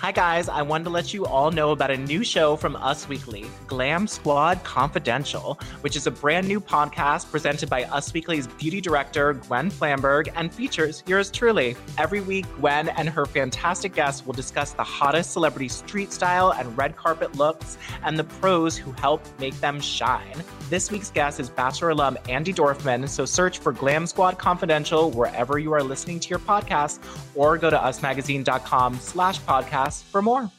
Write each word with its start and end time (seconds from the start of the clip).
Hi, 0.00 0.12
guys. 0.12 0.48
I 0.48 0.62
wanted 0.62 0.84
to 0.84 0.90
let 0.90 1.12
you 1.12 1.26
all 1.26 1.50
know 1.50 1.72
about 1.72 1.90
a 1.90 1.96
new 1.96 2.22
show 2.22 2.54
from 2.54 2.76
Us 2.76 3.08
Weekly, 3.08 3.46
Glam 3.66 4.06
Squad 4.06 4.62
Confidential, 4.62 5.58
which 5.80 5.96
is 5.96 6.06
a 6.06 6.10
brand 6.12 6.46
new 6.46 6.60
podcast 6.60 7.28
presented 7.32 7.68
by 7.68 7.82
Us 7.82 8.12
Weekly's 8.12 8.46
beauty 8.46 8.80
director, 8.80 9.32
Gwen 9.32 9.72
Flamberg, 9.72 10.28
and 10.36 10.54
features 10.54 11.02
yours 11.08 11.32
truly. 11.32 11.74
Every 11.98 12.20
week, 12.20 12.46
Gwen 12.60 12.90
and 12.90 13.08
her 13.08 13.26
fantastic 13.26 13.92
guests 13.92 14.24
will 14.24 14.34
discuss 14.34 14.70
the 14.70 14.84
hottest 14.84 15.32
celebrity 15.32 15.66
street 15.66 16.12
style 16.12 16.52
and 16.52 16.78
red 16.78 16.94
carpet 16.94 17.34
looks 17.34 17.76
and 18.04 18.16
the 18.16 18.24
pros 18.24 18.76
who 18.76 18.92
help 18.92 19.20
make 19.40 19.58
them 19.58 19.80
shine. 19.80 20.44
This 20.70 20.92
week's 20.92 21.10
guest 21.10 21.40
is 21.40 21.50
Bachelor 21.50 21.90
alum 21.90 22.16
Andi 22.26 22.54
Dorfman, 22.54 23.08
so 23.08 23.24
search 23.24 23.58
for 23.58 23.72
Glam 23.72 24.06
Squad 24.06 24.38
Confidential 24.38 25.10
wherever 25.10 25.58
you 25.58 25.72
are 25.72 25.82
listening 25.82 26.20
to 26.20 26.28
your 26.28 26.38
podcast 26.38 27.00
or 27.34 27.58
go 27.58 27.68
to 27.68 27.76
usmagazine.com 27.76 28.94
slash 29.00 29.40
podcast 29.40 29.87
for 29.90 30.20
more. 30.22 30.50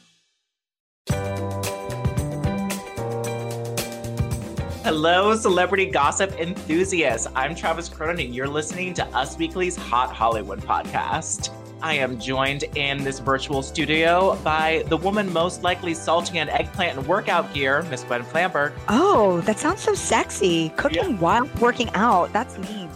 Hello, 4.82 5.36
celebrity 5.36 5.86
gossip 5.86 6.32
enthusiasts. 6.40 7.28
I'm 7.36 7.54
Travis 7.54 7.88
Cronin, 7.88 8.26
and 8.26 8.34
you're 8.34 8.48
listening 8.48 8.92
to 8.94 9.06
Us 9.08 9.36
Weekly's 9.38 9.76
Hot 9.76 10.12
Hollywood 10.12 10.60
podcast. 10.60 11.50
I 11.82 11.94
am 11.94 12.18
joined 12.18 12.64
in 12.76 13.04
this 13.04 13.20
virtual 13.20 13.62
studio 13.62 14.36
by 14.42 14.84
the 14.88 14.96
woman 14.96 15.32
most 15.32 15.62
likely 15.62 15.94
salting 15.94 16.38
an 16.38 16.48
eggplant 16.50 16.98
in 16.98 17.06
workout 17.06 17.52
gear, 17.54 17.82
Miss 17.84 18.02
Gwen 18.04 18.22
Flamberg. 18.22 18.72
Oh, 18.88 19.40
that 19.42 19.58
sounds 19.58 19.80
so 19.82 19.94
sexy. 19.94 20.70
Cooking 20.76 21.10
Yeah. 21.12 21.16
while 21.18 21.48
working 21.60 21.88
out. 21.94 22.32
That's 22.32 22.58
me. 22.58 22.88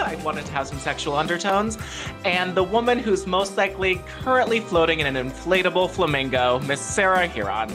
I 0.00 0.16
wanted 0.16 0.46
to 0.46 0.52
have 0.52 0.66
some 0.66 0.78
sexual 0.78 1.16
undertones. 1.16 1.78
And 2.24 2.54
the 2.54 2.64
woman 2.64 2.98
who's 2.98 3.26
most 3.26 3.56
likely 3.56 4.00
currently 4.22 4.60
floating 4.60 5.00
in 5.00 5.14
an 5.14 5.30
inflatable 5.30 5.90
flamingo, 5.90 6.58
Miss 6.60 6.80
Sarah 6.80 7.28
Hearon. 7.28 7.72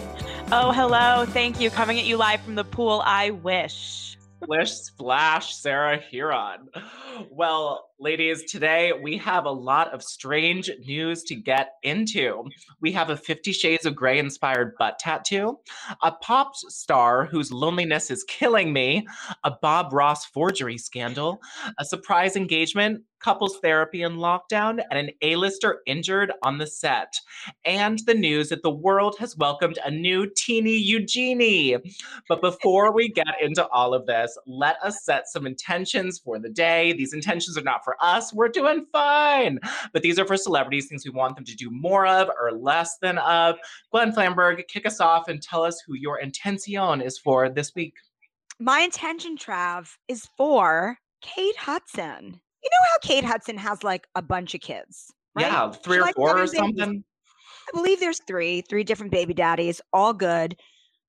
Oh, 0.51 0.71
hello. 0.71 1.25
Thank 1.27 1.59
you. 1.59 1.69
Coming 1.69 1.99
at 1.99 2.05
you 2.05 2.17
live 2.17 2.41
from 2.41 2.55
the 2.55 2.63
pool. 2.63 3.01
I 3.05 3.31
wish. 3.31 4.17
Splish 4.43 4.71
splash, 4.71 5.55
Sarah 5.55 5.99
Hearon. 6.11 6.67
Well, 7.31 7.89
ladies, 7.99 8.43
today 8.51 8.91
we 9.01 9.17
have 9.17 9.45
a 9.45 9.51
lot 9.51 9.93
of 9.93 10.03
strange 10.03 10.69
news 10.85 11.23
to 11.23 11.35
get 11.35 11.75
into. 11.83 12.43
We 12.81 12.91
have 12.93 13.09
a 13.09 13.17
Fifty 13.17 13.51
Shades 13.51 13.85
of 13.85 13.95
Grey 13.95 14.19
inspired 14.19 14.75
butt 14.77 14.99
tattoo, 14.99 15.59
a 16.01 16.11
pop 16.11 16.55
star 16.55 17.25
whose 17.25 17.51
loneliness 17.51 18.11
is 18.11 18.23
killing 18.23 18.73
me, 18.73 19.07
a 19.43 19.51
Bob 19.61 19.93
Ross 19.93 20.25
forgery 20.25 20.77
scandal, 20.77 21.39
a 21.79 21.85
surprise 21.85 22.35
engagement, 22.35 23.03
couples 23.19 23.57
therapy 23.59 24.01
in 24.01 24.17
lockdown, 24.17 24.83
and 24.91 24.99
an 24.99 25.09
A-lister 25.21 25.79
injured 25.85 26.33
on 26.43 26.57
the 26.57 26.67
set. 26.67 27.13
And 27.63 27.99
the 28.05 28.13
news 28.13 28.49
that 28.49 28.63
the 28.63 28.69
world 28.69 29.15
has 29.19 29.37
welcomed 29.37 29.79
a 29.85 29.89
new 29.89 30.29
teeny 30.35 30.75
Eugenie. 30.75 31.77
But 32.27 32.41
before 32.41 32.93
we 32.93 33.07
get 33.07 33.27
into 33.41 33.65
all 33.69 33.93
of 33.93 34.05
this, 34.07 34.37
let 34.45 34.75
us 34.83 35.05
set 35.05 35.29
some 35.29 35.47
intentions 35.47 36.19
for 36.19 36.37
the 36.37 36.49
day. 36.49 36.91
These 36.91 37.13
intentions 37.13 37.57
are 37.57 37.63
not 37.63 37.82
for 37.83 37.95
us. 37.99 38.33
We're 38.33 38.49
doing 38.49 38.85
fine. 38.91 39.59
But 39.91 40.01
these 40.01 40.19
are 40.19 40.25
for 40.25 40.37
celebrities, 40.37 40.87
things 40.87 41.05
we 41.05 41.11
want 41.11 41.35
them 41.35 41.45
to 41.45 41.55
do 41.55 41.69
more 41.69 42.05
of 42.05 42.29
or 42.39 42.51
less 42.51 42.97
than 42.99 43.17
of. 43.19 43.57
Gwen 43.91 44.11
Flamberg, 44.11 44.67
kick 44.67 44.85
us 44.85 44.99
off 44.99 45.27
and 45.27 45.41
tell 45.41 45.63
us 45.63 45.81
who 45.85 45.95
your 45.95 46.19
intention 46.19 47.01
is 47.01 47.17
for 47.17 47.49
this 47.49 47.73
week. 47.75 47.93
My 48.59 48.81
intention, 48.81 49.37
Trav, 49.37 49.89
is 50.07 50.27
for 50.37 50.97
Kate 51.21 51.57
Hudson. 51.57 52.39
You 52.63 52.69
know 52.69 52.87
how 52.91 52.97
Kate 53.01 53.23
Hudson 53.25 53.57
has 53.57 53.83
like 53.83 54.07
a 54.15 54.21
bunch 54.21 54.53
of 54.53 54.61
kids? 54.61 55.11
Right? 55.35 55.47
Yeah, 55.47 55.71
three 55.71 55.97
She 55.97 56.01
or 56.01 56.13
four 56.13 56.29
or 56.29 56.37
having 56.37 56.51
babies. 56.51 56.59
something. 56.59 57.03
I 57.67 57.77
believe 57.77 57.99
there's 57.99 58.21
three, 58.27 58.61
three 58.61 58.83
different 58.83 59.11
baby 59.11 59.33
daddies, 59.33 59.81
all 59.91 60.13
good. 60.13 60.55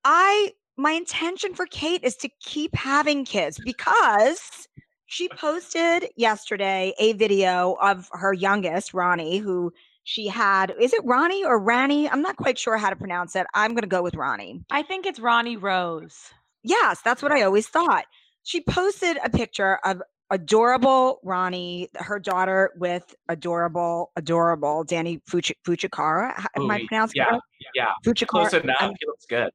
I 0.04 0.52
my 0.76 0.92
intention 0.92 1.54
for 1.54 1.66
Kate 1.66 2.02
is 2.02 2.16
to 2.16 2.28
keep 2.40 2.74
having 2.74 3.24
kids 3.24 3.60
because 3.64 4.68
she 5.14 5.28
posted 5.28 6.08
yesterday 6.16 6.92
a 6.98 7.12
video 7.12 7.76
of 7.80 8.08
her 8.12 8.32
youngest, 8.32 8.92
Ronnie, 8.92 9.38
who 9.38 9.72
she 10.02 10.26
had. 10.26 10.74
Is 10.80 10.92
it 10.92 11.00
Ronnie 11.04 11.44
or 11.44 11.60
Rani? 11.60 12.10
I'm 12.10 12.20
not 12.20 12.36
quite 12.36 12.58
sure 12.58 12.76
how 12.76 12.90
to 12.90 12.96
pronounce 12.96 13.36
it. 13.36 13.46
I'm 13.54 13.70
going 13.70 13.82
to 13.82 13.86
go 13.86 14.02
with 14.02 14.16
Ronnie. 14.16 14.64
I 14.72 14.82
think 14.82 15.06
it's 15.06 15.20
Ronnie 15.20 15.56
Rose. 15.56 16.30
Yes, 16.64 17.00
that's 17.04 17.22
what 17.22 17.30
I 17.30 17.42
always 17.42 17.68
thought. 17.68 18.06
She 18.42 18.60
posted 18.62 19.16
a 19.24 19.30
picture 19.30 19.78
of 19.84 20.02
adorable 20.30 21.20
Ronnie, 21.22 21.90
her 21.94 22.18
daughter 22.18 22.72
with 22.76 23.14
adorable, 23.28 24.10
adorable 24.16 24.82
Danny 24.82 25.20
Fuch- 25.30 25.52
Fuchikara. 25.64 26.32
H- 26.40 26.46
Am 26.56 26.68
I 26.68 26.80
oh, 26.82 26.86
pronouncing 26.88 27.20
yeah, 27.20 27.28
it 27.28 27.32
right? 27.34 27.40
yeah. 27.76 27.90
Fuchikara. 28.04 28.26
Close 28.26 28.54
enough. 28.54 28.76
I'm- 28.80 28.94
He 28.98 29.06
looks 29.06 29.26
good. 29.26 29.50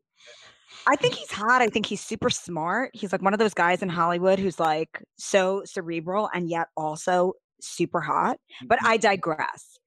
I 0.88 0.96
think 0.96 1.14
he's 1.14 1.32
hot. 1.32 1.62
I 1.62 1.68
think 1.68 1.86
he's 1.86 2.02
super 2.02 2.30
smart. 2.30 2.92
He's 2.94 3.12
like 3.12 3.22
one 3.22 3.34
of 3.34 3.40
those 3.40 3.54
guys 3.54 3.82
in 3.82 3.90
Hollywood 3.90 4.40
who's 4.40 4.60
like 4.60 5.04
so 5.18 5.64
cerebral 5.66 6.30
and 6.34 6.50
yet 6.50 6.68
also 6.76 7.34
super 7.62 8.02
hot. 8.02 8.40
But 8.66 8.80
mm-hmm. 8.80 8.88
I 8.88 8.98
digress. 8.98 9.78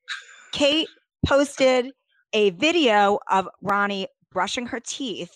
Kate 0.53 0.89
posted 1.27 1.91
a 2.33 2.51
video 2.51 3.19
of 3.31 3.49
Ronnie 3.63 4.09
brushing 4.31 4.67
her 4.67 4.81
teeth, 4.81 5.35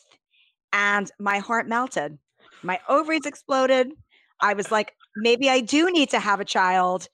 and 0.73 1.11
my 1.19 1.39
heart 1.39 1.69
melted. 1.69 2.19
My 2.63 2.81
ovaries 2.89 3.27
exploded. 3.27 3.93
I 4.41 4.55
was 4.55 4.71
like, 4.71 4.93
maybe 5.17 5.49
I 5.49 5.61
do 5.61 5.91
need 5.91 6.11
to 6.11 6.21
have 6.21 6.41
a 6.41 6.45
child 6.45 7.09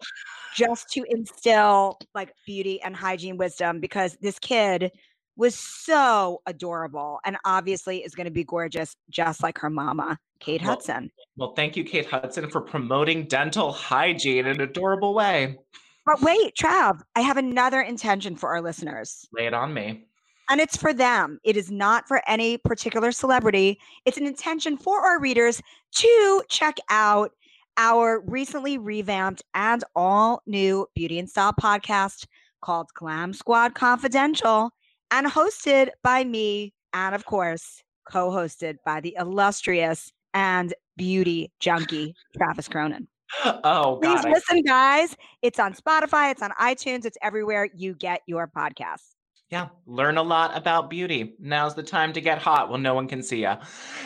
just 0.55 0.89
to 0.91 1.05
instill 1.09 1.99
like 2.15 2.35
beauty 2.47 2.81
and 2.83 2.95
hygiene 2.95 3.37
wisdom 3.37 3.81
because 3.81 4.17
this 4.21 4.39
kid 4.39 4.93
was 5.37 5.55
so 5.55 6.43
adorable 6.47 7.19
and 7.25 7.37
obviously 7.45 7.99
is 8.05 8.15
going 8.15 8.27
to 8.27 8.31
be 8.31 8.45
gorgeous 8.45 8.95
just 9.11 9.43
like 9.43 9.59
her 9.59 9.71
mama 9.71 10.19
kate 10.41 10.61
Well, 10.63 10.71
hudson. 10.73 11.11
Well, 11.37 11.55
thank 11.55 11.77
you, 11.77 11.85
Kate 11.85 12.05
Hudson, 12.07 12.51
for 12.51 12.61
promoting 12.61 13.25
dental 13.27 13.73
hygiene 13.73 14.47
in 14.47 14.57
an 14.57 14.61
adorable 14.61 15.15
way. 15.15 15.57
but 16.05 16.21
wait 16.21 16.55
trav 16.61 17.01
i 17.17 17.21
have 17.21 17.37
another 17.39 17.81
intention 17.81 18.37
for 18.37 18.51
our 18.51 18.61
listeners. 18.61 19.27
Lay 19.33 19.47
it 19.47 19.55
on 19.55 19.73
me. 19.73 20.05
and 20.51 20.61
it's 20.61 20.77
for 20.77 20.93
them. 20.93 21.39
It 21.45 21.57
is 21.57 21.71
not 21.71 22.07
for 22.09 22.21
any 22.29 22.59
particular 22.59 23.11
celebrity. 23.13 23.79
It's 24.05 24.19
an 24.19 24.27
intention 24.27 24.77
for 24.77 25.01
our 25.01 25.19
readers 25.21 25.63
to 25.97 26.43
check 26.51 26.77
out 26.91 27.31
our 27.79 28.21
recently 28.27 28.77
revamped 28.77 29.43
and 29.55 29.83
all 29.97 30.43
new 30.47 30.87
beauty 30.95 31.19
and 31.19 31.31
style 31.31 31.55
podcast 31.55 32.27
called 32.61 32.89
glam 32.95 33.33
squad 33.33 33.75
confidential 33.75 34.71
and 35.13 35.27
hosted 35.29 35.91
by 36.03 36.25
me 36.25 36.73
and 36.93 37.15
of 37.15 37.25
course 37.25 37.83
co-hosted 38.11 38.77
by 38.85 39.01
the 39.01 39.15
illustrious 39.19 40.11
and 40.35 40.75
beauty 40.97 41.53
junkie 41.61 42.15
travis 42.37 42.67
cronin 42.69 43.07
Oh, 43.45 43.99
please 44.03 44.21
God. 44.23 44.27
I- 44.27 44.31
listen 44.33 44.63
guys 44.63 45.17
it's 45.43 45.61
on 45.61 45.75
spotify 45.75 46.33
it's 46.33 46.43
on 46.43 46.51
itunes 46.61 47.05
it's 47.05 47.17
everywhere 47.23 47.69
you 47.75 47.95
get 47.95 48.23
your 48.27 48.49
podcasts 48.49 49.15
Yeah, 49.51 49.69
learn 49.87 50.17
a 50.17 50.23
lot 50.23 50.57
about 50.57 50.89
beauty. 50.89 51.35
Now's 51.39 51.75
the 51.75 51.83
time 51.83 52.15
to 52.15 52.23
get 52.23 52.39
hot 52.39 52.71
when 52.71 52.81
no 52.83 52.95
one 52.95 53.07
can 53.07 53.23
see 53.23 53.43
you. 53.43 53.53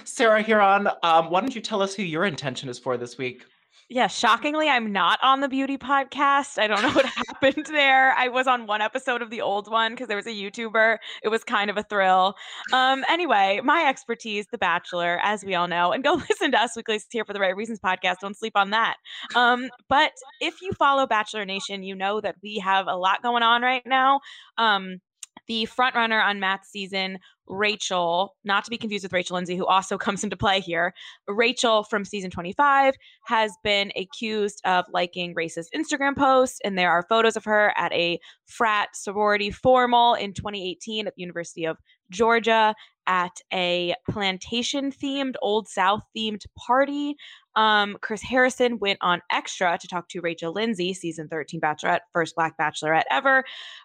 Sarah 0.05 0.43
Hearon, 0.43 0.93
um, 1.05 1.31
why 1.31 1.41
don't 1.41 1.55
you 1.55 1.61
tell 1.61 1.81
us 1.83 1.95
who 1.95 2.03
your 2.03 2.25
intention 2.25 2.69
is 2.69 2.81
for 2.81 2.97
this 2.97 3.17
week? 3.17 3.45
Yeah, 3.89 4.09
shockingly, 4.09 4.69
I'm 4.69 4.91
not 4.91 5.21
on 5.23 5.39
the 5.39 5.49
beauty 5.49 5.79
podcast. 5.79 6.59
I 6.59 6.67
don't 6.67 6.83
know 6.83 6.91
what 6.91 7.07
happened 7.29 7.67
there. 7.67 8.13
I 8.15 8.27
was 8.27 8.49
on 8.49 8.67
one 8.67 8.81
episode 8.81 9.23
of 9.23 9.31
the 9.31 9.41
old 9.41 9.71
one 9.71 9.93
because 9.93 10.09
there 10.09 10.17
was 10.17 10.27
a 10.27 10.31
YouTuber. 10.31 10.99
It 11.23 11.29
was 11.29 11.45
kind 11.45 11.71
of 11.71 11.77
a 11.77 11.85
thrill. 11.85 12.35
Um, 12.73 13.05
anyway, 13.09 13.61
my 13.63 13.85
expertise, 13.89 14.47
The 14.51 14.59
Bachelor, 14.59 15.21
as 15.23 15.45
we 15.45 15.55
all 15.55 15.69
know, 15.69 15.93
and 15.93 16.03
go 16.03 16.15
listen 16.31 16.51
to 16.51 16.61
Us 16.61 16.75
Weekly's 16.75 17.07
Here 17.09 17.25
for 17.25 17.33
the 17.33 17.39
Right 17.39 17.55
Reasons 17.55 17.79
podcast. 17.79 18.17
Don't 18.21 18.37
sleep 18.37 18.57
on 18.57 18.71
that. 18.71 18.97
Um, 19.37 19.69
but 19.89 20.11
if 20.41 20.61
you 20.63 20.73
follow 20.73 21.07
Bachelor 21.07 21.45
Nation, 21.45 21.85
you 21.85 21.95
know 21.95 22.21
that 22.21 22.35
we 22.43 22.59
have 22.59 22.89
a 22.89 22.97
lot 22.97 23.23
going 23.23 23.45
on 23.45 23.63
right 23.63 23.87
now. 23.87 24.19
Um, 24.59 24.99
the 25.47 25.67
frontrunner 25.67 26.21
on 26.25 26.41
Matt's 26.41 26.71
season, 26.71 27.19
Rachel, 27.49 28.35
not 28.45 28.65
to 28.65 28.71
be 28.71 28.79
confused 28.79 29.05
with 29.05 29.13
Rachel 29.13 29.37
Lindsay, 29.37 29.57
who 29.57 29.67
also 29.67 29.99
comes 30.07 30.25
into 30.25 30.37
play 30.37 30.61
here. 30.61 30.95
Rachel 31.29 31.85
from 31.85 32.05
season 32.05 32.31
25 32.31 32.95
has 33.25 33.53
been 33.63 33.93
accused 33.97 34.61
of 34.65 34.85
liking 34.93 35.35
racist 35.35 35.67
Instagram 35.75 36.17
posts, 36.17 36.61
and 36.65 36.79
there 36.79 36.91
are 36.91 37.07
photos 37.09 37.37
of 37.37 37.45
her 37.45 37.73
at 37.77 37.93
a 37.93 38.19
frat 38.47 38.91
sorority 38.95 39.51
formal 39.51 40.15
in 40.15 40.33
2018 40.33 41.07
at 41.07 41.15
the 41.15 41.23
University 41.23 41.65
of 41.65 41.79
Georgia 42.11 42.75
at 43.07 43.41
a 43.53 43.95
plantation 44.11 44.91
themed, 44.91 45.35
Old 45.41 45.69
South 45.69 46.03
themed 46.17 46.45
party. 46.57 47.15
Um, 47.55 47.97
Chris 48.03 48.23
Harrison 48.23 48.79
went 48.79 48.99
on 49.01 49.23
Extra 49.31 49.79
to 49.79 49.89
talk 49.89 50.09
to 50.09 50.21
Rachel 50.21 50.53
Lindsay, 50.53 50.93
season 50.93 51.29
13 51.29 51.61
Bachelorette, 51.61 52.01
first 52.13 52.35
Black 52.35 52.55
Bachelorette 52.59 53.05
ever, 53.11 53.45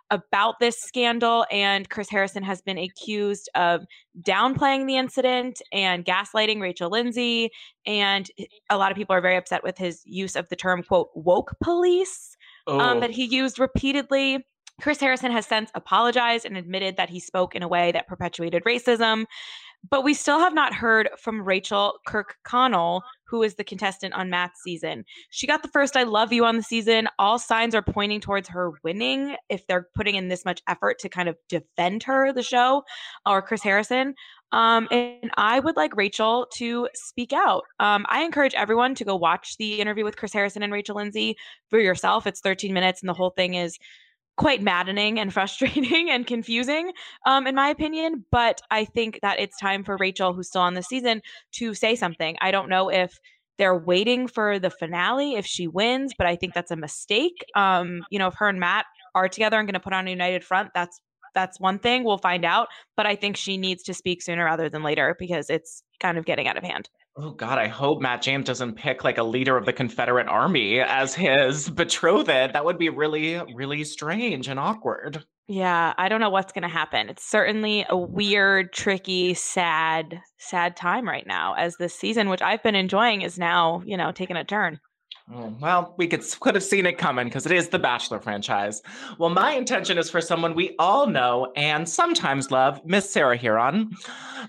about 0.10 0.56
this 0.60 0.76
scandal. 0.82 1.46
And 1.52 1.90
Chris 1.90 2.10
Harrison 2.10 2.44
has 2.44 2.62
been 2.62 2.78
accused 2.78 3.50
of 3.56 3.82
downplaying 4.22 4.88
the 4.88 4.98
incident 4.98 5.62
and 5.72 6.04
gaslighting 6.04 6.60
Rachel 6.60 6.90
Lindsay. 6.90 7.50
And 7.86 8.30
a 8.70 8.78
lot 8.78 8.92
of 8.92 8.98
people 8.98 9.16
are 9.16 9.22
very 9.22 9.38
upset 9.38 9.64
with 9.64 9.78
his 9.78 10.02
use 10.06 10.36
of 10.36 10.50
the 10.50 10.56
term, 10.56 10.84
quote, 10.84 11.10
woke 11.16 11.56
police 11.62 12.36
um, 12.68 12.80
Oh, 12.80 13.00
that 13.00 13.12
he 13.12 13.26
used 13.26 13.60
repeatedly. 13.60 14.46
Chris 14.82 15.00
Harrison 15.00 15.32
has 15.32 15.46
since 15.46 15.72
apologized 15.76 16.46
and 16.46 16.58
admitted 16.58 16.98
that 16.98 17.10
he 17.10 17.20
spoke 17.20 17.56
in 17.56 17.64
a 17.64 17.68
way 17.68 17.92
that 17.92 18.08
perpetuated 18.08 18.64
racism. 18.64 19.26
But 19.90 20.04
we 20.04 20.14
still 20.14 20.40
have 20.40 20.54
not 20.54 20.76
heard 20.76 21.10
from 21.18 21.42
Rachel 21.42 22.00
Kirkconnell, 22.08 23.02
who 23.24 23.42
is 23.42 23.56
the 23.56 23.64
contestant 23.64 24.14
on 24.14 24.30
Matt's 24.30 24.62
season. 24.62 25.06
She 25.32 25.48
got 25.48 25.64
the 25.64 25.70
first 25.70 25.98
I 25.98 26.04
love 26.04 26.32
you 26.32 26.46
on 26.46 26.58
the 26.58 26.64
season. 26.64 27.08
All 27.18 27.40
signs 27.40 27.74
are 27.74 27.82
pointing 27.82 28.22
towards 28.22 28.48
her 28.50 28.74
winning 28.84 29.36
if 29.50 29.66
they're 29.66 29.88
putting 29.96 30.16
in 30.16 30.28
this 30.28 30.46
much 30.46 30.62
effort 30.68 31.00
to 31.00 31.10
kind 31.10 31.28
of 31.28 31.36
defend 31.50 32.04
her, 32.04 32.32
the 32.32 32.44
show, 32.44 32.84
or 33.26 33.42
Chris 33.42 33.64
Harrison. 33.64 34.14
Um, 34.52 34.88
and 34.92 35.32
I 35.36 35.60
would 35.60 35.78
like 35.78 35.96
Rachel 35.96 36.46
to 36.56 36.88
speak 36.94 37.34
out. 37.34 37.64
Um, 37.80 38.06
I 38.10 38.22
encourage 38.22 38.54
everyone 38.54 38.94
to 38.96 39.06
go 39.06 39.16
watch 39.16 39.58
the 39.58 39.80
interview 39.80 40.04
with 40.04 40.18
Chris 40.18 40.34
Harrison 40.34 40.62
and 40.62 40.74
Rachel 40.74 40.98
Lindsay 40.98 41.38
for 41.70 41.80
yourself. 41.80 42.28
It's 42.28 42.42
13 42.42 42.72
minutes, 42.72 43.02
and 43.02 43.10
the 43.10 43.14
whole 43.14 43.32
thing 43.32 43.56
is 43.56 43.80
quite 44.42 44.64
maddening 44.64 45.20
and 45.20 45.32
frustrating 45.32 46.10
and 46.10 46.26
confusing, 46.26 46.92
um, 47.28 47.46
in 47.46 47.54
my 47.54 47.70
opinion. 47.70 48.26
But 48.32 48.60
I 48.72 48.86
think 48.86 49.20
that 49.22 49.40
it's 49.40 49.56
time 49.60 49.84
for 49.84 49.98
Rachel, 49.98 50.34
who's 50.34 50.48
still 50.48 50.64
on 50.64 50.74
the 50.74 50.82
season, 50.82 51.22
to 51.54 51.76
say 51.76 51.96
something. 51.96 52.36
I 52.42 52.50
don't 52.50 52.68
know 52.68 52.90
if 52.90 53.20
they're 53.60 53.78
waiting 53.78 54.28
for 54.28 54.58
the 54.58 54.72
finale 54.72 55.36
if 55.36 55.46
she 55.46 55.68
wins, 55.68 56.14
but 56.18 56.26
I 56.26 56.36
think 56.36 56.56
that's 56.56 56.72
a 56.72 56.76
mistake. 56.76 57.46
Um, 57.56 58.02
you 58.10 58.18
know, 58.18 58.30
if 58.30 58.34
her 58.38 58.50
and 58.50 58.60
Matt 58.60 58.88
are 59.14 59.30
together 59.30 59.60
and 59.60 59.68
going 59.68 59.74
to 59.74 59.80
put 59.80 59.94
on 59.94 60.08
a 60.08 60.10
united 60.10 60.44
front, 60.44 60.72
that's 60.74 61.00
that's 61.36 61.60
one 61.60 61.78
thing. 61.78 62.04
We'll 62.04 62.18
find 62.18 62.44
out. 62.44 62.68
But 62.98 63.06
I 63.06 63.16
think 63.16 63.38
she 63.38 63.58
needs 63.58 63.84
to 63.84 63.94
speak 63.94 64.24
sooner 64.24 64.44
rather 64.44 64.70
than 64.70 64.82
later 64.82 65.16
because 65.20 65.52
it's 65.52 65.84
kind 66.00 66.18
of 66.18 66.26
getting 66.26 66.48
out 66.48 66.58
of 66.58 66.64
hand. 66.64 66.90
Oh 67.18 67.32
God, 67.32 67.58
I 67.58 67.68
hope 67.68 68.02
Matt 68.02 68.22
James 68.22 68.46
doesn't 68.46 68.76
pick 68.76 69.04
like 69.04 69.18
a 69.18 69.24
leader 69.24 69.58
of 69.58 69.66
the 69.66 69.74
Confederate 69.74 70.28
Army 70.28 70.80
as 70.80 71.14
his 71.14 71.70
betrothed. 71.76 72.28
That 72.28 72.64
would 72.64 72.78
be 72.78 72.90
really, 72.90 73.42
really 73.54 73.84
strange 73.84 74.48
and 74.48 74.60
awkward. 74.60 75.26
Yeah, 75.48 75.94
I 75.98 76.08
don't 76.08 76.22
know 76.22 76.30
what's 76.30 76.54
going 76.54 76.62
to 76.62 76.70
happen. 76.70 77.10
It's 77.10 77.30
certainly 77.30 77.86
a 77.90 77.98
weird, 77.98 78.72
tricky, 78.72 79.34
sad, 79.34 80.22
sad 80.38 80.78
time 80.78 81.06
right 81.06 81.28
now 81.28 81.56
as 81.56 81.76
this 81.76 81.94
season, 81.94 82.30
which 82.30 82.42
I've 82.42 82.64
been 82.64 82.76
enjoying, 82.76 83.24
is 83.24 83.38
now, 83.38 83.82
you 83.86 83.98
know, 83.98 84.14
taking 84.14 84.38
a 84.38 84.46
turn. 84.46 84.80
Oh, 85.34 85.54
well, 85.60 85.94
we 85.98 86.08
could 86.08 86.24
could 86.40 86.56
have 86.56 86.64
seen 86.64 86.86
it 86.86 86.98
coming 86.98 87.28
because 87.28 87.46
it 87.46 87.52
is 87.52 87.68
the 87.70 87.80
Bachelor 87.80 88.20
franchise. 88.20 88.82
Well, 89.18 89.30
my 89.30 89.54
intention 89.54 89.98
is 89.98 90.10
for 90.10 90.22
someone 90.22 90.56
we 90.56 90.76
all 90.80 91.08
know 91.08 91.52
and 91.56 91.88
sometimes 91.88 92.52
love, 92.52 92.82
Miss 92.86 93.12
Sarah 93.12 93.38
Hearon. 93.38 93.92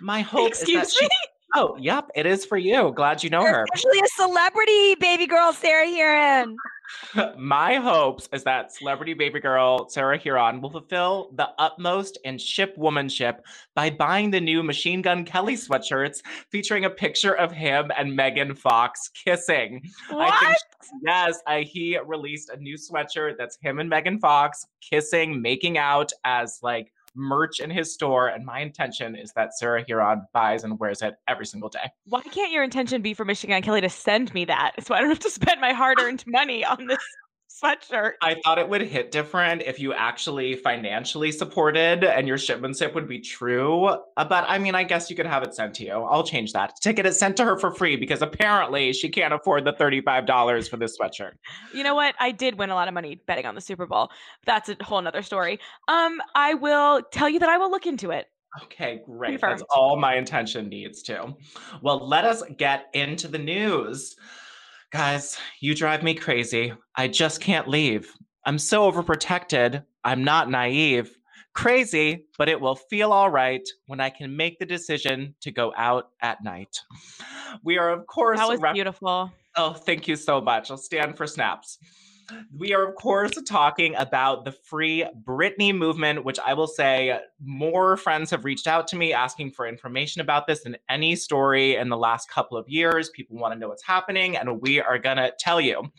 My 0.00 0.20
hope 0.20 0.52
is 0.52 0.60
that 0.60 0.62
Excuse 0.62 0.94
she. 0.94 1.08
Oh, 1.54 1.76
yep, 1.78 2.08
it 2.14 2.25
is 2.26 2.44
for 2.46 2.56
you. 2.56 2.93
Glad 2.96 3.22
you 3.22 3.31
know 3.31 3.43
You're 3.43 3.52
her. 3.52 3.66
officially 3.72 4.00
a 4.00 4.06
celebrity, 4.08 4.94
baby 4.96 5.26
girl 5.26 5.52
Sarah 5.52 5.87
Hearon. 5.87 6.54
My 7.38 7.76
hopes 7.76 8.28
is 8.32 8.43
that 8.44 8.72
celebrity 8.72 9.14
baby 9.14 9.40
girl 9.40 9.88
Sarah 9.88 10.19
Hearon 10.19 10.60
will 10.60 10.70
fulfill 10.70 11.31
the 11.37 11.49
utmost 11.58 12.19
in 12.25 12.37
ship 12.38 12.76
womanship 12.76 13.38
by 13.75 13.88
buying 13.90 14.31
the 14.31 14.40
new 14.40 14.62
Machine 14.62 15.00
Gun 15.02 15.25
Kelly 15.25 15.54
sweatshirts 15.56 16.20
featuring 16.50 16.84
a 16.84 16.90
picture 16.90 17.34
of 17.34 17.50
him 17.52 17.90
and 17.96 18.14
Megan 18.14 18.55
Fox 18.55 19.08
kissing. 19.14 19.82
I 20.10 20.31
think 20.31 20.43
What? 20.43 20.58
yes, 21.05 21.38
I, 21.46 21.62
he 21.62 21.98
released 22.05 22.50
a 22.50 22.56
new 22.58 22.76
sweatshirt 22.76 23.37
that's 23.38 23.56
him 23.62 23.78
and 23.78 23.88
Megan 23.88 24.19
Fox 24.19 24.66
kissing, 24.81 25.40
making 25.40 25.78
out 25.78 26.12
as 26.25 26.58
like 26.62 26.93
merch 27.14 27.60
in 27.60 27.70
his 27.70 27.92
store. 27.92 28.28
And 28.28 28.44
my 28.44 28.60
intention 28.60 29.16
is 29.16 29.32
that 29.32 29.56
Sarah 29.56 29.84
Hearon 29.84 30.22
buys 30.32 30.64
and 30.64 30.78
wears 30.78 31.02
it 31.02 31.14
every 31.28 31.46
single 31.46 31.68
day. 31.68 31.90
Why 32.06 32.22
can't 32.22 32.52
your 32.52 32.64
intention 32.64 33.02
be 33.02 33.14
for 33.14 33.24
Machine 33.24 33.50
Gun 33.50 33.62
Kelly 33.62 33.80
to 33.80 33.88
send 33.88 34.32
me 34.34 34.44
that 34.46 34.72
so 34.84 34.94
I 34.94 35.00
don't 35.00 35.08
have 35.08 35.18
to 35.20 35.30
spend 35.30 35.60
my 35.60 35.72
hard 35.72 35.98
earned 36.00 36.24
money 36.26 36.64
on 36.64 36.86
this 36.86 36.98
sweatshirt? 37.62 38.12
I 38.20 38.36
thought 38.44 38.58
it 38.58 38.68
would 38.68 38.82
hit 38.82 39.10
different 39.10 39.62
if 39.62 39.78
you 39.78 39.92
actually 39.92 40.56
financially 40.56 41.30
supported 41.32 42.04
and 42.04 42.26
your 42.26 42.36
shipmanship 42.36 42.94
would 42.94 43.08
be 43.08 43.20
true. 43.20 43.84
Uh, 43.84 43.98
But 44.16 44.44
I 44.48 44.58
mean, 44.58 44.74
I 44.74 44.84
guess 44.84 45.08
you 45.10 45.16
could 45.16 45.26
have 45.26 45.42
it 45.42 45.54
sent 45.54 45.74
to 45.74 45.84
you. 45.84 45.92
I'll 45.92 46.24
change 46.24 46.52
that. 46.52 46.74
Ticket 46.82 47.06
is 47.06 47.18
sent 47.18 47.36
to 47.38 47.44
her 47.44 47.58
for 47.58 47.72
free 47.72 47.96
because 47.96 48.22
apparently 48.22 48.92
she 48.92 49.08
can't 49.08 49.32
afford 49.32 49.64
the 49.64 49.72
$35 49.74 50.68
for 50.68 50.76
this 50.76 50.98
sweatshirt. 50.98 51.32
You 51.74 51.84
know 51.84 51.94
what? 51.94 52.14
I 52.18 52.30
did 52.32 52.58
win 52.58 52.70
a 52.70 52.74
lot 52.74 52.88
of 52.88 52.94
money 52.94 53.20
betting 53.26 53.46
on 53.46 53.54
the 53.54 53.60
Super 53.60 53.86
Bowl. 53.86 54.10
That's 54.44 54.68
a 54.68 54.76
whole 54.82 55.00
nother 55.00 55.22
story. 55.22 55.60
Um, 55.88 56.20
I 56.34 56.54
will 56.54 57.02
tell 57.12 57.28
you 57.28 57.38
that 57.38 57.48
I 57.48 57.58
will 57.58 57.70
look 57.70 57.86
into 57.86 58.10
it. 58.10 58.26
Okay, 58.64 59.00
great. 59.06 59.30
Confirmed. 59.30 59.60
That's 59.60 59.62
all 59.74 59.96
my 59.96 60.16
intention 60.16 60.68
needs 60.68 61.02
to. 61.04 61.34
Well, 61.80 62.06
let 62.06 62.24
us 62.24 62.42
get 62.58 62.88
into 62.92 63.26
the 63.28 63.38
news. 63.38 64.16
Guys, 64.93 65.39
you 65.61 65.75
drive 65.75 66.03
me 66.03 66.13
crazy. 66.13 66.70
I 66.96 67.08
just 67.08 67.41
can't 67.41 67.67
leave. 67.67 68.13
I'm 68.44 68.58
so 68.58 68.91
overprotected. 68.93 69.82
I'm 70.05 70.22
not 70.22 70.51
naive. 70.51 71.17
Crazy, 71.55 72.27
but 72.37 72.51
it 72.51 72.61
will 72.61 72.75
feel 72.75 73.11
all 73.11 73.31
right 73.31 73.67
when 73.87 74.01
I 74.01 74.11
can 74.11 74.37
make 74.37 74.58
the 74.58 74.67
decision 74.67 75.34
to 75.41 75.51
go 75.51 75.72
out 75.79 76.11
at 76.20 76.44
night. 76.44 76.79
We 77.65 77.79
are, 77.79 77.89
of 77.89 78.06
course, 78.06 78.39
That 78.39 78.49
was 78.51 78.61
rep- 78.61 78.75
beautiful. 78.75 79.32
Oh, 79.56 79.72
thank 79.72 80.08
you 80.08 80.17
so 80.17 80.43
much. 80.43 80.70
I'll 80.70 80.77
stand 80.77 81.17
for 81.17 81.27
snaps. 81.27 81.79
We 82.56 82.72
are, 82.74 82.88
of 82.88 82.94
course, 82.94 83.32
talking 83.46 83.94
about 83.96 84.44
the 84.44 84.52
free 84.52 85.06
Britney 85.24 85.74
movement, 85.74 86.24
which 86.24 86.38
I 86.38 86.55
will 86.55 86.67
say 86.67 87.19
more 87.43 87.96
friends 87.96 88.31
have 88.31 88.44
reached 88.44 88.67
out 88.67 88.86
to 88.88 88.96
me 88.96 89.12
asking 89.12 89.52
for 89.52 89.67
information 89.67 90.20
about 90.20 90.46
this 90.46 90.62
than 90.62 90.76
any 90.88 91.17
story 91.17 91.76
in 91.76 91.88
the 91.88 91.96
last 91.96 92.29
couple 92.31 92.56
of 92.56 92.69
years. 92.69 93.10
People 93.10 93.36
want 93.36 93.55
to 93.55 93.58
know 93.58 93.69
what's 93.69 93.84
happening, 93.84 94.36
and 94.36 94.60
we 94.60 94.81
are 94.81 94.98
going 94.98 95.17
to 95.17 95.32
tell 95.38 95.60
you. 95.60 95.91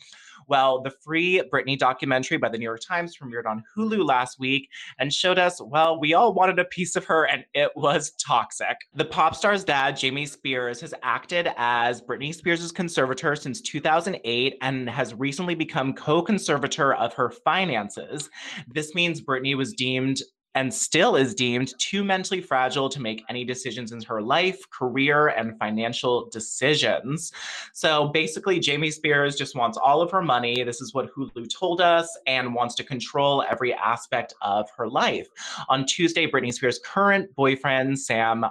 Well, 0.48 0.82
the 0.82 0.92
free 1.04 1.42
Britney 1.52 1.78
documentary 1.78 2.38
by 2.38 2.50
the 2.50 2.58
New 2.58 2.64
York 2.64 2.82
Times 2.82 3.18
premiered 3.18 3.46
on 3.46 3.64
Hulu 3.76 4.06
last 4.06 4.40
week 4.40 4.70
and 5.00 5.14
showed 5.14 5.40
us, 5.40 5.62
well, 5.62 6.00
we 6.00 6.14
all 6.14 6.34
wanted 6.34 6.60
a 6.60 6.66
piece 6.66 6.96
of 6.96 7.06
her 7.06 7.26
and 7.26 7.46
it 7.54 7.72
was 7.76 8.12
toxic. 8.12 8.78
The 8.96 9.06
pop 9.06 9.36
star's 9.36 9.64
dad, 9.64 9.98
Jamie 9.98 10.26
Spears, 10.26 10.82
has 10.82 10.94
acted 11.04 11.50
as 11.58 12.02
Britney 12.02 12.34
Spears' 12.34 12.72
conservator 12.72 13.36
since 13.36 13.62
2008 13.62 14.58
and 14.62 14.90
has 14.90 15.14
recently 15.14 15.56
become 15.56 15.94
co 15.94 16.22
conservator 16.22 16.94
of 16.94 17.14
her 17.14 17.30
finances. 17.30 18.30
This 18.68 18.96
means 18.96 19.22
Britney 19.22 19.56
was 19.56 19.74
deemed 19.74 20.20
and 20.56 20.74
still 20.74 21.16
is 21.16 21.34
deemed 21.34 21.74
too 21.80 22.04
mentally 22.04 22.42
fragile 22.42 22.90
to 22.90 23.02
make 23.02 23.24
any 23.30 23.44
decisions 23.44 23.92
in 23.92 24.02
her 24.04 24.22
life, 24.22 24.70
career, 24.70 25.28
and 25.28 25.58
financial 25.58 26.30
decisions. 26.30 27.32
So 27.74 28.10
basically, 28.10 28.60
Jamie 28.60 28.92
Spears 28.92 29.36
just 29.36 29.56
wants 29.56 29.78
all 29.78 30.02
of 30.02 30.12
her 30.12 30.22
money. 30.22 30.64
This 30.64 30.82
is 30.82 30.94
what 30.94 31.14
Hulu 31.14 31.50
told 31.52 31.82
us, 31.82 32.18
and 32.28 32.54
wants 32.54 32.76
to 32.76 32.84
control 32.84 33.44
every 33.50 33.74
aspect 33.74 34.34
of 34.42 34.70
her 34.78 34.88
life. 34.88 35.28
On 35.70 35.86
Tuesday, 35.86 36.28
Britney 36.28 36.54
Spears' 36.54 36.80
current 36.84 37.34
boyfriend, 37.36 37.98
Sam 37.98 38.46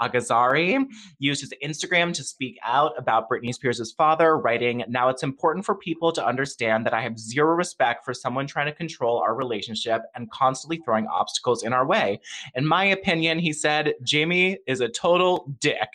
Asghari, 0.00 0.84
used 1.18 1.40
his 1.40 1.52
Instagram 1.64 2.12
to 2.14 2.22
speak 2.22 2.58
out 2.62 2.92
about 2.98 3.30
Britney 3.30 3.54
Spears' 3.54 3.92
father, 3.92 4.36
writing, 4.36 4.84
Now 4.88 5.08
it's 5.08 5.22
important 5.22 5.64
for 5.64 5.74
people 5.74 6.12
to 6.12 6.24
understand 6.24 6.84
that 6.86 6.94
I 6.94 7.00
have 7.00 7.18
zero 7.18 7.54
respect 7.54 8.04
for 8.04 8.12
someone 8.12 8.46
trying 8.46 8.66
to 8.66 8.72
control 8.72 9.18
our 9.18 9.34
relationship 9.34 10.02
and 10.14 10.30
constantly 10.30 10.78
throwing 10.84 11.06
obstacles 11.06 11.45
obstacles 11.46 11.62
in 11.62 11.72
our 11.72 11.86
way. 11.86 12.20
In 12.54 12.66
my 12.66 12.84
opinion, 12.84 13.38
he 13.38 13.52
said, 13.52 13.94
Jamie 14.02 14.58
is 14.66 14.80
a 14.80 14.88
total 14.88 15.54
dick. 15.60 15.88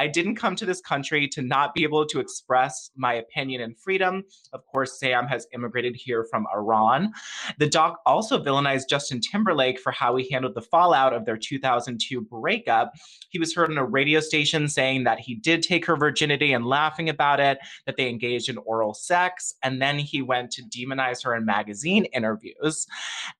I 0.00 0.06
didn't 0.06 0.36
come 0.36 0.56
to 0.56 0.64
this 0.64 0.80
country 0.80 1.28
to 1.28 1.42
not 1.42 1.74
be 1.74 1.82
able 1.82 2.06
to 2.06 2.20
express 2.20 2.90
my 2.96 3.12
opinion 3.12 3.60
and 3.60 3.76
freedom. 3.76 4.24
Of 4.54 4.64
course, 4.64 4.98
Sam 4.98 5.26
has 5.26 5.46
immigrated 5.52 5.94
here 5.94 6.24
from 6.30 6.46
Iran. 6.54 7.12
The 7.58 7.68
doc 7.68 8.00
also 8.06 8.42
villainized 8.42 8.88
Justin 8.88 9.20
Timberlake 9.20 9.78
for 9.78 9.92
how 9.92 10.16
he 10.16 10.30
handled 10.30 10.54
the 10.54 10.62
fallout 10.62 11.12
of 11.12 11.26
their 11.26 11.36
2002 11.36 12.22
breakup. 12.22 12.94
He 13.28 13.38
was 13.38 13.54
heard 13.54 13.70
on 13.70 13.76
a 13.76 13.84
radio 13.84 14.20
station 14.20 14.68
saying 14.68 15.04
that 15.04 15.20
he 15.20 15.34
did 15.34 15.62
take 15.62 15.84
her 15.84 15.96
virginity 15.96 16.54
and 16.54 16.64
laughing 16.64 17.10
about 17.10 17.38
it, 17.38 17.58
that 17.84 17.98
they 17.98 18.08
engaged 18.08 18.48
in 18.48 18.56
oral 18.56 18.94
sex, 18.94 19.54
and 19.62 19.82
then 19.82 19.98
he 19.98 20.22
went 20.22 20.50
to 20.52 20.62
demonize 20.62 21.22
her 21.24 21.34
in 21.36 21.44
magazine 21.44 22.06
interviews. 22.06 22.86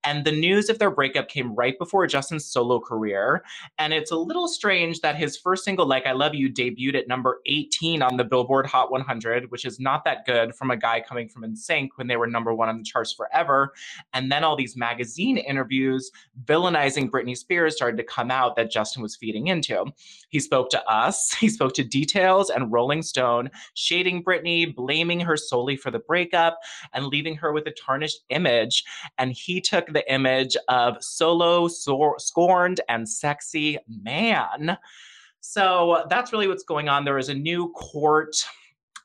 And 0.05 0.27
the 0.27 0.33
news 0.33 0.69
of 0.69 0.79
their 0.79 0.91
breakup 0.91 1.29
came 1.29 1.40
right 1.43 1.79
before 1.79 2.07
Justin's 2.07 2.47
solo 2.47 2.81
career. 2.81 3.43
And 3.79 3.93
it's 3.93 4.11
a 4.11 4.17
little 4.17 4.49
strange 4.49 5.01
that 5.01 5.17
his 5.17 5.37
first 5.37 5.65
single, 5.65 5.87
Like 5.87 6.07
I 6.07 6.13
Love 6.13 6.35
You, 6.35 6.51
debuted 6.51 6.95
at 6.97 7.09
number 7.09 7.41
18 7.47 8.03
on 8.03 8.17
the 8.17 8.25
Billboard 8.25 8.67
Hot 8.67 8.91
100, 8.91 9.51
which 9.51 9.65
is 9.65 9.81
not 9.81 10.05
that 10.05 10.25
good 10.27 10.55
from 10.55 10.71
a 10.71 10.77
guy 10.77 11.01
coming 11.01 11.29
from 11.29 11.43
NSYNC 11.43 11.91
when 11.97 12.07
they 12.07 12.17
were 12.17 12.27
number 12.27 12.55
one 12.55 12.69
on 12.69 12.79
the 12.79 12.85
charts 12.85 13.13
forever. 13.13 13.73
And 14.13 14.31
then 14.31 14.45
all 14.45 14.57
these 14.57 14.77
magazine 14.77 15.37
interviews 15.37 16.11
villainizing 16.45 17.11
Britney 17.11 17.37
Spears 17.37 17.77
started 17.77 17.97
to 17.97 18.05
come 18.05 18.31
out 18.31 18.57
that 18.57 18.71
Justin 18.71 19.03
was 19.03 19.17
feeding 19.17 19.49
into. 19.49 19.85
He 20.29 20.41
spoke 20.41 20.71
to 20.71 20.91
us, 20.91 21.33
he 21.41 21.49
spoke 21.49 21.75
to 21.75 21.85
Details 21.85 22.51
and 22.51 22.73
Rolling 22.73 23.03
Stone, 23.03 23.51
shading 23.75 24.23
Britney, 24.25 24.75
blaming 24.75 25.21
her 25.21 25.37
solely 25.37 25.77
for 25.77 25.91
the 25.91 25.99
breakup, 25.99 26.59
and 26.93 27.07
leaving 27.07 27.37
her 27.37 27.53
with 27.53 27.67
a 27.67 27.73
tarnished 27.73 28.21
image. 28.31 28.85
And 29.19 29.33
he 29.33 29.61
took 29.61 29.87
the 29.93 30.11
image 30.13 30.57
of 30.69 31.03
solo, 31.31 31.69
so- 31.69 32.15
scorned, 32.19 32.81
and 32.89 33.09
sexy 33.09 33.79
man. 34.03 34.77
So 35.41 36.05
that's 36.11 36.33
really 36.33 36.49
what's 36.49 36.65
going 36.65 36.89
on. 36.89 37.05
There 37.05 37.19
is 37.19 37.29
a 37.29 37.35
new 37.35 37.71
court 37.71 38.35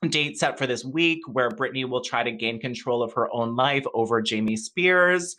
date 0.08 0.38
set 0.38 0.58
for 0.58 0.66
this 0.66 0.84
week 0.84 1.20
where 1.26 1.50
Britney 1.50 1.88
will 1.88 2.00
try 2.00 2.22
to 2.22 2.30
gain 2.30 2.58
control 2.58 3.02
of 3.02 3.12
her 3.14 3.32
own 3.32 3.56
life 3.56 3.84
over 3.94 4.20
Jamie 4.22 4.56
Spears. 4.56 5.36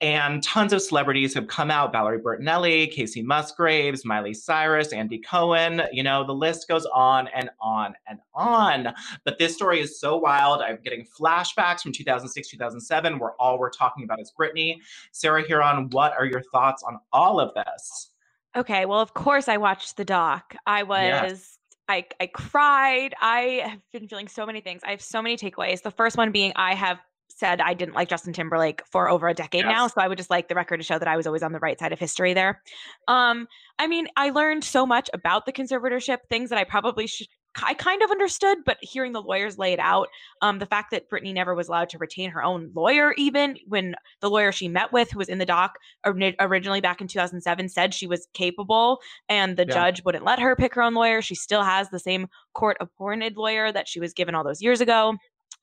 And 0.00 0.42
tons 0.44 0.72
of 0.72 0.80
celebrities 0.80 1.34
have 1.34 1.48
come 1.48 1.72
out 1.72 1.90
Valerie 1.90 2.20
Bertinelli, 2.20 2.94
Kacey 2.94 3.24
Musgraves, 3.24 4.04
Miley 4.04 4.32
Cyrus, 4.32 4.92
Andy 4.92 5.18
Cohen. 5.18 5.82
You 5.90 6.04
know, 6.04 6.24
the 6.24 6.34
list 6.34 6.68
goes 6.68 6.86
on 6.86 7.28
and 7.34 7.50
on 7.60 7.94
and 8.06 8.20
on. 8.32 8.94
But 9.24 9.38
this 9.38 9.54
story 9.54 9.80
is 9.80 9.98
so 9.98 10.16
wild. 10.16 10.62
I'm 10.62 10.78
getting 10.84 11.04
flashbacks 11.04 11.80
from 11.80 11.92
2006, 11.92 12.48
2007, 12.48 13.18
where 13.18 13.32
all 13.40 13.58
we're 13.58 13.70
talking 13.70 14.04
about 14.04 14.20
is 14.20 14.32
Britney. 14.38 14.76
Sarah 15.10 15.42
Hearon, 15.42 15.92
what 15.92 16.12
are 16.12 16.26
your 16.26 16.42
thoughts 16.52 16.84
on 16.84 16.98
all 17.12 17.40
of 17.40 17.52
this? 17.54 18.10
Okay, 18.56 18.86
well, 18.86 19.00
of 19.00 19.14
course, 19.14 19.48
I 19.48 19.56
watched 19.56 19.96
the 19.96 20.04
doc. 20.04 20.54
I 20.66 20.84
was. 20.84 20.98
Yes. 21.00 21.57
I, 21.88 22.04
I 22.20 22.26
cried. 22.26 23.14
I 23.20 23.62
have 23.64 23.80
been 23.92 24.08
feeling 24.08 24.28
so 24.28 24.44
many 24.44 24.60
things. 24.60 24.82
I 24.84 24.90
have 24.90 25.02
so 25.02 25.22
many 25.22 25.36
takeaways. 25.36 25.82
The 25.82 25.90
first 25.90 26.16
one 26.16 26.32
being 26.32 26.52
I 26.54 26.74
have 26.74 26.98
said 27.30 27.60
I 27.60 27.74
didn't 27.74 27.94
like 27.94 28.08
Justin 28.08 28.32
Timberlake 28.32 28.82
for 28.90 29.08
over 29.08 29.28
a 29.28 29.34
decade 29.34 29.64
now. 29.64 29.86
So 29.86 29.94
I 29.98 30.08
would 30.08 30.18
just 30.18 30.30
like 30.30 30.48
the 30.48 30.54
record 30.54 30.78
to 30.78 30.82
show 30.82 30.98
that 30.98 31.08
I 31.08 31.16
was 31.16 31.26
always 31.26 31.42
on 31.42 31.52
the 31.52 31.58
right 31.58 31.78
side 31.78 31.92
of 31.92 31.98
history 31.98 32.34
there. 32.34 32.62
Um, 33.06 33.46
I 33.78 33.86
mean, 33.86 34.08
I 34.16 34.30
learned 34.30 34.64
so 34.64 34.86
much 34.86 35.08
about 35.12 35.46
the 35.46 35.52
conservatorship, 35.52 36.18
things 36.28 36.50
that 36.50 36.58
I 36.58 36.64
probably 36.64 37.06
should 37.06 37.28
I 37.64 37.74
kind 37.74 38.02
of 38.02 38.10
understood, 38.10 38.58
but 38.64 38.78
hearing 38.80 39.12
the 39.12 39.22
lawyers 39.22 39.58
lay 39.58 39.72
it 39.72 39.80
out, 39.80 40.08
um, 40.42 40.58
the 40.58 40.66
fact 40.66 40.90
that 40.92 41.10
Britney 41.10 41.34
never 41.34 41.54
was 41.54 41.68
allowed 41.68 41.88
to 41.90 41.98
retain 41.98 42.30
her 42.30 42.42
own 42.42 42.70
lawyer, 42.74 43.14
even 43.16 43.56
when 43.66 43.94
the 44.20 44.30
lawyer 44.30 44.52
she 44.52 44.68
met 44.68 44.92
with, 44.92 45.10
who 45.10 45.18
was 45.18 45.28
in 45.28 45.38
the 45.38 45.46
doc 45.46 45.76
ori- 46.06 46.36
originally 46.38 46.80
back 46.80 47.00
in 47.00 47.08
2007, 47.08 47.68
said 47.68 47.94
she 47.94 48.06
was 48.06 48.28
capable, 48.34 49.00
and 49.28 49.56
the 49.56 49.66
Yeah. 49.66 49.74
judge 49.74 50.04
wouldn't 50.04 50.24
let 50.24 50.38
her 50.38 50.54
pick 50.54 50.74
her 50.74 50.82
own 50.82 50.94
lawyer. 50.94 51.20
She 51.20 51.34
still 51.34 51.62
has 51.64 51.90
the 51.90 51.98
same 51.98 52.28
court 52.54 52.76
appointed 52.80 53.36
lawyer 53.36 53.72
that 53.72 53.88
she 53.88 53.98
was 53.98 54.12
given 54.12 54.34
all 54.34 54.44
those 54.44 54.62
years 54.62 54.80
ago. 54.80 55.16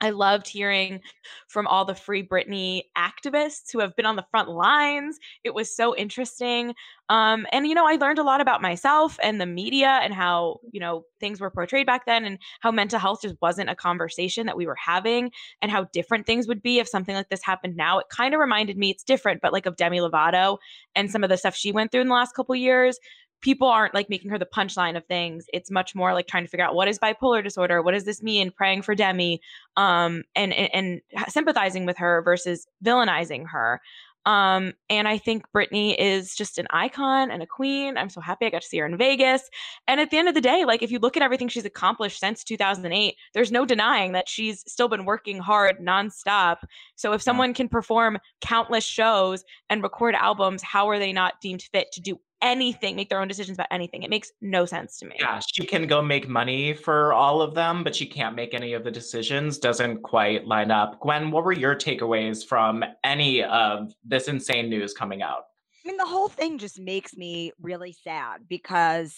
I 0.06 0.12
loved 0.12 0.48
hearing 0.48 1.02
from 1.48 1.66
all 1.68 1.84
the 1.84 1.96
Free 1.96 2.26
Britney 2.26 2.84
activists 2.98 3.72
who 3.74 3.80
have 3.80 3.96
been 3.96 4.06
on 4.06 4.16
the 4.16 4.26
front 4.30 4.50
lines. 4.50 5.18
It 5.44 5.54
was 5.54 5.76
so 5.76 5.96
interesting. 5.96 6.76
Um, 7.10 7.46
and, 7.52 7.68
you 7.68 7.74
know, 7.74 7.88
I 7.88 7.96
learned 7.96 8.20
a 8.20 8.24
lot 8.24 8.42
about 8.42 8.62
myself 8.62 9.18
and 9.22 9.42
the 9.42 9.46
media 9.46 10.00
and 10.04 10.14
how, 10.14 10.60
you 10.72 10.80
know, 10.80 11.06
things 11.20 11.40
were 11.40 11.50
portrayed 11.50 11.86
back 11.86 12.06
then 12.06 12.26
and 12.26 12.38
how 12.62 12.72
mental 12.72 13.00
health 13.00 13.22
just 13.22 13.36
wasn't 13.42 13.70
a 13.70 13.76
conversation 13.76 14.46
that 14.46 14.58
we 14.58 14.66
were 14.66 14.76
having 14.76 15.32
and 15.62 15.72
how 15.72 15.86
different 15.86 16.26
things 16.26 16.48
would 16.48 16.62
be 16.62 16.80
if 16.80 16.88
something 16.88 17.16
like 17.16 17.30
this 17.30 17.44
happened 17.44 17.76
now. 17.76 18.00
It 18.00 18.08
kind 18.10 18.34
of 18.34 18.40
reminded 18.40 18.78
me, 18.78 18.92
it's 18.92 19.04
different, 19.04 19.42
but 19.42 19.54
like 19.54 19.66
of 19.66 19.76
Demi 19.76 20.00
Lovato 20.00 20.58
and 20.96 21.12
some 21.12 21.24
of 21.24 21.30
the 21.30 21.38
stuff 21.38 21.56
she 21.56 21.72
went 21.72 21.92
through 21.92 22.02
in 22.02 22.08
the 22.08 22.14
last 22.14 22.36
couple 22.36 22.56
years 22.56 23.00
people 23.42 23.68
aren't 23.68 23.94
like 23.94 24.10
making 24.10 24.32
her 24.32 24.40
the 24.40 24.46
punchline 24.46 24.98
of 24.98 25.06
things. 25.06 25.46
It's 25.54 25.72
much 25.72 25.96
more 25.96 26.14
like 26.14 26.28
trying 26.28 26.44
to 26.44 26.50
figure 26.50 26.66
out 26.66 26.76
what 26.76 26.88
is 26.88 27.00
bipolar 27.00 27.44
disorder, 27.44 27.82
what 27.82 27.94
does 27.94 28.06
this 28.06 28.24
mean, 28.24 28.52
praying 28.52 28.82
for 28.82 28.96
Demi, 28.96 29.42
um, 29.78 30.24
and, 30.36 30.54
and 30.54 30.70
and 30.74 31.02
sympathizing 31.28 31.86
with 31.86 31.98
her 31.98 32.22
versus 32.22 32.68
villainizing 32.84 33.46
her. 33.50 33.82
Um, 34.26 34.74
and 34.90 35.08
I 35.08 35.20
think 35.20 35.46
Britney 35.56 35.96
is 36.00 36.36
just 36.36 36.58
an 36.58 36.66
icon 36.72 37.30
and 37.30 37.44
a 37.44 37.48
queen. 37.48 37.96
I'm 37.96 38.10
so 38.10 38.22
happy 38.22 38.46
I 38.46 38.50
got 38.50 38.64
to 38.64 38.68
see 38.68 38.80
her 38.80 38.86
in 38.86 38.98
Vegas. 38.98 39.50
And 39.88 40.00
at 40.02 40.10
the 40.10 40.18
end 40.18 40.28
of 40.28 40.34
the 40.34 40.42
day, 40.42 40.66
like 40.66 40.82
if 40.82 40.92
you 40.92 40.98
look 40.98 41.16
at 41.16 41.22
everything 41.22 41.48
she's 41.48 41.66
accomplished 41.66 42.20
since 42.20 42.44
2008, 42.44 43.16
there's 43.34 43.52
no 43.52 43.66
denying 43.66 44.14
that 44.14 44.28
she's 44.28 44.64
still 44.68 44.88
been 44.88 45.06
working 45.06 45.38
hard 45.38 45.78
nonstop. 45.80 46.58
So 46.96 47.14
if 47.14 47.22
someone 47.22 47.54
can 47.54 47.70
perform 47.70 48.18
countless 48.42 48.84
shows 48.84 49.44
and 49.70 49.84
record 49.84 50.16
albums, 50.16 50.64
how 50.64 50.90
are 50.90 50.98
they 50.98 51.14
not 51.14 51.40
deemed 51.40 51.62
fit 51.62 51.92
to 51.94 52.02
do 52.02 52.20
anything, 52.42 52.96
make 52.96 53.10
their 53.10 53.20
own 53.20 53.28
decisions 53.28 53.58
about 53.58 53.68
anything? 53.72 54.04
It 54.04 54.10
makes 54.10 54.32
no 54.42 54.66
sense 54.66 54.98
to 55.00 55.06
me. 55.06 55.16
Yeah, 55.20 55.40
she 55.40 55.66
can 55.66 55.88
go 55.88 56.02
make 56.02 56.28
money 56.28 56.74
for 56.74 57.14
all 57.14 57.42
of 57.42 57.56
them, 57.56 57.84
but 57.84 57.96
she 57.96 58.06
can't 58.06 58.36
make 58.36 58.54
any 58.54 58.74
of 58.74 58.84
the 58.84 58.92
decisions. 58.92 59.58
Doesn't 59.58 60.04
quite 60.04 60.46
line 60.46 60.72
up. 60.72 61.00
Gwen, 61.00 61.32
what 61.32 61.44
were 61.44 61.54
your 61.54 61.76
takeaways 61.76 62.46
from 62.46 62.84
any 63.04 63.44
of 63.44 63.94
this 64.04 64.28
insane 64.28 64.70
news 64.70 64.94
coming 64.94 65.22
out? 65.22 65.46
I 65.84 65.88
mean, 65.88 65.98
the 65.98 66.06
whole 66.06 66.30
thing 66.30 66.58
just 66.58 66.80
makes 66.80 67.16
me 67.16 67.52
really 67.62 67.92
sad 67.92 68.42
because, 68.50 69.16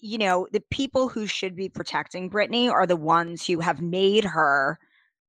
you 0.00 0.18
know, 0.18 0.48
the 0.52 0.62
people 0.70 1.08
who 1.08 1.26
should 1.26 1.54
be 1.54 1.68
protecting 1.68 2.28
Britney 2.28 2.70
are 2.70 2.86
the 2.86 2.96
ones 2.96 3.46
who 3.46 3.60
have 3.60 3.80
made 3.80 4.24
her 4.24 4.78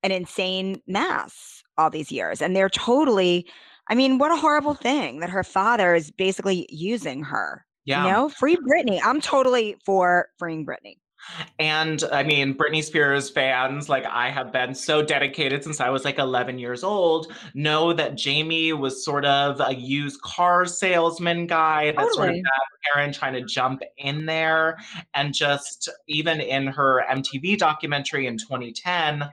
an 0.01 0.11
insane 0.11 0.81
mess 0.87 1.63
all 1.77 1.89
these 1.89 2.11
years. 2.11 2.41
And 2.41 2.55
they're 2.55 2.69
totally, 2.69 3.45
I 3.89 3.95
mean, 3.95 4.19
what 4.19 4.31
a 4.31 4.35
horrible 4.35 4.75
thing 4.75 5.19
that 5.19 5.29
her 5.29 5.43
father 5.43 5.95
is 5.95 6.11
basically 6.11 6.67
using 6.69 7.23
her. 7.23 7.65
Yeah. 7.85 8.05
You 8.05 8.11
know, 8.11 8.29
free 8.29 8.55
Britney. 8.55 8.99
I'm 9.03 9.19
totally 9.19 9.75
for 9.83 10.29
freeing 10.37 10.65
Britney. 10.65 10.97
And 11.59 12.03
I 12.11 12.23
mean, 12.23 12.55
Britney 12.55 12.83
Spears 12.83 13.29
fans, 13.29 13.89
like 13.89 14.05
I 14.05 14.29
have 14.29 14.51
been 14.51 14.73
so 14.73 15.03
dedicated 15.03 15.63
since 15.63 15.79
I 15.79 15.89
was 15.89 16.05
like 16.05 16.17
11 16.17 16.59
years 16.59 16.83
old, 16.83 17.31
know 17.53 17.93
that 17.93 18.15
Jamie 18.15 18.73
was 18.73 19.03
sort 19.03 19.25
of 19.25 19.59
a 19.59 19.75
used 19.75 20.21
car 20.21 20.65
salesman 20.65 21.47
guy 21.47 21.91
that 21.91 22.13
sort 22.13 22.29
of 22.29 22.35
Totally. 22.35 22.43
Aaron 22.95 23.11
trying 23.11 23.33
to 23.33 23.41
jump 23.41 23.81
in 23.97 24.25
there. 24.25 24.77
And 25.13 25.33
just 25.33 25.89
even 26.07 26.39
in 26.39 26.67
her 26.67 27.03
MTV 27.09 27.57
documentary 27.57 28.27
in 28.27 28.37
2010, 28.37 29.29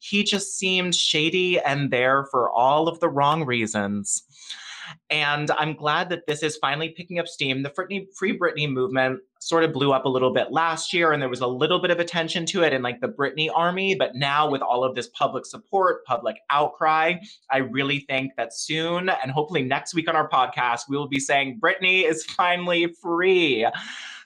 he 0.00 0.24
just 0.24 0.58
seemed 0.58 0.94
shady 0.94 1.58
and 1.60 1.90
there 1.90 2.24
for 2.30 2.50
all 2.50 2.88
of 2.88 3.00
the 3.00 3.08
wrong 3.08 3.44
reasons. 3.44 4.22
And 5.08 5.50
I'm 5.52 5.74
glad 5.74 6.08
that 6.10 6.26
this 6.26 6.42
is 6.42 6.56
finally 6.56 6.90
picking 6.90 7.18
up 7.18 7.26
steam. 7.26 7.62
The 7.62 7.70
Free 7.70 8.38
Britney 8.38 8.70
movement 8.70 9.20
sort 9.40 9.64
of 9.64 9.72
blew 9.72 9.92
up 9.92 10.04
a 10.04 10.08
little 10.08 10.32
bit 10.32 10.52
last 10.52 10.92
year, 10.92 11.12
and 11.12 11.20
there 11.20 11.28
was 11.28 11.40
a 11.40 11.46
little 11.46 11.80
bit 11.80 11.90
of 11.90 11.98
attention 11.98 12.46
to 12.46 12.62
it 12.62 12.72
in 12.72 12.82
like 12.82 13.00
the 13.00 13.08
Britney 13.08 13.48
army. 13.54 13.94
But 13.94 14.14
now, 14.14 14.50
with 14.50 14.62
all 14.62 14.84
of 14.84 14.94
this 14.94 15.08
public 15.08 15.46
support, 15.46 16.04
public 16.04 16.36
outcry, 16.50 17.14
I 17.50 17.58
really 17.58 18.00
think 18.00 18.32
that 18.36 18.54
soon, 18.54 19.08
and 19.08 19.30
hopefully 19.30 19.62
next 19.62 19.94
week 19.94 20.08
on 20.08 20.16
our 20.16 20.28
podcast, 20.28 20.82
we 20.88 20.96
will 20.96 21.08
be 21.08 21.20
saying 21.20 21.60
Britney 21.60 22.08
is 22.08 22.24
finally 22.24 22.94
free. 23.02 23.66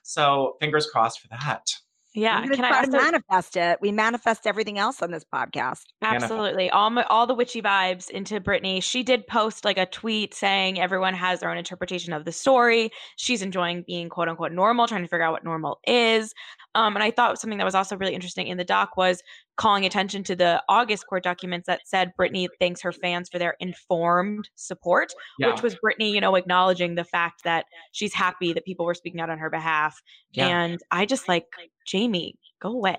So, 0.03 0.57
fingers 0.61 0.87
crossed 0.87 1.21
for 1.21 1.29
that. 1.29 1.79
Yeah. 2.15 2.45
We're 2.45 2.55
Can 2.55 2.65
I 2.65 2.79
also 2.79 2.93
manifest 2.93 3.57
it? 3.57 3.79
We 3.81 3.91
manifest 3.91 4.47
everything 4.47 4.79
else 4.79 5.03
on 5.03 5.11
this 5.11 5.25
podcast. 5.25 5.83
Absolutely. 6.01 6.71
All 6.71 6.91
my, 6.91 7.03
all 7.05 7.27
the 7.27 7.35
witchy 7.35 7.61
vibes 7.61 8.09
into 8.09 8.41
Britney. 8.41 8.81
She 8.81 9.03
did 9.03 9.27
post 9.27 9.65
like 9.65 9.79
a 9.79 9.87
tweet 9.87 10.33
saying 10.33 10.81
everyone 10.81 11.15
has 11.15 11.41
their 11.41 11.51
own 11.51 11.59
interpretation 11.59 12.13
of 12.13 12.25
the 12.25 12.31
story. 12.31 12.91
She's 13.17 13.43
enjoying 13.43 13.83
being 13.85 14.09
quote 14.09 14.29
unquote 14.29 14.53
normal, 14.53 14.87
trying 14.87 15.03
to 15.03 15.09
figure 15.09 15.25
out 15.25 15.33
what 15.33 15.45
normal 15.45 15.81
is. 15.87 16.33
Um, 16.77 16.95
and 16.95 17.03
I 17.03 17.11
thought 17.11 17.41
something 17.41 17.59
that 17.59 17.65
was 17.65 17.75
also 17.75 17.97
really 17.97 18.15
interesting 18.15 18.47
in 18.47 18.59
the 18.59 18.65
doc 18.65 18.97
was 18.97 19.21
calling 19.57 19.87
attention 19.87 20.25
to 20.25 20.35
the 20.37 20.63
August 20.69 21.07
court 21.07 21.23
documents 21.23 21.67
that 21.67 21.81
said 21.85 22.13
Britney 22.19 22.49
thanks 22.61 22.83
her 22.83 22.93
fans 22.93 23.29
for 23.29 23.39
their 23.39 23.57
informed 23.61 24.49
support, 24.57 25.13
Yeah. 25.39 25.51
which 25.53 25.63
was 25.63 25.77
Britney, 25.77 26.11
you 26.11 26.21
know, 26.21 26.35
acknowledging 26.35 26.95
the 26.95 27.05
fact 27.05 27.45
that 27.45 27.67
she's 27.93 28.13
happy 28.13 28.53
that 28.53 28.65
people 28.65 28.85
were 28.85 28.95
speaking 28.95 29.21
out 29.21 29.31
on 29.31 29.39
her 29.39 29.51
behalf. 29.51 30.01
Yeah. 30.33 30.49
And 30.49 30.81
I 30.91 31.07
just 31.07 31.29
like, 31.29 31.47
Jamie, 31.87 32.37
go 32.61 32.71
away. 32.71 32.99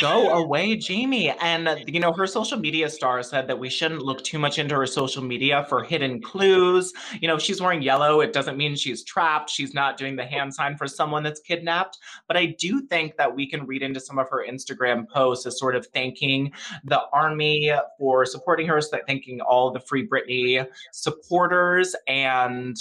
Go 0.00 0.30
away, 0.30 0.76
Jamie. 0.76 1.30
And, 1.30 1.84
you 1.86 2.00
know, 2.00 2.12
her 2.12 2.26
social 2.26 2.58
media 2.58 2.90
star 2.90 3.22
said 3.22 3.46
that 3.46 3.58
we 3.58 3.70
shouldn't 3.70 4.02
look 4.02 4.24
too 4.24 4.40
much 4.40 4.58
into 4.58 4.74
her 4.74 4.86
social 4.86 5.22
media 5.22 5.64
for 5.68 5.84
hidden 5.84 6.20
clues. 6.20 6.92
You 7.20 7.28
know, 7.28 7.38
she's 7.38 7.60
wearing 7.60 7.80
yellow. 7.80 8.20
It 8.20 8.32
doesn't 8.32 8.56
mean 8.56 8.74
she's 8.74 9.04
trapped. 9.04 9.50
She's 9.50 9.72
not 9.72 9.96
doing 9.96 10.16
the 10.16 10.24
hand 10.24 10.52
sign 10.52 10.76
for 10.76 10.88
someone 10.88 11.22
that's 11.22 11.38
kidnapped. 11.38 11.98
But 12.26 12.36
I 12.36 12.56
do 12.58 12.82
think 12.82 13.16
that 13.18 13.34
we 13.34 13.48
can 13.48 13.66
read 13.66 13.82
into 13.82 14.00
some 14.00 14.18
of 14.18 14.28
her 14.30 14.44
Instagram 14.48 15.08
posts 15.08 15.46
as 15.46 15.58
sort 15.58 15.76
of 15.76 15.86
thanking 15.86 16.52
the 16.82 17.02
army 17.12 17.72
for 17.96 18.26
supporting 18.26 18.66
her, 18.66 18.80
thanking 19.06 19.40
all 19.42 19.70
the 19.70 19.80
Free 19.80 20.06
Britney 20.06 20.66
supporters. 20.92 21.94
And 22.08 22.76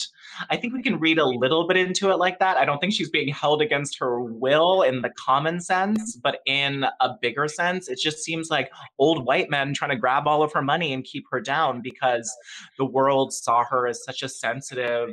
I 0.50 0.58
think 0.58 0.74
we 0.74 0.82
can 0.82 1.00
read 1.00 1.20
a 1.20 1.26
little 1.26 1.68
bit 1.68 1.78
into 1.78 2.10
it 2.10 2.18
like 2.18 2.40
that. 2.40 2.58
I 2.58 2.66
don't 2.66 2.80
think 2.80 2.94
she's 2.94 3.12
being 3.12 3.32
held 3.32 3.62
against 3.62 4.00
her 4.00 4.20
will 4.20 4.82
in 4.82 5.02
the 5.04 5.12
common 5.12 5.62
sense, 5.62 6.16
but 6.16 6.40
in 6.48 6.86
a 7.04 7.18
bigger 7.22 7.48
sense, 7.48 7.90
it 7.90 8.00
just 8.00 8.24
seems 8.24 8.50
like 8.50 8.72
old 8.98 9.26
white 9.26 9.50
men 9.50 9.74
trying 9.74 9.92
to 9.92 9.98
grab 9.98 10.28
all 10.28 10.42
of 10.42 10.54
her 10.54 10.62
money 10.62 10.94
and 10.94 11.04
keep 11.04 11.26
her 11.30 11.40
down 11.40 11.82
because 11.82 12.34
the 12.78 12.86
world 12.86 13.34
saw 13.34 13.64
her 13.66 13.88
as 13.88 14.04
such 14.04 14.24
a 14.24 14.30
sensitive, 14.30 15.10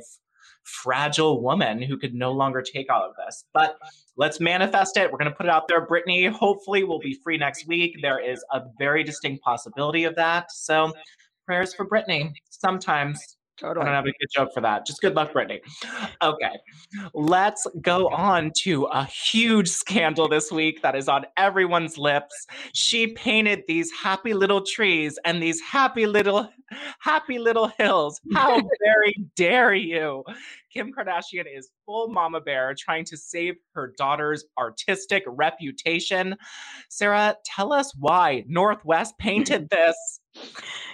fragile 0.63 1.43
woman 1.43 1.83
who 1.83 1.99
could 1.99 2.15
no 2.15 2.33
longer 2.33 2.63
take 2.63 2.91
all 2.91 3.03
of 3.03 3.15
this. 3.17 3.45
But 3.53 3.77
let's 4.17 4.41
manifest 4.41 4.97
it. 4.97 5.11
We're 5.11 5.19
going 5.19 5.31
to 5.31 5.37
put 5.37 5.47
it 5.47 5.53
out 5.53 5.69
there. 5.69 5.87
Britney. 5.87 6.31
hopefully, 6.31 6.85
will 6.85 7.01
be 7.01 7.19
free 7.23 7.37
next 7.37 7.67
week. 7.67 7.99
There 8.01 8.21
is 8.21 8.45
a 8.53 8.63
very 8.79 9.03
distinct 9.03 9.43
possibility 9.43 10.05
of 10.05 10.15
that. 10.17 10.53
So, 10.53 10.93
prayers 11.47 11.75
for 11.75 11.87
Britney 11.87 12.33
Sometimes 12.51 13.37
Totally. 13.61 13.83
I 13.83 13.89
don't 13.89 13.95
have 13.95 14.07
a 14.07 14.13
good 14.19 14.29
joke 14.35 14.55
for 14.55 14.63
that. 14.63 14.87
Just 14.87 15.03
good 15.03 15.15
luck, 15.15 15.35
Britney. 15.35 15.61
Okay, 16.23 16.59
let's 17.13 17.67
go 17.83 18.09
on 18.09 18.53
to 18.63 18.85
a 18.85 19.05
huge 19.05 19.69
scandal 19.69 20.29
this 20.29 20.51
week 20.51 20.81
that 20.81 20.97
is 20.97 21.09
on 21.09 21.27
everyone's 21.37 21.99
lips. 21.99 22.47
She 22.73 23.09
painted 23.09 23.65
these 23.69 23.91
happy 23.93 24.33
little 24.33 24.63
trees 24.63 25.19
and 25.27 25.43
these 25.43 25.61
happy 25.61 26.07
little, 26.07 26.49
happy 27.01 27.39
little 27.39 27.67
hills. 27.77 28.19
How 28.33 28.57
very 28.83 29.15
dare 29.37 29.75
you? 29.75 30.25
Kim 30.73 30.93
Kardashian 30.93 31.45
is 31.53 31.71
full 31.85 32.09
mama 32.09 32.41
bear 32.41 32.75
trying 32.79 33.05
to 33.07 33.17
save 33.17 33.57
her 33.75 33.93
daughter's 33.99 34.45
artistic 34.59 35.23
reputation. 35.27 36.37
Sarah, 36.89 37.37
tell 37.45 37.75
us 37.75 37.93
why 37.99 38.45
North 38.49 38.85
West 38.87 39.19
painted 39.19 39.69
this. 39.71 40.21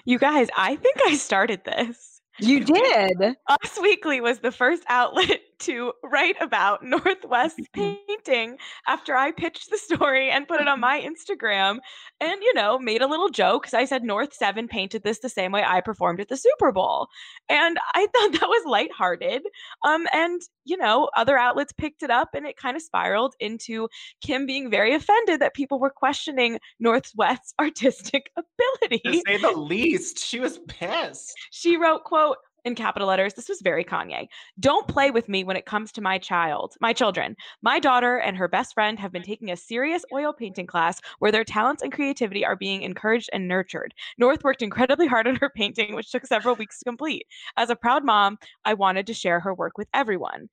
You 0.04 0.18
guys, 0.18 0.49
I 0.56 0.75
think 0.76 0.96
I 1.06 1.14
started 1.14 1.62
this. 1.64 2.15
You 2.38 2.64
did. 2.64 3.37
Us 3.49 3.78
Weekly 3.81 4.21
was 4.21 4.40
the 4.40 4.52
first 4.52 4.83
outlet 4.88 5.40
to 5.60 5.92
write 6.02 6.36
about 6.40 6.82
North 6.84 7.25
West 7.28 7.60
painting 7.72 8.58
after 8.86 9.14
I 9.14 9.32
pitched 9.32 9.70
the 9.70 9.78
story 9.78 10.30
and 10.30 10.48
put 10.48 10.60
it 10.60 10.68
on 10.68 10.80
my 10.80 11.00
Instagram 11.00 11.78
and, 12.20 12.42
you 12.42 12.54
know, 12.54 12.78
made 12.78 13.02
a 13.02 13.06
little 13.06 13.28
joke 13.28 13.62
because 13.62 13.75
I 13.75 13.84
said 13.84 14.02
North 14.02 14.34
7 14.34 14.68
painted 14.68 15.02
this 15.02 15.20
the 15.20 15.28
same 15.28 15.52
way 15.52 15.64
I 15.66 15.80
performed 15.80 16.20
at 16.20 16.28
the 16.28 16.36
Super 16.36 16.72
Bowl. 16.72 17.08
And 17.48 17.78
I 17.94 18.06
thought 18.14 18.32
that 18.32 18.48
was 18.48 18.64
lighthearted. 18.66 19.42
Um, 19.84 20.06
and, 20.12 20.40
you 20.64 20.76
know, 20.76 21.10
other 21.16 21.38
outlets 21.38 21.72
picked 21.72 22.02
it 22.02 22.10
up 22.10 22.30
and 22.34 22.46
it 22.46 22.56
kind 22.56 22.76
of 22.76 22.82
spiraled 22.82 23.34
into 23.40 23.88
Kim 24.22 24.46
being 24.46 24.70
very 24.70 24.94
offended 24.94 25.40
that 25.40 25.54
people 25.54 25.78
were 25.78 25.90
questioning 25.90 26.58
North 26.80 27.10
West's 27.16 27.54
artistic 27.60 28.30
ability. 28.36 29.00
To 29.04 29.22
say 29.26 29.36
the 29.38 29.58
least, 29.58 30.18
she 30.18 30.40
was 30.40 30.58
pissed. 30.68 31.32
She 31.50 31.76
wrote, 31.76 32.04
quote, 32.04 32.38
in 32.66 32.75
capital 32.75 33.08
letters. 33.08 33.32
This 33.32 33.49
was 33.49 33.61
very 33.62 33.85
Kanye. 33.85 34.26
Don't 34.58 34.88
play 34.88 35.11
with 35.12 35.28
me 35.28 35.44
when 35.44 35.56
it 35.56 35.66
comes 35.66 35.92
to 35.92 36.00
my 36.00 36.18
child, 36.18 36.75
my 36.80 36.92
children. 36.92 37.37
My 37.62 37.78
daughter 37.78 38.18
and 38.18 38.37
her 38.37 38.49
best 38.49 38.75
friend 38.75 38.99
have 38.99 39.12
been 39.12 39.23
taking 39.23 39.52
a 39.52 39.56
serious 39.56 40.04
oil 40.12 40.32
painting 40.32 40.66
class 40.66 41.00
where 41.20 41.30
their 41.30 41.44
talents 41.44 41.82
and 41.82 41.92
creativity 41.92 42.44
are 42.44 42.56
being 42.56 42.82
encouraged 42.82 43.30
and 43.32 43.46
nurtured. 43.46 43.94
North 44.18 44.42
worked 44.42 44.62
incredibly 44.62 45.06
hard 45.06 45.28
on 45.28 45.37
her 45.37 45.49
painting, 45.49 45.94
which 45.94 46.11
took 46.11 46.26
several 46.26 46.56
weeks 46.56 46.80
to 46.80 46.85
complete. 46.85 47.26
As 47.56 47.70
a 47.70 47.76
proud 47.76 48.04
mom, 48.04 48.37
I 48.64 48.75
wanted 48.75 49.06
to 49.06 49.14
share 49.14 49.38
her 49.40 49.54
work 49.54 49.78
with 49.78 49.88
everyone. 49.94 50.49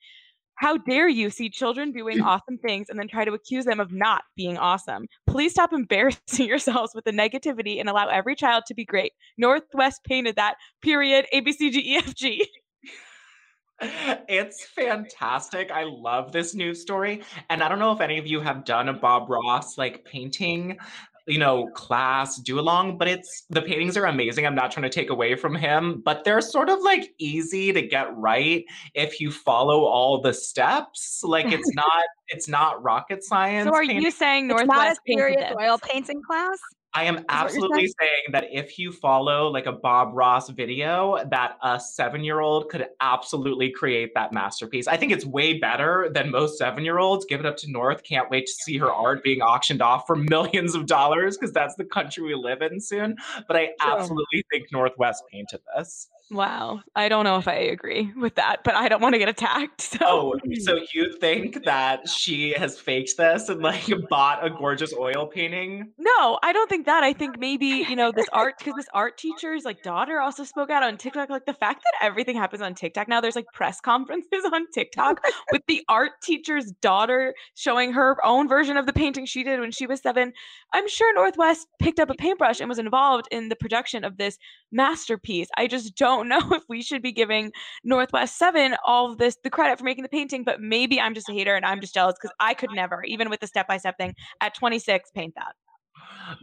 How 0.55 0.77
dare 0.77 1.07
you 1.07 1.29
see 1.29 1.49
children 1.49 1.91
doing 1.91 2.21
awesome 2.23 2.57
things 2.57 2.89
and 2.89 2.99
then 2.99 3.07
try 3.07 3.25
to 3.25 3.33
accuse 3.33 3.65
them 3.65 3.79
of 3.79 3.91
not 3.91 4.23
being 4.35 4.57
awesome? 4.57 5.07
Please 5.27 5.51
stop 5.51 5.73
embarrassing 5.73 6.47
yourselves 6.47 6.93
with 6.95 7.05
the 7.05 7.11
negativity 7.11 7.79
and 7.79 7.89
allow 7.89 8.07
every 8.07 8.35
child 8.35 8.63
to 8.67 8.73
be 8.73 8.85
great. 8.85 9.13
North 9.37 9.63
West 9.73 10.01
painted 10.03 10.35
that, 10.35 10.55
period. 10.81 11.25
A, 11.31 11.39
B, 11.41 11.51
C, 11.51 11.69
D, 11.69 11.93
E, 11.93 11.97
F, 11.97 12.13
G. 12.15 12.47
It's 14.29 14.65
fantastic. 14.65 15.69
I 15.69 15.83
love 15.83 16.31
this 16.31 16.55
news 16.55 16.81
story. 16.81 17.21
And 17.49 17.61
I 17.61 17.67
don't 17.67 17.79
know 17.79 17.91
if 17.91 17.99
any 17.99 18.17
of 18.17 18.25
you 18.25 18.39
have 18.39 18.63
done 18.63 18.87
a 18.87 18.93
Bob 18.93 19.29
Ross 19.29 19.77
like 19.77 20.05
painting 20.05 20.77
you 21.25 21.37
know, 21.37 21.67
class 21.67 22.37
do 22.37 22.59
along, 22.59 22.97
but 22.97 23.07
it's 23.07 23.45
the 23.49 23.61
paintings 23.61 23.95
are 23.95 24.05
amazing. 24.05 24.45
I'm 24.45 24.55
not 24.55 24.71
trying 24.71 24.83
to 24.83 24.89
take 24.89 25.09
away 25.09 25.35
from 25.35 25.55
him, 25.55 26.01
but 26.03 26.23
they're 26.23 26.41
sort 26.41 26.69
of 26.69 26.81
like 26.81 27.13
easy 27.17 27.71
to 27.71 27.81
get 27.81 28.15
right 28.17 28.65
if 28.93 29.19
you 29.19 29.31
follow 29.31 29.85
all 29.85 30.21
the 30.21 30.33
steps. 30.33 31.21
Like 31.23 31.51
it's 31.51 31.71
not 31.75 32.03
it's 32.27 32.47
not 32.47 32.83
rocket 32.83 33.23
science. 33.23 33.69
So 33.69 33.73
are 33.73 33.83
you 33.83 34.11
saying 34.11 34.47
North 34.47 34.67
West 34.67 34.99
it's 35.05 35.17
not 35.17 35.17
a 35.17 35.19
serious 35.19 35.53
oil 35.59 35.77
painting 35.77 36.21
class? 36.21 36.57
I 36.95 37.05
am 37.05 37.25
absolutely 37.27 37.87
saying 37.87 38.31
that 38.31 38.45
if 38.51 38.77
you 38.77 38.91
follow 38.91 39.47
like 39.47 39.65
a 39.65 39.71
Bob 39.71 40.11
Ross 40.13 40.49
video, 40.49 41.17
that 41.29 41.57
a 41.63 41.79
seven 41.79 42.23
year 42.23 42.39
old 42.39 42.69
could 42.69 42.87
absolutely 43.01 43.71
create 43.71 44.13
that 44.13 44.31
masterpiece. 44.31 44.87
I 44.87 44.97
think 44.97 45.11
it's 45.11 45.25
way 45.25 45.57
better 45.57 46.09
than 46.13 46.29
most 46.29 46.57
seven 46.57 46.85
year 46.85 46.99
olds. 46.99 47.25
Give 47.25 47.39
it 47.39 47.45
up 47.45 47.57
to 47.57 47.71
North. 47.71 48.03
Can't 48.03 48.29
wait 48.29 48.45
to 48.45 48.51
see 48.51 48.77
her 48.77 48.91
art 48.91 49.23
being 49.23 49.41
auctioned 49.41 49.81
off 49.81 50.05
for 50.05 50.15
millions 50.15 50.75
of 50.75 50.85
dollars 50.85 51.37
because 51.37 51.51
that's 51.51 51.75
the 51.75 51.85
country 51.85 52.23
we 52.23 52.35
live 52.35 52.61
in 52.61 52.79
soon. 52.79 53.17
But 53.47 53.57
I 53.57 53.69
absolutely 53.81 54.45
think 54.51 54.71
North 54.71 54.93
West 54.97 55.23
painted 55.31 55.61
this. 55.75 56.09
Wow. 56.31 56.81
I 56.95 57.09
don't 57.09 57.25
know 57.25 57.37
if 57.37 57.47
I 57.47 57.55
agree 57.55 58.11
with 58.15 58.35
that, 58.35 58.63
but 58.63 58.73
I 58.73 58.87
don't 58.87 59.01
want 59.01 59.13
to 59.13 59.19
get 59.19 59.29
attacked. 59.29 59.81
So. 59.81 59.99
Oh, 60.01 60.35
so 60.61 60.79
you 60.91 61.15
think 61.19 61.63
that 61.65 62.09
she 62.09 62.53
has 62.53 62.79
faked 62.79 63.17
this 63.17 63.49
and 63.49 63.61
like 63.61 63.85
bought 64.09 64.43
a 64.43 64.49
gorgeous 64.49 64.93
oil 64.93 65.27
painting? 65.27 65.91
No, 65.97 66.39
I 66.41 66.51
don't 66.53 66.69
think 66.69 66.85
that. 66.87 67.03
I 67.03 67.13
think 67.13 67.37
maybe, 67.39 67.85
you 67.87 67.95
know, 67.95 68.11
this 68.11 68.27
art, 68.33 68.55
because 68.57 68.73
this 68.75 68.87
art 68.93 69.17
teacher's 69.17 69.63
like 69.63 69.83
daughter 69.83 70.19
also 70.19 70.43
spoke 70.43 70.69
out 70.69 70.81
on 70.81 70.97
TikTok. 70.97 71.29
Like 71.29 71.45
the 71.45 71.53
fact 71.53 71.83
that 71.83 72.05
everything 72.05 72.35
happens 72.35 72.61
on 72.61 72.73
TikTok 72.73 73.07
now, 73.07 73.21
there's 73.21 73.35
like 73.35 73.47
press 73.53 73.79
conferences 73.79 74.43
on 74.51 74.65
TikTok 74.71 75.23
with 75.51 75.61
the 75.67 75.83
art 75.87 76.13
teacher's 76.23 76.71
daughter 76.81 77.35
showing 77.53 77.93
her 77.93 78.17
own 78.25 78.47
version 78.47 78.77
of 78.77 78.85
the 78.85 78.93
painting 78.93 79.25
she 79.25 79.43
did 79.43 79.59
when 79.59 79.71
she 79.71 79.85
was 79.85 80.01
seven. 80.01 80.33
I'm 80.73 80.87
sure 80.87 81.13
North 81.13 81.37
West 81.37 81.67
picked 81.79 81.99
up 81.99 82.09
a 82.09 82.15
paintbrush 82.15 82.59
and 82.59 82.69
was 82.69 82.79
involved 82.79 83.27
in 83.29 83.49
the 83.49 83.55
production 83.55 84.03
of 84.03 84.17
this 84.17 84.37
masterpiece. 84.71 85.49
I 85.57 85.67
just 85.67 85.95
don't 85.95 86.12
don't 86.15 86.27
know 86.27 86.41
if 86.51 86.63
we 86.69 86.81
should 86.81 87.01
be 87.01 87.11
giving 87.11 87.51
North 87.83 88.13
West 88.13 88.37
7 88.37 88.75
all 88.85 89.15
this 89.15 89.37
the 89.43 89.49
credit 89.49 89.77
for 89.77 89.85
making 89.85 90.03
the 90.03 90.09
painting, 90.09 90.43
but 90.43 90.61
maybe 90.61 90.99
I'm 90.99 91.13
just 91.13 91.29
a 91.29 91.33
hater 91.33 91.55
and 91.55 91.65
I'm 91.65 91.81
just 91.81 91.93
jealous 91.93 92.15
because 92.19 92.35
I 92.39 92.53
could 92.53 92.71
never, 92.73 93.03
even 93.03 93.29
with 93.29 93.39
the 93.39 93.47
step 93.47 93.67
by 93.67 93.77
step 93.77 93.97
thing 93.97 94.15
at 94.41 94.55
26, 94.55 95.11
paint 95.11 95.33
that. 95.35 95.53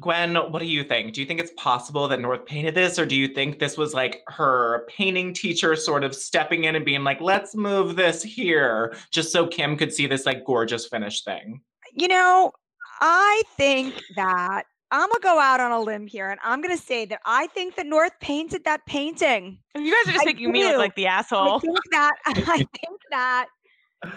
Gwen, 0.01 0.35
what 0.35 0.61
do 0.61 0.67
you 0.67 0.85
think? 0.85 1.15
Do 1.15 1.21
you 1.21 1.27
think 1.27 1.41
it's 1.41 1.53
possible 1.57 2.07
that 2.09 2.21
North 2.21 2.47
painted 2.47 2.75
this, 2.75 2.99
or 2.99 3.07
do 3.07 3.17
you 3.17 3.29
think 3.29 3.59
this 3.59 3.77
was 3.77 3.95
like 3.95 4.23
her 4.29 4.87
painting 4.89 5.33
teacher 5.33 5.75
sort 5.75 6.05
of 6.05 6.15
stepping 6.15 6.65
in 6.65 6.77
and 6.77 6.85
being 6.85 7.03
like, 7.03 7.21
let's 7.21 7.55
move 7.55 7.97
this 7.97 8.23
here, 8.23 8.95
just 9.11 9.33
so 9.33 9.47
Kim 9.47 9.77
could 9.77 9.93
see 9.93 10.07
this 10.07 10.27
like 10.27 10.45
gorgeous 10.45 10.87
finished 10.87 11.25
thing? 11.25 11.61
You 11.95 12.09
know, 12.09 12.53
I 13.01 13.43
think 13.57 13.95
that 14.17 14.65
I'm 14.93 15.09
gonna 15.09 15.21
go 15.23 15.39
out 15.39 15.61
on 15.61 15.71
a 15.71 15.81
limb 15.81 16.07
here, 16.07 16.31
and 16.31 16.41
I'm 16.43 16.61
gonna 16.61 16.77
say 16.77 17.05
that 17.07 17.21
I 17.25 17.47
think 17.49 17.77
that 17.77 17.87
North 17.87 18.13
painted 18.21 18.65
that 18.65 18.85
painting. 18.87 19.59
You 19.77 19.95
guys 19.95 20.09
are 20.09 20.13
just 20.13 20.23
I 20.23 20.27
making 20.27 20.47
do. 20.47 20.53
me 20.53 20.65
look 20.65 20.79
like 20.79 20.95
the 20.97 21.07
asshole. 21.07 21.57
I 21.57 21.59
think 21.61 21.79
that 21.93 22.13
I 22.27 22.57
think 22.57 23.01
that 23.11 23.47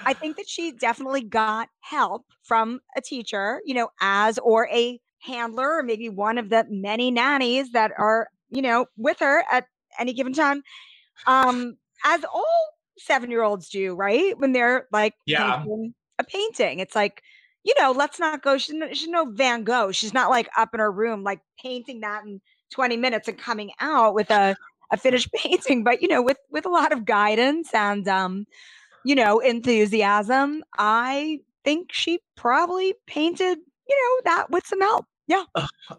I 0.06 0.14
think 0.14 0.38
that 0.38 0.48
she 0.48 0.72
definitely 0.72 1.22
got 1.22 1.70
help 1.82 2.26
from 2.44 2.80
a 2.96 3.02
teacher, 3.02 3.62
you 3.66 3.74
know, 3.74 3.90
as 4.02 4.40
or 4.40 4.68
a 4.70 5.00
handler, 5.20 5.78
or 5.78 5.84
maybe 5.84 6.10
one 6.10 6.38
of 6.38 6.50
the 6.50 6.66
many 6.70 7.12
nannies 7.12 7.72
that 7.72 7.92
are, 7.98 8.28
you 8.50 8.62
know, 8.62 8.86
with 8.98 9.20
her 9.20 9.44
at 9.52 9.66
any 10.00 10.14
given 10.14 10.34
time. 10.34 10.64
Um, 11.28 11.78
as 12.04 12.24
all 12.34 12.74
seven 12.98 13.30
year 13.30 13.44
olds 13.44 13.70
do, 13.70 13.94
right? 13.96 14.38
When 14.38 14.54
they're 14.54 14.88
like 14.92 15.14
yeah. 15.26 15.64
a 16.20 16.24
painting, 16.24 16.80
it's 16.80 16.96
like 16.96 17.22
you 17.64 17.74
know, 17.80 17.92
let's 17.92 18.20
not 18.20 18.42
go. 18.42 18.58
She's 18.58 18.76
no, 18.76 18.88
she's 18.94 19.08
no 19.08 19.26
Van 19.26 19.64
Gogh. 19.64 19.92
She's 19.92 20.14
not 20.14 20.30
like 20.30 20.50
up 20.58 20.74
in 20.74 20.80
her 20.80 20.92
room, 20.92 21.24
like 21.24 21.40
painting 21.62 22.02
that 22.02 22.26
in 22.26 22.42
20 22.72 22.98
minutes 22.98 23.28
and 23.28 23.38
coming 23.38 23.72
out 23.80 24.14
with 24.14 24.30
a, 24.32 24.56
a 24.92 24.98
finished 24.98 25.32
painting. 25.36 25.84
But, 25.84 26.02
you 26.02 26.08
know, 26.08 26.22
with, 26.22 26.38
with 26.52 26.66
a 26.66 26.70
lot 26.70 26.92
of 26.92 27.06
guidance 27.06 27.74
and, 27.74 28.08
um, 28.08 28.46
you 29.06 29.16
know, 29.16 29.40
enthusiasm, 29.40 30.64
I 30.78 31.40
think 31.64 31.94
she 31.94 32.20
probably 32.36 32.96
painted, 33.08 33.58
you 33.88 33.96
know, 34.26 34.32
that 34.32 34.50
with 34.50 34.66
some 34.66 34.82
help. 34.82 35.06
Yeah. 35.28 35.44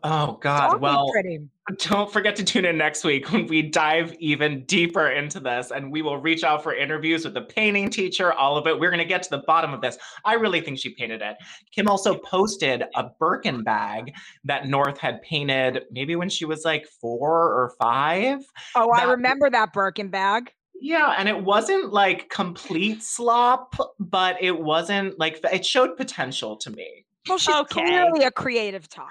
Oh 0.02 0.38
God. 0.40 0.80
Well, 0.80 1.10
pretty. 1.12 1.40
don't 1.78 2.12
forget 2.12 2.36
to 2.36 2.44
tune 2.44 2.64
in 2.66 2.76
next 2.76 3.04
week 3.04 3.32
when 3.32 3.46
we 3.46 3.62
dive 3.62 4.14
even 4.18 4.64
deeper 4.66 5.08
into 5.08 5.40
this 5.40 5.70
and 5.70 5.90
we 5.90 6.02
will 6.02 6.18
reach 6.18 6.44
out 6.44 6.62
for 6.62 6.74
interviews 6.74 7.24
with 7.24 7.32
the 7.32 7.40
painting 7.42 7.88
teacher, 7.88 8.32
all 8.32 8.58
of 8.58 8.66
it. 8.66 8.78
We're 8.78 8.90
going 8.90 8.98
to 8.98 9.04
get 9.06 9.22
to 9.22 9.30
the 9.30 9.42
bottom 9.46 9.72
of 9.72 9.80
this. 9.80 9.96
I 10.24 10.34
really 10.34 10.60
think 10.60 10.78
she 10.78 10.94
painted 10.94 11.22
it. 11.22 11.36
Kim 11.72 11.88
also 11.88 12.18
posted 12.18 12.84
a 12.94 13.04
Birkin 13.18 13.62
bag 13.62 14.12
that 14.44 14.68
North 14.68 14.98
had 14.98 15.22
painted 15.22 15.84
maybe 15.90 16.16
when 16.16 16.28
she 16.28 16.44
was 16.44 16.64
like 16.64 16.86
four 17.00 17.30
or 17.30 17.72
five. 17.78 18.40
Oh, 18.74 18.90
I 18.90 19.04
remember 19.04 19.48
that 19.48 19.72
Birkin 19.72 20.08
bag. 20.08 20.52
Yeah, 20.80 21.14
and 21.16 21.28
it 21.28 21.44
wasn't 21.44 21.92
like 21.92 22.28
complete 22.28 23.02
slop, 23.02 23.74
but 23.98 24.36
it 24.42 24.58
wasn't 24.58 25.18
like 25.18 25.40
it 25.50 25.64
showed 25.64 25.96
potential 25.96 26.56
to 26.58 26.70
me. 26.70 27.03
Well, 27.28 27.38
she's 27.38 27.54
Okay. 27.54 27.82
clearly 27.84 28.24
a 28.24 28.30
creative 28.30 28.88
top. 28.88 29.10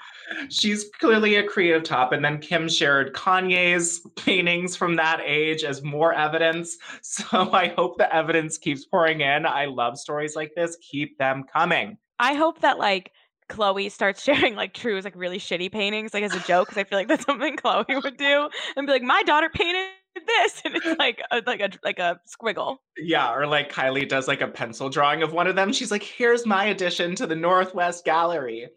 She's 0.49 0.85
clearly 0.99 1.35
a 1.35 1.43
creative 1.43 1.83
top. 1.83 2.11
And 2.11 2.23
then 2.23 2.39
Kim 2.39 2.69
shared 2.69 3.13
Kanye's 3.13 3.99
paintings 4.15 4.75
from 4.75 4.95
that 4.97 5.19
age 5.23 5.63
as 5.63 5.83
more 5.83 6.13
evidence. 6.13 6.77
So 7.01 7.51
I 7.51 7.67
hope 7.69 7.97
the 7.97 8.13
evidence 8.13 8.57
keeps 8.57 8.85
pouring 8.85 9.21
in. 9.21 9.45
I 9.45 9.65
love 9.65 9.97
stories 9.97 10.35
like 10.35 10.53
this. 10.55 10.77
Keep 10.81 11.17
them 11.17 11.43
coming. 11.51 11.97
I 12.19 12.33
hope 12.33 12.61
that 12.61 12.77
like 12.79 13.11
Chloe 13.49 13.89
starts 13.89 14.23
sharing 14.27 14.55
like 14.55 14.73
True's 14.73 15.03
like 15.03 15.15
really 15.15 15.39
shitty 15.39 15.71
paintings 15.71 16.13
like 16.13 16.23
as 16.23 16.33
a 16.33 16.39
joke 16.39 16.69
because 16.69 16.79
I 16.79 16.83
feel 16.85 16.97
like 16.99 17.07
that's 17.07 17.25
something 17.29 17.55
Chloe 17.57 17.85
would 18.03 18.17
do 18.17 18.49
and 18.75 18.87
be 18.87 18.93
like, 18.93 19.03
my 19.03 19.21
daughter 19.23 19.49
painted 19.53 19.89
this, 20.15 20.61
and 20.65 20.75
it's 20.75 20.97
like 20.99 21.21
a, 21.31 21.41
like 21.45 21.61
a 21.61 21.69
like 21.83 21.99
a 21.99 22.19
squiggle. 22.27 22.77
Yeah, 22.97 23.33
or 23.33 23.47
like 23.47 23.71
Kylie 23.71 24.07
does 24.07 24.27
like 24.27 24.41
a 24.41 24.47
pencil 24.47 24.89
drawing 24.89 25.23
of 25.23 25.33
one 25.33 25.47
of 25.47 25.55
them. 25.55 25.73
She's 25.73 25.91
like, 25.91 26.03
here's 26.03 26.45
my 26.45 26.65
addition 26.65 27.15
to 27.15 27.27
the 27.27 27.35
North 27.35 27.73
West 27.73 28.05
Gallery. 28.05 28.69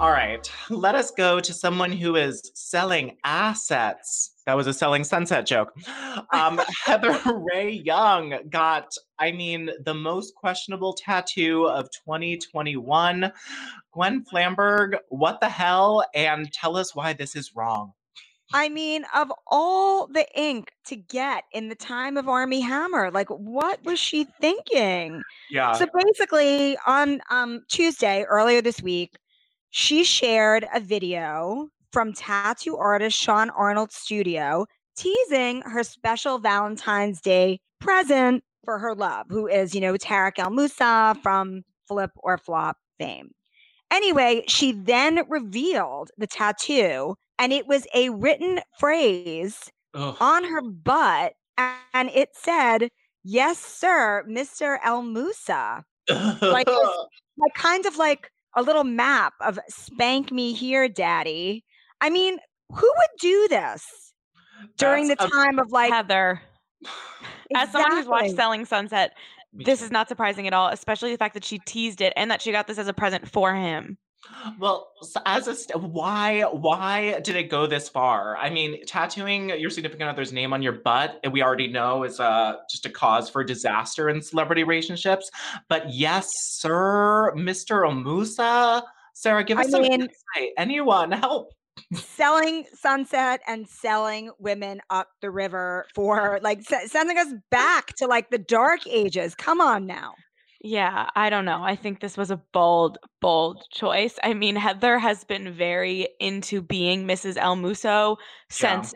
All 0.00 0.10
right, 0.10 0.50
let 0.70 0.94
us 0.94 1.10
go 1.10 1.40
to 1.40 1.52
someone 1.52 1.92
who 1.92 2.16
is 2.16 2.50
selling 2.54 3.18
assets. 3.22 4.30
That 4.46 4.56
was 4.56 4.66
a 4.66 4.72
selling 4.72 5.04
sunset 5.04 5.44
joke. 5.44 5.74
Um, 6.32 6.58
Heather 6.86 7.20
Rae 7.52 7.70
Young 7.70 8.34
got, 8.48 8.94
I 9.18 9.32
mean, 9.32 9.68
the 9.84 9.92
most 9.92 10.34
questionable 10.34 10.94
tattoo 10.94 11.66
of 11.66 11.90
2021. 11.90 13.30
Gwen 13.92 14.24
Flamberg, 14.24 14.96
what 15.10 15.38
the 15.38 15.50
hell? 15.50 16.02
And 16.14 16.50
tell 16.50 16.78
us 16.78 16.94
why 16.94 17.12
this 17.12 17.36
is 17.36 17.54
wrong. 17.54 17.92
I 18.52 18.68
mean, 18.68 19.04
of 19.14 19.32
all 19.46 20.08
the 20.08 20.26
ink 20.34 20.72
to 20.86 20.96
get 20.96 21.44
in 21.52 21.68
the 21.68 21.74
time 21.74 22.16
of 22.16 22.28
Armie 22.28 22.60
Hammer, 22.60 23.10
like 23.10 23.28
what 23.28 23.84
was 23.84 23.98
she 23.98 24.24
thinking? 24.40 25.22
Yeah. 25.50 25.72
So 25.72 25.86
basically, 25.94 26.76
on 26.86 27.20
um, 27.30 27.62
Tuesday 27.68 28.24
earlier 28.24 28.60
this 28.60 28.82
week, 28.82 29.14
she 29.70 30.02
shared 30.02 30.66
a 30.74 30.80
video 30.80 31.68
from 31.92 32.12
tattoo 32.12 32.76
artist 32.76 33.16
Sean 33.16 33.50
Arnold's 33.50 33.94
studio 33.94 34.66
teasing 34.96 35.62
her 35.62 35.82
special 35.82 36.38
Valentine's 36.38 37.20
Day 37.20 37.60
present 37.80 38.44
for 38.64 38.78
her 38.78 38.94
love, 38.94 39.26
who 39.28 39.46
is, 39.46 39.74
you 39.74 39.80
know, 39.80 39.94
Tarek 39.94 40.38
El 40.38 40.50
Moussa 40.50 41.16
from 41.22 41.62
Flip 41.86 42.10
or 42.16 42.36
Flop 42.36 42.76
fame. 42.98 43.30
Anyway, 43.90 44.44
she 44.46 44.72
then 44.72 45.22
revealed 45.28 46.10
the 46.18 46.26
tattoo, 46.26 47.16
and 47.40 47.52
it 47.52 47.66
was 47.66 47.86
a 47.94 48.10
written 48.10 48.60
phrase 48.78 49.70
Ugh. 49.94 50.16
on 50.20 50.44
her 50.44 50.60
butt, 50.62 51.32
and 51.58 52.10
it 52.10 52.28
said, 52.34 52.90
Yes, 53.24 53.58
sir, 53.58 54.24
Mr. 54.28 54.78
El 54.84 55.02
Moussa. 55.02 55.84
like 56.08 56.66
this- 56.66 56.88
Like 57.38 57.54
kind 57.54 57.86
of 57.86 57.96
like 57.96 58.30
a 58.54 58.62
little 58.62 58.84
map 58.84 59.32
of 59.40 59.58
spank 59.68 60.30
me 60.30 60.52
here, 60.52 60.88
daddy. 60.90 61.64
I 62.02 62.10
mean, 62.10 62.36
who 62.68 62.92
would 62.98 63.10
do 63.18 63.46
this 63.48 64.12
during 64.76 65.08
That's 65.08 65.22
the 65.22 65.28
a- 65.28 65.30
time 65.30 65.58
of 65.58 65.72
like 65.72 65.90
Heather, 65.90 66.42
as 67.56 67.72
someone 67.72 67.92
who's 67.92 68.06
watched 68.06 68.36
Selling 68.36 68.66
Sunset, 68.66 69.12
this 69.54 69.80
is 69.80 69.90
not 69.90 70.06
surprising 70.08 70.46
at 70.46 70.52
all, 70.52 70.68
especially 70.68 71.12
the 71.12 71.18
fact 71.18 71.32
that 71.32 71.44
she 71.44 71.58
teased 71.60 72.02
it 72.02 72.12
and 72.14 72.30
that 72.30 72.42
she 72.42 72.52
got 72.52 72.66
this 72.66 72.76
as 72.78 72.88
a 72.88 72.92
present 72.92 73.26
for 73.26 73.54
him. 73.54 73.96
Well, 74.58 74.92
as 75.26 75.48
a 75.48 75.54
st- 75.54 75.80
why 75.80 76.42
why 76.42 77.20
did 77.20 77.36
it 77.36 77.44
go 77.50 77.66
this 77.66 77.88
far? 77.88 78.36
I 78.36 78.50
mean, 78.50 78.84
tattooing 78.86 79.50
your 79.50 79.70
significant 79.70 80.08
other's 80.08 80.32
name 80.32 80.52
on 80.52 80.62
your 80.62 80.72
butt, 80.72 81.20
we 81.32 81.42
already 81.42 81.68
know 81.68 82.04
is 82.04 82.20
uh, 82.20 82.56
just 82.70 82.86
a 82.86 82.90
cause 82.90 83.28
for 83.30 83.42
disaster 83.44 84.08
in 84.08 84.22
celebrity 84.22 84.62
relationships. 84.64 85.30
But 85.68 85.92
yes, 85.92 86.28
sir, 86.34 87.32
Mr. 87.36 87.86
El 87.86 87.94
Moussa, 87.94 88.84
Sarah, 89.14 89.44
give 89.44 89.58
I 89.58 89.62
us 89.62 89.70
some 89.70 89.82
mean- 89.82 89.92
insight. 90.02 90.50
Anyone, 90.56 91.12
help. 91.12 91.52
selling 91.94 92.64
sunset 92.74 93.40
and 93.46 93.66
selling 93.68 94.30
women 94.38 94.80
up 94.90 95.08
the 95.22 95.30
river 95.30 95.86
for 95.94 96.38
like 96.42 96.62
se- 96.62 96.86
sending 96.88 97.16
us 97.18 97.32
back 97.50 97.94
to 97.96 98.06
like 98.06 98.30
the 98.30 98.38
dark 98.38 98.86
ages. 98.86 99.34
Come 99.34 99.60
on 99.60 99.86
now. 99.86 100.14
Yeah, 100.62 101.08
I 101.16 101.30
don't 101.30 101.46
know. 101.46 101.62
I 101.62 101.74
think 101.74 102.00
this 102.00 102.18
was 102.18 102.30
a 102.30 102.36
bold, 102.52 102.98
bold 103.20 103.64
choice. 103.72 104.18
I 104.22 104.34
mean, 104.34 104.56
Heather 104.56 104.98
has 104.98 105.24
been 105.24 105.52
very 105.52 106.08
into 106.20 106.60
being 106.60 107.06
Mrs. 107.06 107.38
El 107.38 107.56
Moussa 107.56 108.14
since 108.50 108.92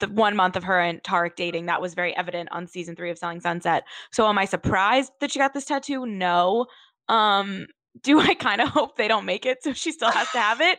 the 0.00 0.08
one 0.08 0.34
month 0.34 0.56
of 0.56 0.64
her 0.64 0.80
and 0.80 1.00
Tarek 1.04 1.36
dating. 1.36 1.66
That 1.66 1.80
was 1.80 1.94
very 1.94 2.16
evident 2.16 2.48
on 2.50 2.66
season 2.66 2.96
three 2.96 3.10
of 3.10 3.18
Selling 3.18 3.40
Sunset. 3.40 3.84
So 4.12 4.26
am 4.26 4.38
I 4.38 4.44
surprised 4.44 5.12
that 5.20 5.30
she 5.30 5.38
got 5.38 5.54
this 5.54 5.66
tattoo? 5.66 6.04
No. 6.04 6.66
Um, 7.08 7.66
do 8.02 8.18
I 8.18 8.34
kind 8.34 8.60
of 8.60 8.68
hope 8.70 8.96
they 8.96 9.06
don't 9.06 9.24
make 9.24 9.46
it 9.46 9.62
so 9.62 9.72
she 9.72 9.92
still 9.92 10.10
has 10.10 10.28
to 10.32 10.38
have 10.38 10.60
it? 10.60 10.78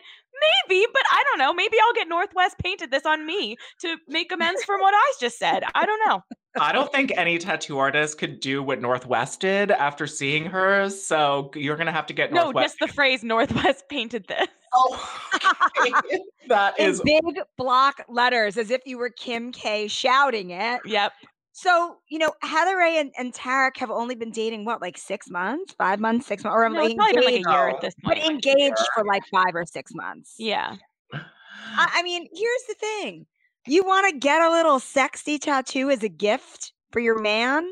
Maybe, 0.67 0.85
but 0.91 1.03
I 1.11 1.23
don't 1.29 1.39
know. 1.39 1.53
Maybe 1.53 1.77
I'll 1.81 1.93
get 1.93 2.09
North 2.09 2.33
West 2.35 2.57
painted 2.61 2.91
this 2.91 3.05
on 3.05 3.25
me 3.25 3.55
to 3.79 3.95
make 4.09 4.33
amends 4.33 4.65
from 4.65 4.81
what 4.81 4.93
I 4.93 5.13
just 5.21 5.39
said. 5.39 5.63
I 5.73 5.85
don't 5.85 6.01
know. 6.05 6.21
I 6.59 6.71
don't 6.71 6.91
think 6.91 7.11
any 7.15 7.37
tattoo 7.37 7.77
artist 7.77 8.17
could 8.17 8.39
do 8.39 8.63
what 8.63 8.81
North 8.81 9.05
West 9.05 9.41
did 9.41 9.71
after 9.71 10.07
seeing 10.07 10.45
hers. 10.45 11.03
So 11.03 11.51
you're 11.55 11.75
gonna 11.75 11.91
have 11.91 12.05
to 12.07 12.13
get 12.13 12.31
North 12.31 12.37
West. 12.37 12.45
No, 12.45 12.51
North 12.51 12.55
West. 12.55 12.79
just 12.79 12.89
the 12.89 12.93
phrase 12.95 13.23
North 13.23 13.53
West 13.63 13.87
painted 13.89 14.25
this. 14.27 14.47
oh, 14.73 15.29
okay. 15.35 16.19
that 16.47 16.79
In 16.79 16.89
is 16.89 17.01
big 17.01 17.23
block 17.57 18.03
letters 18.07 18.57
as 18.57 18.71
if 18.71 18.81
you 18.85 18.97
were 18.97 19.09
Kim 19.09 19.51
K 19.51 19.87
shouting 19.87 20.51
it. 20.51 20.81
Yep. 20.85 21.13
So, 21.57 21.99
you 22.09 22.19
know, 22.19 22.33
Heather 22.41 22.75
Rae 22.75 22.97
and, 22.97 23.13
and 23.17 23.33
Tarek 23.33 23.77
have 23.77 23.89
only 23.89 24.13
been 24.15 24.31
dating 24.31 24.65
what, 24.65 24.81
like 24.81 24.97
six 24.97 25.29
months, 25.29 25.73
five 25.77 26.01
months, 26.01 26.27
six 26.27 26.43
months, 26.43 26.53
or 26.53 26.69
No, 26.69 26.85
been 26.85 26.97
like 26.97 27.15
engaged, 27.15 27.47
a 27.47 27.51
year 27.51 27.69
at 27.69 27.79
this 27.79 27.95
point, 28.03 28.19
but 28.21 28.29
engaged 28.29 28.77
for 28.93 29.05
like 29.05 29.23
five 29.31 29.55
or 29.55 29.63
six 29.65 29.93
months. 29.95 30.35
Yeah. 30.37 30.75
I, 31.13 31.91
I 31.93 32.03
mean, 32.03 32.27
here's 32.33 32.63
the 32.67 32.73
thing. 32.73 33.25
You 33.67 33.83
want 33.83 34.07
to 34.11 34.19
get 34.19 34.41
a 34.41 34.51
little 34.51 34.79
sexy 34.79 35.39
tattoo 35.39 35.89
as 35.89 36.03
a 36.03 36.09
gift 36.09 36.73
for 36.91 36.99
your 36.99 37.19
man? 37.19 37.67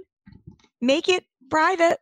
Make 0.81 1.07
it 1.07 1.23
private. 1.51 1.99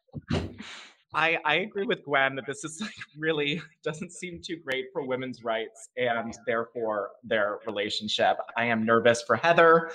I, 1.13 1.37
I 1.43 1.55
agree 1.55 1.85
with 1.85 2.05
Gwen 2.05 2.35
that 2.35 2.45
this 2.47 2.63
is 2.63 2.79
like 2.79 2.93
really 3.17 3.61
doesn't 3.83 4.13
seem 4.13 4.39
too 4.41 4.57
great 4.63 4.85
for 4.93 5.05
women's 5.05 5.43
rights 5.43 5.89
and 5.97 6.33
therefore 6.47 7.09
their 7.23 7.59
relationship. 7.67 8.37
I 8.55 8.65
am 8.65 8.85
nervous 8.85 9.23
for 9.23 9.35
Heather, 9.35 9.91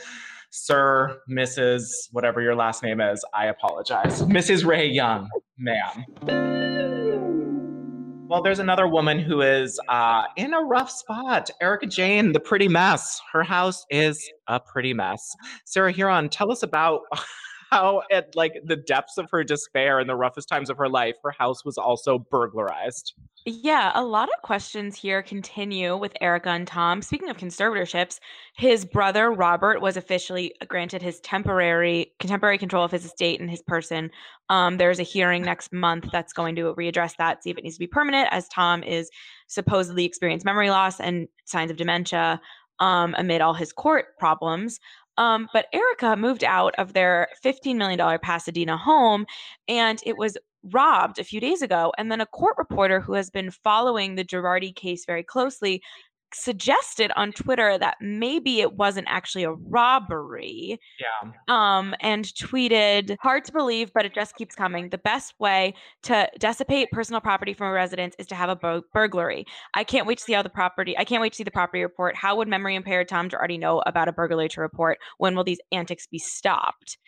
Sir, 0.51 1.19
Mrs. 1.31 1.89
whatever 2.13 2.43
your 2.43 2.55
last 2.55 2.83
name 2.83 3.01
is. 3.01 3.25
I 3.33 3.47
apologize. 3.47 4.21
Mrs. 4.23 4.67
Rae 4.67 4.89
Young, 4.89 5.31
ma'am. 5.57 6.66
Well, 8.29 8.43
there's 8.43 8.59
another 8.59 8.89
woman 8.89 9.21
who 9.21 9.41
is 9.43 9.79
uh, 9.89 10.25
in 10.35 10.53
a 10.53 10.61
rough 10.61 10.91
spot. 10.91 11.49
Erika 11.61 11.87
Jayne, 11.87 12.33
the 12.33 12.41
pretty 12.41 12.67
mess. 12.67 13.21
Her 13.33 13.45
house 13.45 13.87
is 13.89 14.29
a 14.49 14.59
pretty 14.59 14.93
mess. 14.93 15.37
Sarah 15.65 15.95
Hearon, 15.95 16.29
tell 16.29 16.51
us 16.51 16.65
about 16.65 17.03
how 17.71 18.03
at 18.11 18.35
like 18.35 18.55
the 18.65 18.77
depths 18.77 19.19
of 19.19 19.31
her 19.31 19.43
despair 19.43 19.99
and 19.99 20.09
the 20.09 20.15
roughest 20.15 20.49
times 20.49 20.71
of 20.71 20.79
her 20.79 20.89
life, 20.89 21.17
her 21.25 21.33
house 21.37 21.65
was 21.65 21.79
also 21.79 22.19
burglarized. 22.19 23.15
Yeah, 23.49 23.93
a 23.95 24.05
lot 24.05 24.29
of 24.29 24.43
questions 24.43 24.97
here 24.97 25.23
continue 25.23 25.97
with 25.97 26.17
Erika 26.21 26.49
and 26.49 26.67
Tom. 26.67 27.01
Speaking 27.01 27.29
of 27.29 27.37
conservatorships, 27.37 28.19
his 28.57 28.85
brother 28.85 29.31
Robert 29.31 29.81
was 29.81 29.97
officially 29.97 30.53
granted 30.67 31.01
his 31.01 31.21
temporary 31.21 32.13
contemporary 32.19 32.59
control 32.59 32.85
of 32.85 32.91
his 32.91 33.05
estate 33.05 33.41
and 33.41 33.49
his 33.49 33.63
person. 33.63 34.11
Um, 34.49 34.79
there's 34.79 34.99
a 34.99 35.05
hearing 35.05 35.43
next 35.43 35.73
month 35.73 36.09
that's 36.11 36.33
going 36.33 36.57
to 36.57 36.75
readdress 36.75 37.17
that, 37.19 37.43
see 37.45 37.51
if 37.51 37.59
it 37.59 37.63
needs 37.63 37.77
to 37.77 37.81
be 37.81 37.87
permanent, 37.87 38.29
as 38.33 38.49
Tom 38.49 38.83
is 38.83 39.11
supposedly 39.47 40.05
experienced 40.05 40.45
memory 40.45 40.71
loss 40.71 40.99
and 40.99 41.29
signs 41.45 41.71
of 41.71 41.77
dementia 41.77 42.41
um, 42.81 43.15
amid 43.17 43.41
all 43.41 43.55
his 43.55 43.73
court 43.73 44.19
problems. 44.19 44.81
Um, 45.19 45.49
but 45.53 45.67
Erika 45.73 46.17
moved 46.17 46.45
out 46.45 46.75
of 46.77 46.93
their 46.93 47.29
$15 47.45 47.77
million 47.77 48.19
Pasadena 48.21 48.77
home, 48.77 49.27
and 49.69 50.01
it 50.05 50.17
was 50.17 50.37
robbed 50.73 51.19
a 51.19 51.25
few 51.25 51.41
days 51.41 51.63
ago. 51.63 51.93
And 51.97 52.11
then 52.11 52.21
a 52.21 52.27
court 52.27 52.57
reporter 52.59 53.01
who 53.01 53.15
has 53.15 53.31
been 53.31 53.51
following 53.51 54.15
the 54.15 54.25
Girardi 54.25 54.75
case 54.75 55.05
very 55.05 55.23
closely 55.23 55.83
suggested 56.37 57.11
on 57.17 57.33
Twitter 57.33 57.79
that 57.79 57.97
maybe 58.01 58.61
it 58.61 58.75
wasn't 58.75 59.07
actually 59.09 59.45
a 59.45 59.53
robbery. 59.53 60.79
Yeah. 61.01 61.33
Um, 61.49 61.95
and 62.01 62.25
tweeted, 62.25 63.17
hard 63.21 63.45
to 63.45 63.53
believe, 63.53 63.93
but 63.95 64.05
it 64.05 64.15
just 64.15 64.35
keeps 64.37 64.55
coming. 64.55 64.91
The 64.91 64.99
best 64.99 65.35
way 65.39 65.75
to 66.05 66.29
dissipate 66.39 66.91
personal 66.91 67.21
property 67.21 67.55
from 67.55 67.69
a 67.69 67.73
residence 67.73 68.15
is 68.19 68.27
to 68.29 68.35
have 68.35 68.49
a 68.49 68.57
bur- 68.57 68.83
burglary. 68.93 69.45
I 69.75 69.85
can't 69.85 70.07
wait 70.07 70.19
to 70.19 70.25
see 70.25 70.33
how 70.33 70.43
the 70.43 70.49
property, 70.49 70.97
I 70.97 71.05
can't 71.05 71.23
wait 71.23 71.33
to 71.33 71.37
see 71.37 71.45
the 71.45 71.51
property 71.51 71.83
report. 71.83 72.17
How 72.17 72.37
would 72.37 72.49
memory 72.49 72.75
impaired 72.75 73.09
Tom 73.09 73.29
already 73.33 73.59
know 73.59 73.83
about 73.87 74.09
a 74.09 74.13
burglary 74.13 74.49
to 74.51 74.61
report? 74.61 74.99
When 75.19 75.35
will 75.35 75.45
these 75.45 75.61
antics 75.73 76.07
be 76.07 76.19
stopped? 76.19 76.99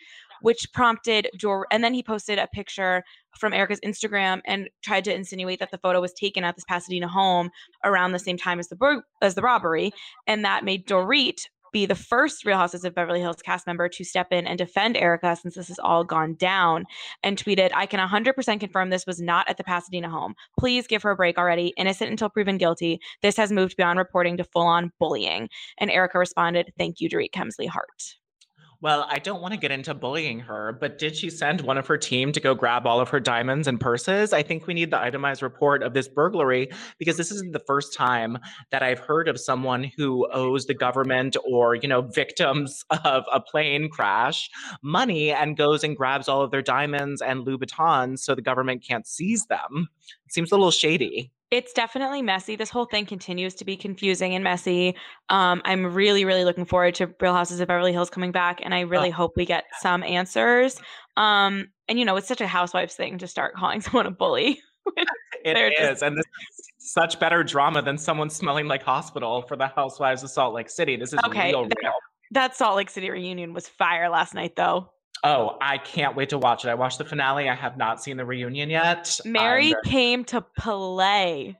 Which 0.41 0.67
prompted 0.73 1.29
Dor, 1.37 1.67
and 1.71 1.83
then 1.83 1.93
he 1.93 2.03
posted 2.03 2.39
a 2.39 2.47
picture 2.47 3.03
from 3.37 3.53
Erika's 3.53 3.79
Instagram 3.81 4.41
and 4.45 4.69
tried 4.83 5.05
to 5.05 5.13
insinuate 5.13 5.59
that 5.59 5.71
the 5.71 5.77
photo 5.77 6.01
was 6.01 6.13
taken 6.13 6.43
at 6.43 6.55
this 6.55 6.65
Pasadena 6.67 7.07
home 7.07 7.49
around 7.83 8.11
the 8.11 8.19
same 8.19 8.37
time 8.37 8.59
as 8.59 8.69
the 8.69 8.75
bur- 8.75 9.03
as 9.21 9.35
the 9.35 9.41
robbery, 9.41 9.91
and 10.27 10.43
that 10.45 10.63
made 10.63 10.87
Dorit 10.87 11.41
be 11.71 11.85
the 11.85 11.95
first 11.95 12.45
Real 12.45 12.57
Houses 12.57 12.83
of 12.83 12.95
Beverly 12.95 13.19
Hills 13.19 13.41
cast 13.43 13.67
member 13.67 13.89
to 13.89 14.03
step 14.03 14.27
in 14.31 14.47
and 14.47 14.57
defend 14.57 14.97
Erika 14.97 15.35
since 15.35 15.55
this 15.55 15.67
has 15.67 15.79
all 15.79 16.03
gone 16.03 16.35
down 16.35 16.85
and 17.23 17.37
tweeted, 17.37 17.71
I 17.73 17.85
can 17.85 17.99
100% 17.99 18.59
confirm 18.59 18.89
this 18.89 19.05
was 19.05 19.21
not 19.21 19.47
at 19.49 19.57
the 19.57 19.63
Pasadena 19.63 20.09
home. 20.09 20.35
Please 20.59 20.87
give 20.87 21.03
her 21.03 21.11
a 21.11 21.15
break 21.15 21.37
already. 21.37 21.73
Innocent 21.77 22.09
until 22.09 22.29
proven 22.29 22.57
guilty. 22.57 22.99
This 23.21 23.37
has 23.37 23.51
moved 23.51 23.77
beyond 23.77 23.99
reporting 23.99 24.37
to 24.37 24.43
full 24.43 24.63
on 24.63 24.91
bullying. 24.99 25.49
And 25.77 25.91
Erika 25.91 26.19
responded, 26.19 26.73
Thank 26.77 26.99
you, 26.99 27.09
Dorit 27.09 27.31
Kemsley 27.31 27.67
Hart. 27.67 28.18
Well, 28.81 29.05
I 29.09 29.19
don't 29.19 29.41
want 29.41 29.53
to 29.53 29.59
get 29.59 29.71
into 29.71 29.93
bullying 29.93 30.39
her, 30.39 30.71
but 30.71 30.97
did 30.97 31.13
she 31.13 31.29
send 31.29 31.59
one 31.59 31.77
of 31.77 31.85
her 31.87 31.97
team 31.97 32.31
to 32.31 32.39
go 32.39 32.55
grab 32.55 32.87
all 32.87 33.01
of 33.01 33.09
her 33.09 33.19
diamonds 33.19 33.67
and 33.67 33.77
purses? 33.77 34.31
I 34.31 34.41
think 34.41 34.67
we 34.67 34.73
need 34.73 34.89
the 34.89 34.97
itemized 34.97 35.41
report 35.41 35.83
of 35.83 35.93
this 35.93 36.07
burglary 36.07 36.69
because 36.97 37.17
this 37.17 37.29
isn't 37.29 37.51
the 37.51 37.59
first 37.67 37.93
time 37.93 38.37
that 38.71 38.81
I've 38.81 38.99
heard 38.99 39.27
of 39.27 39.37
someone 39.37 39.91
who 39.97 40.29
owes 40.31 40.65
the 40.65 40.73
government 40.73 41.35
or, 41.45 41.75
you 41.75 41.89
know, 41.89 42.03
victims 42.03 42.85
of 43.03 43.25
a 43.33 43.41
plane 43.41 43.89
crash 43.89 44.49
money 44.81 45.31
and 45.31 45.57
goes 45.57 45.83
and 45.83 45.97
grabs 45.97 46.29
all 46.29 46.41
of 46.41 46.51
their 46.51 46.61
diamonds 46.61 47.21
and 47.21 47.45
Louboutins 47.45 48.19
so 48.19 48.33
the 48.33 48.41
government 48.41 48.85
can't 48.87 49.05
seize 49.05 49.45
them. 49.47 49.89
It 50.25 50.31
seems 50.31 50.53
a 50.53 50.55
little 50.55 50.71
shady. 50.71 51.33
It's 51.51 51.73
definitely 51.73 52.21
messy. 52.21 52.55
This 52.55 52.69
whole 52.69 52.85
thing 52.85 53.07
continues 53.07 53.55
to 53.55 53.65
be 53.65 53.75
confusing 53.75 54.35
and 54.35 54.43
messy. 54.43 54.95
Um, 55.29 55.63
I'm 55.65 55.93
really, 55.93 56.23
really 56.23 56.45
looking 56.45 56.65
forward 56.65 56.93
to 56.95 57.13
Real 57.19 57.33
Houses 57.33 57.59
of 57.59 57.67
Beverly 57.67 57.91
Hills 57.91 58.11
coming 58.11 58.31
back, 58.31 58.59
and 58.63 58.73
I 58.73 58.81
really 58.81 59.09
oh. 59.09 59.13
hope 59.13 59.33
we 59.35 59.45
get 59.45 59.65
some 59.79 60.03
answers. 60.03 60.79
Um, 61.17 61.69
and 61.87 61.97
you 61.97 62.05
know, 62.05 62.15
it's 62.17 62.27
such 62.27 62.41
a 62.41 62.47
housewives 62.47 62.93
thing 62.93 63.17
to 63.17 63.27
start 63.27 63.55
calling 63.55 63.81
someone 63.81 64.05
a 64.05 64.11
bully. 64.11 64.61
it 65.45 65.57
is, 65.57 65.77
just... 65.77 66.03
and 66.03 66.17
this 66.17 66.25
is 66.59 66.69
such 66.77 67.19
better 67.19 67.43
drama 67.43 67.81
than 67.81 67.97
someone 67.97 68.29
smelling 68.29 68.67
like 68.67 68.83
hospital 68.83 69.41
for 69.41 69.55
the 69.55 69.67
Housewives 69.67 70.23
of 70.23 70.29
Salt 70.29 70.53
Lake 70.53 70.69
City. 70.69 70.97
This 70.97 71.13
is 71.13 71.19
okay, 71.25 71.49
real, 71.49 71.63
real. 71.63 71.93
That 72.31 72.55
Salt 72.55 72.75
Lake 72.75 72.91
City 72.91 73.09
reunion 73.09 73.53
was 73.53 73.67
fire 73.67 74.09
last 74.09 74.35
night, 74.35 74.55
though. 74.55 74.91
Oh, 75.23 75.57
I 75.61 75.77
can't 75.77 76.15
wait 76.15 76.29
to 76.29 76.37
watch 76.37 76.65
it. 76.65 76.69
I 76.69 76.75
watched 76.75 76.97
the 76.97 77.05
finale. 77.05 77.49
I 77.49 77.55
have 77.55 77.77
not 77.77 78.01
seen 78.01 78.17
the 78.17 78.25
reunion 78.25 78.69
yet. 78.69 79.19
Mary 79.25 79.73
um, 79.73 79.81
came 79.83 80.23
to 80.25 80.41
play. 80.41 81.57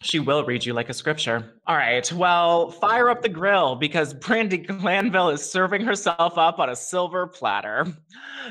She 0.00 0.20
will 0.20 0.44
read 0.44 0.64
you 0.64 0.74
like 0.74 0.88
a 0.90 0.94
scripture. 0.94 1.54
All 1.66 1.76
right. 1.76 2.10
Well, 2.12 2.70
fire 2.70 3.08
up 3.08 3.22
the 3.22 3.28
grill 3.28 3.74
because 3.74 4.14
Brandi 4.14 4.64
Glanville 4.64 5.30
is 5.30 5.42
serving 5.42 5.80
herself 5.80 6.38
up 6.38 6.60
on 6.60 6.70
a 6.70 6.76
silver 6.76 7.26
platter. 7.26 7.86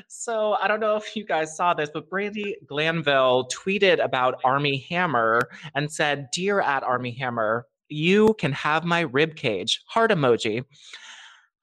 So 0.07 0.57
I 0.61 0.67
don't 0.67 0.81
know 0.81 0.97
if 0.97 1.15
you 1.15 1.23
guys 1.23 1.55
saw 1.55 1.73
this, 1.73 1.89
but 1.93 2.09
Brandi 2.09 2.55
Glanville 2.67 3.47
tweeted 3.47 4.03
about 4.03 4.41
Armie 4.43 4.85
Hammer 4.89 5.49
and 5.73 5.91
said, 5.91 6.27
Dear 6.33 6.59
at 6.59 6.83
Armie 6.83 7.15
Hammer, 7.17 7.65
you 7.87 8.35
can 8.39 8.51
have 8.51 8.83
my 8.83 9.01
rib 9.01 9.35
cage. 9.35 9.81
Heart 9.87 10.11
emoji 10.11 10.65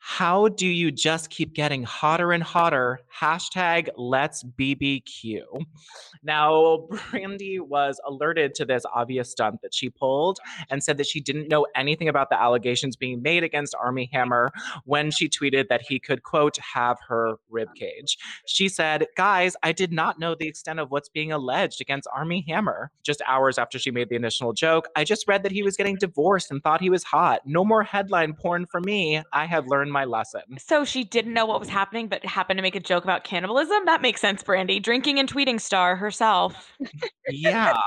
how 0.06 0.48
do 0.48 0.66
you 0.66 0.92
just 0.92 1.30
keep 1.30 1.54
getting 1.54 1.82
hotter 1.82 2.32
and 2.32 2.42
hotter? 2.42 3.00
Hashtag 3.18 3.88
let's 3.96 4.44
BBQ. 4.44 5.44
Now, 6.22 6.86
Brandi 6.90 7.58
was 7.58 7.98
alerted 8.06 8.54
to 8.56 8.66
this 8.66 8.84
obvious 8.94 9.30
stunt 9.30 9.62
that 9.62 9.72
she 9.72 9.88
pulled 9.88 10.40
and 10.68 10.84
said 10.84 10.98
that 10.98 11.06
she 11.06 11.22
didn't 11.22 11.48
know 11.48 11.66
anything 11.74 12.06
about 12.08 12.28
the 12.28 12.38
allegations 12.38 12.96
being 12.96 13.22
made 13.22 13.44
against 13.44 13.74
Armie 13.80 14.10
Hammer 14.12 14.50
when 14.84 15.10
she 15.10 15.26
tweeted 15.26 15.68
that 15.68 15.80
he 15.80 15.98
could, 15.98 16.22
quote, 16.22 16.58
have 16.58 16.98
her 17.08 17.36
ribcage. 17.50 18.18
She 18.46 18.68
said, 18.68 19.06
Guys, 19.16 19.56
I 19.62 19.72
did 19.72 19.90
not 19.90 20.18
know 20.18 20.34
the 20.34 20.48
extent 20.48 20.80
of 20.80 20.90
what's 20.90 21.08
being 21.08 21.32
alleged 21.32 21.80
against 21.80 22.08
Armie 22.14 22.44
Hammer. 22.46 22.90
Just 23.04 23.22
hours 23.26 23.56
after 23.56 23.78
she 23.78 23.90
made 23.90 24.10
the 24.10 24.16
initial 24.16 24.52
joke, 24.52 24.86
I 24.96 25.04
just 25.04 25.26
read 25.26 25.42
that 25.44 25.52
he 25.52 25.62
was 25.62 25.78
getting 25.78 25.96
divorced 25.96 26.50
and 26.50 26.62
thought 26.62 26.82
he 26.82 26.90
was 26.90 27.04
hot. 27.04 27.40
No 27.46 27.64
more 27.64 27.82
headline 27.82 28.34
porn 28.34 28.66
for 28.66 28.82
me. 28.82 29.22
I 29.32 29.46
have 29.46 29.66
learned 29.66 29.93
my 29.94 30.04
lesson. 30.04 30.42
So 30.58 30.84
she 30.84 31.04
didn't 31.04 31.32
know 31.32 31.46
what 31.46 31.58
was 31.58 31.70
happening, 31.70 32.08
but 32.08 32.22
happened 32.26 32.58
to 32.58 32.62
make 32.62 32.76
a 32.76 32.80
joke 32.80 33.04
about 33.04 33.24
cannibalism? 33.24 33.86
That 33.86 34.02
makes 34.02 34.20
sense, 34.20 34.42
Brandi. 34.42 34.82
Drinking 34.82 35.18
and 35.18 35.32
tweeting 35.32 35.58
star 35.58 35.96
herself. 35.96 36.74
yeah. 37.30 37.74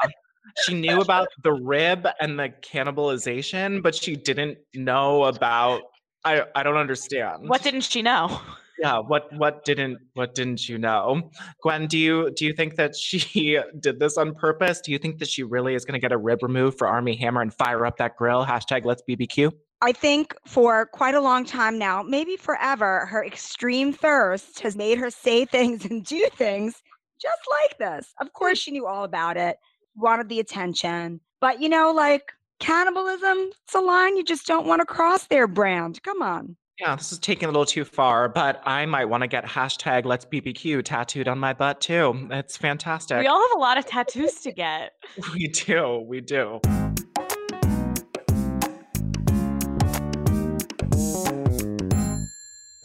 She 0.65 0.74
knew 0.74 1.02
about 1.02 1.28
the 1.43 1.52
rib 1.52 2.08
and 2.22 2.39
the 2.39 2.50
cannibalization, 2.63 3.84
but 3.84 3.93
she 3.93 4.15
didn't 4.15 4.58
know 4.74 5.26
about 5.26 5.82
I 6.24 6.43
I 6.56 6.63
don't 6.63 6.78
understand. 6.78 7.48
What 7.48 7.62
didn't 7.63 7.82
she 7.82 8.02
know? 8.02 8.41
Yeah, 8.80 9.00
what 9.00 9.32
what 9.34 9.65
didn't 9.65 9.98
what 10.13 10.36
didn't 10.36 10.70
you 10.70 10.78
know? 10.78 11.32
Gwen, 11.63 11.88
do 11.88 11.98
you 11.98 12.32
do 12.32 12.46
you 12.46 12.54
think 12.54 12.76
that 12.76 12.96
she 12.96 13.60
did 13.80 14.00
this 14.00 14.17
on 14.17 14.36
purpose? 14.36 14.82
Do 14.82 14.91
you 14.91 15.00
think 15.00 15.20
that 15.20 15.28
she 15.28 15.43
really 15.43 15.74
is 15.74 15.84
gonna 15.84 16.00
get 16.00 16.12
a 16.12 16.17
rib 16.17 16.43
removed 16.43 16.78
for 16.78 16.88
Armie 16.88 17.15
Hammer 17.15 17.41
and 17.41 17.54
fire 17.54 17.86
up 17.86 17.98
that 17.98 18.15
grill? 18.17 18.46
Hashtag 18.46 18.86
let's 18.86 19.02
BBQ. 19.08 19.52
I 19.82 19.92
think 19.92 20.34
for 20.46 20.88
quite 20.88 21.13
a 21.13 21.22
long 21.22 21.46
time 21.46 21.78
now, 21.78 22.02
maybe 22.02 22.36
forever, 22.36 23.06
her 23.06 23.24
extreme 23.24 23.94
thirst 23.94 24.60
has 24.62 24.76
made 24.76 24.98
her 24.98 25.10
say 25.10 25.46
things 25.58 25.86
and 25.86 26.04
do 26.04 26.28
things 26.34 26.82
just 27.22 27.42
like 27.62 27.78
this. 27.78 28.13
Of 28.20 28.28
hmm. 28.28 28.32
course, 28.32 28.58
she 28.58 28.72
knew 28.72 28.88
all 28.88 29.04
about 29.04 29.38
it, 29.38 29.58
wanted 29.96 30.30
the 30.30 30.40
attention. 30.40 31.20
But, 31.40 31.62
you 31.62 31.70
know, 31.70 31.92
like 31.92 32.32
cannibalism, 32.60 33.52
it's 33.63 33.76
a 33.76 33.80
line 33.80 34.18
you 34.18 34.24
just 34.24 34.48
don't 34.48 34.66
want 34.66 34.82
to 34.82 34.86
cross 34.86 35.28
their 35.28 35.48
brand. 35.48 36.02
Come 36.04 36.22
on. 36.22 36.56
Yeah, 36.80 36.96
this 36.96 37.12
is 37.12 37.18
taking 37.18 37.50
a 37.50 37.52
little 37.52 37.66
too 37.66 37.84
far, 37.84 38.30
but 38.30 38.62
I 38.63 38.86
might 38.86 39.06
want 39.06 39.22
to 39.22 39.28
get 39.28 39.44
hashtag 39.46 40.06
let's 40.06 40.26
BBQ 40.26 40.84
tattooed 40.84 41.28
on 41.28 41.40
my 41.40 41.52
butt 41.54 41.82
too. 41.82 42.28
It's 42.30 42.56
fantastic. 42.56 43.18
We 43.18 43.26
all 43.26 43.42
have 43.42 43.58
a 43.58 43.60
lot 43.60 43.80
of 43.80 43.88
tattoos 43.88 44.42
to 44.42 44.52
get. 44.52 44.92
we 45.34 45.48
do. 45.48 46.06
We 46.08 46.22
do. 46.22 46.62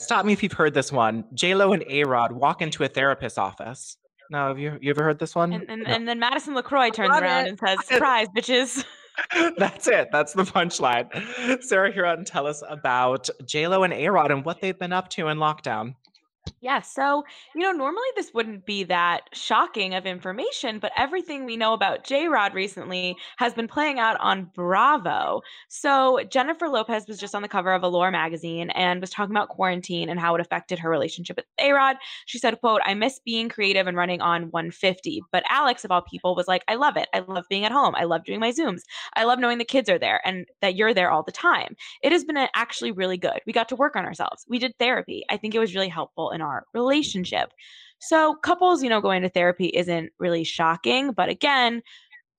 Stop 0.02 0.26
me 0.26 0.32
if 0.32 0.42
you've 0.42 0.52
heard 0.52 0.74
this 0.74 0.90
one. 0.92 1.24
J 1.34 1.54
Lo 1.54 1.72
and 1.72 1.84
A 1.88 2.04
Rod 2.04 2.32
walk 2.32 2.60
into 2.60 2.84
a 2.84 2.88
therapist's 2.88 3.38
office. 3.38 3.96
No, 4.30 4.48
have 4.48 4.58
you 4.58 4.78
you 4.80 4.90
ever 4.90 5.02
heard 5.02 5.18
this 5.18 5.34
one? 5.34 5.52
And, 5.52 5.68
and, 5.68 5.82
no. 5.82 5.90
and 5.90 6.08
then 6.08 6.18
Madison 6.18 6.54
LeCroy 6.54 6.92
turns 6.92 7.10
around 7.10 7.46
it. 7.46 7.48
and 7.50 7.58
says, 7.58 7.78
"Surprise, 7.86 8.28
bitches." 8.34 8.84
That's 9.58 9.86
it. 9.88 10.08
That's 10.10 10.32
the 10.32 10.44
punchline. 10.44 11.62
Sarah 11.62 11.92
Hearon, 11.92 12.24
tell 12.24 12.46
us 12.46 12.62
about 12.68 13.28
J 13.44 13.68
Lo 13.68 13.82
and 13.82 13.92
A 13.92 14.08
Rod 14.08 14.30
and 14.30 14.44
what 14.44 14.60
they've 14.60 14.78
been 14.78 14.92
up 14.92 15.08
to 15.10 15.28
in 15.28 15.38
lockdown. 15.38 15.94
Yeah. 16.60 16.80
So, 16.80 17.24
you 17.54 17.60
know, 17.60 17.72
normally 17.72 18.06
this 18.16 18.32
wouldn't 18.34 18.66
be 18.66 18.84
that 18.84 19.22
shocking 19.32 19.94
of 19.94 20.06
information, 20.06 20.78
but 20.80 20.92
everything 20.96 21.44
we 21.44 21.56
know 21.56 21.72
about 21.72 22.04
J 22.04 22.26
Rod 22.28 22.54
recently 22.54 23.16
has 23.36 23.52
been 23.54 23.68
playing 23.68 23.98
out 24.00 24.16
on 24.20 24.50
Bravo. 24.54 25.42
So, 25.68 26.20
Jennifer 26.30 26.68
Lopez 26.68 27.06
was 27.06 27.18
just 27.18 27.34
on 27.34 27.42
the 27.42 27.48
cover 27.48 27.72
of 27.72 27.82
Allure 27.84 28.10
magazine 28.10 28.70
and 28.70 29.00
was 29.00 29.10
talking 29.10 29.34
about 29.34 29.50
quarantine 29.50 30.08
and 30.08 30.18
how 30.18 30.34
it 30.34 30.40
affected 30.40 30.80
her 30.80 30.90
relationship 30.90 31.36
with 31.36 31.46
A 31.60 31.72
Rod. 31.72 31.96
She 32.26 32.38
said, 32.38 32.58
quote, 32.60 32.80
I 32.84 32.94
miss 32.94 33.20
being 33.24 33.48
creative 33.48 33.86
and 33.86 33.96
running 33.96 34.20
on 34.20 34.50
150. 34.50 35.22
But 35.30 35.44
Alex, 35.48 35.84
of 35.84 35.92
all 35.92 36.02
people, 36.02 36.34
was 36.34 36.48
like, 36.48 36.64
I 36.66 36.74
love 36.74 36.96
it. 36.96 37.08
I 37.14 37.20
love 37.20 37.44
being 37.50 37.64
at 37.64 37.72
home. 37.72 37.94
I 37.96 38.04
love 38.04 38.24
doing 38.24 38.40
my 38.40 38.50
Zooms. 38.50 38.82
I 39.14 39.24
love 39.24 39.38
knowing 39.38 39.58
the 39.58 39.64
kids 39.64 39.88
are 39.88 39.98
there 39.98 40.20
and 40.24 40.46
that 40.60 40.74
you're 40.74 40.94
there 40.94 41.10
all 41.10 41.22
the 41.22 41.32
time. 41.32 41.76
It 42.02 42.10
has 42.12 42.24
been 42.24 42.36
actually 42.54 42.90
really 42.92 43.16
good. 43.16 43.40
We 43.46 43.52
got 43.52 43.68
to 43.68 43.76
work 43.76 43.94
on 43.96 44.04
ourselves. 44.04 44.44
We 44.48 44.58
did 44.58 44.72
therapy. 44.78 45.24
I 45.30 45.36
think 45.36 45.54
it 45.54 45.60
was 45.60 45.74
really 45.74 45.88
helpful 45.88 46.31
in 46.32 46.40
our 46.40 46.64
relationship. 46.74 47.52
So, 48.00 48.34
couples, 48.42 48.82
you 48.82 48.88
know, 48.88 49.00
going 49.00 49.22
to 49.22 49.28
therapy 49.28 49.66
isn't 49.66 50.12
really 50.18 50.44
shocking. 50.44 51.12
But 51.12 51.28
again, 51.28 51.82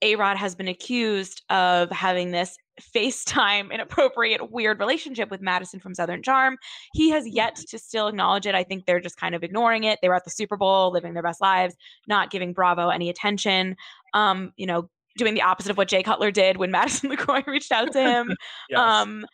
A 0.01 0.15
Rod 0.15 0.35
has 0.37 0.55
been 0.55 0.67
accused 0.67 1.41
of 1.49 1.89
having 1.89 2.31
this 2.31 2.57
FaceTime 2.95 3.71
inappropriate, 3.71 4.51
weird 4.51 4.79
relationship 4.79 5.29
with 5.29 5.41
Madison 5.41 5.79
from 5.79 5.93
Southern 5.93 6.23
Charm. 6.23 6.57
He 6.93 7.09
has 7.11 7.27
yet 7.27 7.55
to 7.55 7.77
still 7.77 8.07
acknowledge 8.07 8.45
it. 8.45 8.55
I 8.55 8.63
think 8.63 8.85
they're 8.85 8.99
just 8.99 9.17
kind 9.17 9.35
of 9.35 9.43
ignoring 9.43 9.83
it. 9.83 9.99
They 10.01 10.09
were 10.09 10.15
at 10.15 10.25
the 10.25 10.31
Super 10.31 10.57
Bowl, 10.57 10.91
living 10.91 11.13
their 11.13 11.23
best 11.23 11.41
lives, 11.41 11.75
not 12.07 12.31
giving 12.31 12.53
Bravo 12.53 12.89
any 12.89 13.09
attention. 13.09 13.75
Um, 14.13 14.53
you 14.57 14.65
know, 14.65 14.89
doing 15.17 15.33
the 15.33 15.41
opposite 15.41 15.69
of 15.69 15.77
what 15.77 15.87
Jay 15.87 16.03
Cutler 16.03 16.31
did 16.31 16.57
when 16.57 16.71
Madison 16.71 17.09
LeCroy 17.09 17.45
reached 17.47 17.71
out 17.71 17.91
to 17.93 18.01
him. 18.01 18.35
yes. 18.69 18.79
Um, 18.79 19.25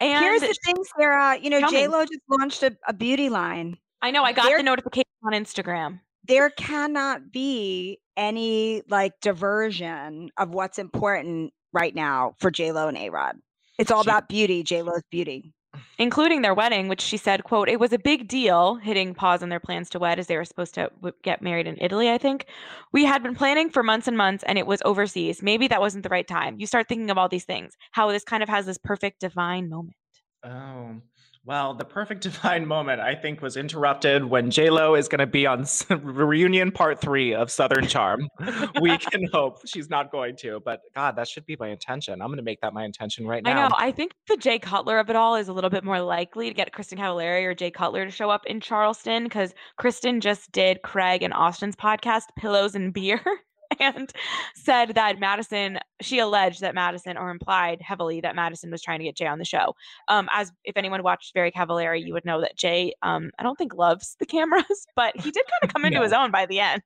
and 0.00 0.24
here's 0.24 0.40
the 0.40 0.56
thing, 0.64 0.76
Sarah. 0.98 1.38
You 1.38 1.50
know, 1.50 1.68
J 1.68 1.86
Lo 1.86 2.04
just 2.04 2.22
launched 2.28 2.62
a, 2.62 2.74
a 2.88 2.94
beauty 2.94 3.28
line. 3.28 3.76
I 4.02 4.10
know. 4.10 4.24
I 4.24 4.32
got 4.32 4.44
there, 4.46 4.58
the 4.58 4.62
notification 4.62 5.04
on 5.24 5.32
Instagram. 5.32 6.00
There 6.26 6.50
cannot 6.50 7.32
be 7.32 7.98
any 8.16 8.82
like 8.88 9.20
diversion 9.20 10.30
of 10.36 10.50
what's 10.50 10.78
important 10.78 11.52
right 11.72 11.94
now 11.94 12.34
for 12.38 12.50
J 12.50 12.72
Lo 12.72 12.88
and 12.88 12.96
A 12.96 13.10
Rod. 13.10 13.36
It's 13.78 13.90
all 13.90 14.02
She- 14.02 14.10
about 14.10 14.28
beauty, 14.28 14.62
J 14.62 14.82
Lo's 14.82 15.02
beauty. 15.10 15.52
including 15.98 16.42
their 16.42 16.52
wedding, 16.54 16.88
which 16.88 17.00
she 17.00 17.16
said, 17.16 17.44
"quote 17.44 17.68
It 17.68 17.78
was 17.78 17.92
a 17.92 17.98
big 17.98 18.26
deal." 18.26 18.74
Hitting 18.76 19.14
pause 19.14 19.42
on 19.42 19.50
their 19.50 19.60
plans 19.60 19.88
to 19.90 19.98
wed 20.00 20.18
as 20.18 20.26
they 20.26 20.36
were 20.36 20.44
supposed 20.44 20.74
to 20.74 20.90
w- 20.96 21.14
get 21.22 21.42
married 21.42 21.66
in 21.68 21.78
Italy. 21.80 22.10
I 22.10 22.18
think 22.18 22.46
we 22.92 23.04
had 23.04 23.22
been 23.22 23.34
planning 23.36 23.70
for 23.70 23.82
months 23.82 24.08
and 24.08 24.16
months, 24.16 24.42
and 24.44 24.58
it 24.58 24.66
was 24.66 24.82
overseas. 24.84 25.42
Maybe 25.42 25.68
that 25.68 25.80
wasn't 25.80 26.02
the 26.02 26.08
right 26.08 26.26
time. 26.26 26.56
You 26.58 26.66
start 26.66 26.88
thinking 26.88 27.10
of 27.10 27.18
all 27.18 27.28
these 27.28 27.44
things. 27.44 27.76
How 27.92 28.10
this 28.10 28.24
kind 28.24 28.42
of 28.42 28.48
has 28.48 28.66
this 28.66 28.78
perfect 28.78 29.20
divine 29.20 29.68
moment. 29.68 29.94
Oh, 30.42 30.96
well, 31.44 31.74
the 31.74 31.84
perfect 31.84 32.22
divine 32.22 32.66
moment, 32.66 33.00
I 33.00 33.14
think, 33.14 33.40
was 33.40 33.56
interrupted 33.56 34.24
when 34.24 34.50
J 34.50 34.70
Lo 34.70 34.94
is 34.94 35.08
going 35.08 35.20
to 35.20 35.26
be 35.26 35.46
on 35.46 35.64
reunion 36.02 36.70
part 36.70 37.00
three 37.00 37.34
of 37.34 37.50
Southern 37.50 37.86
Charm. 37.86 38.28
we 38.80 38.96
can 38.98 39.26
hope 39.32 39.66
she's 39.66 39.88
not 39.88 40.12
going 40.12 40.36
to, 40.36 40.60
but 40.64 40.80
God, 40.94 41.16
that 41.16 41.28
should 41.28 41.46
be 41.46 41.56
my 41.58 41.68
intention. 41.68 42.20
I'm 42.20 42.28
going 42.28 42.36
to 42.36 42.42
make 42.42 42.60
that 42.60 42.74
my 42.74 42.84
intention 42.84 43.26
right 43.26 43.42
now. 43.42 43.50
I 43.50 43.68
know. 43.68 43.74
I 43.76 43.90
think 43.92 44.12
the 44.28 44.36
Jay 44.36 44.58
Cutler 44.58 44.98
of 44.98 45.08
it 45.08 45.16
all 45.16 45.36
is 45.36 45.48
a 45.48 45.52
little 45.52 45.70
bit 45.70 45.84
more 45.84 46.00
likely 46.00 46.48
to 46.48 46.54
get 46.54 46.72
Kristin 46.72 46.98
Cavallari 46.98 47.44
or 47.44 47.54
Jay 47.54 47.70
Cutler 47.70 48.04
to 48.04 48.10
show 48.10 48.30
up 48.30 48.44
in 48.46 48.60
Charleston 48.60 49.24
because 49.24 49.54
Kristin 49.78 50.20
just 50.20 50.52
did 50.52 50.82
Craig 50.82 51.22
and 51.22 51.32
Austin's 51.32 51.76
podcast, 51.76 52.24
Pillows 52.36 52.74
and 52.74 52.92
Beer, 52.92 53.22
and 53.80 54.12
said 54.54 54.94
that 54.94 55.18
Madison, 55.20 55.78
she 56.00 56.18
alleged 56.18 56.60
that 56.60 56.74
Madison, 56.74 57.16
or 57.16 57.30
implied 57.30 57.80
heavily 57.80 58.20
that 58.20 58.34
Madison 58.34 58.70
was 58.70 58.82
trying 58.82 58.98
to 58.98 59.04
get 59.04 59.16
Jay 59.16 59.26
on 59.26 59.38
the 59.38 59.44
show. 59.44 59.74
Um, 60.08 60.28
as 60.32 60.52
if 60.64 60.76
anyone 60.76 61.02
watched 61.02 61.34
Very 61.34 61.52
Cavallari, 61.52 62.04
you 62.04 62.12
would 62.14 62.24
know 62.24 62.40
that 62.40 62.56
Jay, 62.56 62.94
um, 63.02 63.30
I 63.38 63.42
don't 63.42 63.56
think 63.56 63.74
loves 63.74 64.16
the 64.18 64.26
cameras, 64.26 64.86
but 64.96 65.16
he 65.16 65.30
did 65.30 65.44
kind 65.46 65.68
of 65.68 65.72
come 65.72 65.84
into 65.84 65.98
No. 65.98 66.02
his 66.04 66.12
own 66.12 66.30
by 66.30 66.46
the 66.46 66.60
end. 66.60 66.82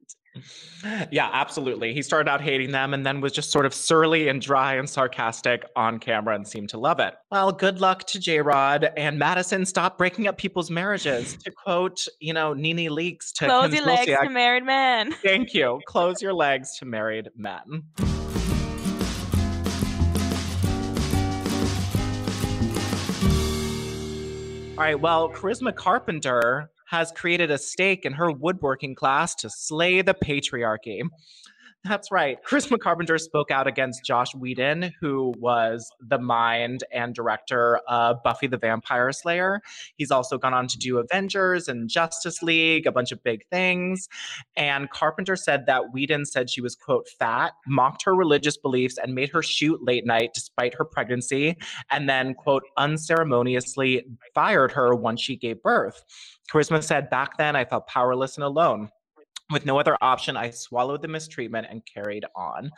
Yeah, 1.11 1.31
absolutely. 1.33 1.95
He 1.95 2.03
started 2.03 2.31
out 2.31 2.41
hating 2.41 2.73
them 2.73 2.93
and 2.93 3.07
then 3.07 3.21
was 3.21 3.33
just 3.33 3.51
sort 3.51 3.67
of 3.67 3.73
surly 3.73 4.29
and 4.29 4.41
dry 4.41 4.75
and 4.75 4.89
sarcastic 4.89 5.65
on 5.77 5.99
camera 5.99 6.35
and 6.35 6.47
seemed 6.47 6.69
to 6.71 6.79
love 6.79 7.01
it. 7.01 7.15
Well, 7.31 7.53
good 7.53 7.81
luck 7.81 8.05
to 8.09 8.21
J 8.21 8.41
Rod 8.41 8.91
and 8.97 9.19
Madison. 9.19 9.65
Stop 9.65 9.97
breaking 9.97 10.27
up 10.27 10.37
people's 10.37 10.71
marriages. 10.71 11.37
to 11.39 11.51
quote, 11.51 12.07
you 12.21 12.33
know, 12.33 12.53
NeNe 12.53 12.91
Leakes 12.91 13.33
to 13.35 13.47
Close 13.47 13.71
Kim 13.71 13.75
your 13.75 13.87
legs 13.87 14.11
Zolciak, 14.11 14.23
to 14.25 14.31
married 14.31 14.65
men. 14.65 15.13
Thank 15.23 15.55
you. 15.55 15.81
Close 15.87 16.21
your 16.21 16.35
legs 16.35 16.77
to 16.79 16.85
married 16.85 17.29
men. 17.37 17.85
All 24.77 24.81
right, 24.83 24.99
well, 24.99 25.31
Charisma 25.31 25.73
Carpenter 25.73 26.69
has 26.95 27.11
created 27.11 27.51
a 27.51 27.59
stake 27.59 28.07
in 28.07 28.13
her 28.13 28.31
woodworking 28.31 28.95
class 28.95 29.35
to 29.35 29.51
slay 29.51 30.01
the 30.01 30.15
patriarchy. 30.15 31.03
That's 31.87 32.11
right. 32.11 32.39
Charisma 32.43 32.79
Carpenter 32.79 33.19
spoke 33.19 33.51
out 33.51 33.67
against 33.67 34.07
Joss 34.07 34.35
Whedon, 34.35 34.95
who 35.03 35.35
was 35.37 35.93
the 36.01 36.19
mind 36.19 36.83
and 36.91 37.15
director 37.15 37.77
of 37.89 38.23
Buffy 38.23 38.47
the 38.47 38.57
Vampire 38.57 39.13
Slayer. 39.13 39.61
He's 39.97 40.11
also 40.11 40.39
gone 40.39 40.55
on 40.55 40.67
to 40.69 40.79
do 40.79 40.97
Avengers 40.97 41.69
and 41.69 41.91
Justice 41.91 42.43
League, 42.43 42.87
a 42.87 42.93
bunch 42.93 43.13
of 43.13 43.23
big 43.23 43.45
things. 43.51 44.09
And 44.57 44.89
Carpenter 44.89 45.37
said 45.37 45.67
that 45.67 45.93
Whedon 45.93 46.25
said 46.25 46.49
she 46.49 46.63
was, 46.63 46.75
quote, 46.75 47.07
fat, 47.19 47.53
mocked 47.67 48.03
her 48.05 48.15
religious 48.15 48.57
beliefs, 48.57 48.97
and 48.97 49.15
made 49.15 49.29
her 49.29 49.43
shoot 49.43 49.85
late 49.85 50.07
night 50.07 50.31
despite 50.33 50.73
her 50.77 50.87
pregnancy, 50.87 51.55
and 51.91 52.09
then, 52.09 52.33
quote, 52.33 52.63
unceremoniously 52.79 54.07
fired 54.35 54.73
her 54.73 54.95
once 54.95 55.21
she 55.21 55.37
gave 55.37 55.63
birth. 55.63 56.03
Charisma 56.51 56.83
said, 56.83 57.11
back 57.11 57.37
then 57.37 57.57
I 57.57 57.67
felt 57.67 57.87
powerless 57.89 58.37
and 58.37 58.45
alone. 58.45 58.89
With 59.51 59.67
no 59.67 59.79
other 59.79 59.99
option, 60.01 60.39
I 60.39 60.51
swallowed 60.51 61.03
the 61.03 61.09
mistreatment 61.09 61.67
and 61.69 61.83
carried 61.85 62.25
on. 62.35 62.71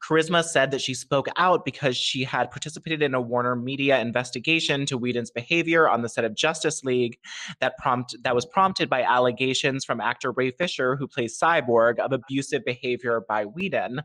Charisma 0.00 0.44
said 0.44 0.70
that 0.70 0.80
she 0.80 0.94
spoke 0.94 1.26
out 1.36 1.64
because 1.64 1.96
she 1.96 2.22
had 2.22 2.52
participated 2.52 3.02
in 3.02 3.14
a 3.14 3.20
Warner 3.20 3.56
Media 3.56 3.98
investigation 3.98 4.86
to 4.86 4.96
Whedon's 4.96 5.32
behavior 5.32 5.88
on 5.88 6.02
the 6.02 6.08
set 6.08 6.24
of 6.24 6.36
Justice 6.36 6.84
League 6.84 7.18
that 7.60 7.76
prompt 7.78 8.14
that 8.22 8.32
was 8.32 8.46
prompted 8.46 8.88
by 8.88 9.02
allegations 9.02 9.84
from 9.84 10.00
actor 10.00 10.30
Ray 10.30 10.52
Fisher, 10.52 10.94
who 10.94 11.08
plays 11.08 11.36
Cyborg, 11.36 11.98
of 11.98 12.12
abusive 12.12 12.64
behavior 12.64 13.22
by 13.28 13.44
Whedon. 13.44 14.00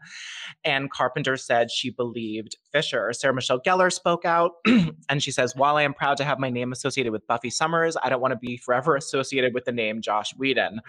And 0.64 0.92
Carpenter 0.92 1.38
said 1.38 1.70
she 1.70 1.92
believed 1.92 2.58
Fisher. 2.72 3.14
Sarah 3.14 3.36
Michelle 3.36 3.62
Gellar 3.62 3.94
spoke 3.94 4.26
out 4.26 4.54
and 5.10 5.22
she 5.22 5.30
says, 5.30 5.56
While 5.56 5.78
I 5.78 5.84
am 5.84 5.94
proud 5.94 6.18
to 6.18 6.24
have 6.24 6.40
my 6.40 6.50
name 6.50 6.72
associated 6.72 7.12
with 7.12 7.28
Buffy 7.28 7.52
Summers, 7.52 7.96
I 8.02 8.10
don't 8.10 8.22
want 8.22 8.32
to 8.32 8.40
be 8.40 8.58
forever 8.58 8.96
associated 8.96 9.54
with 9.54 9.66
the 9.66 9.72
name 9.72 10.02
Joss 10.02 10.32
Whedon. 10.32 10.82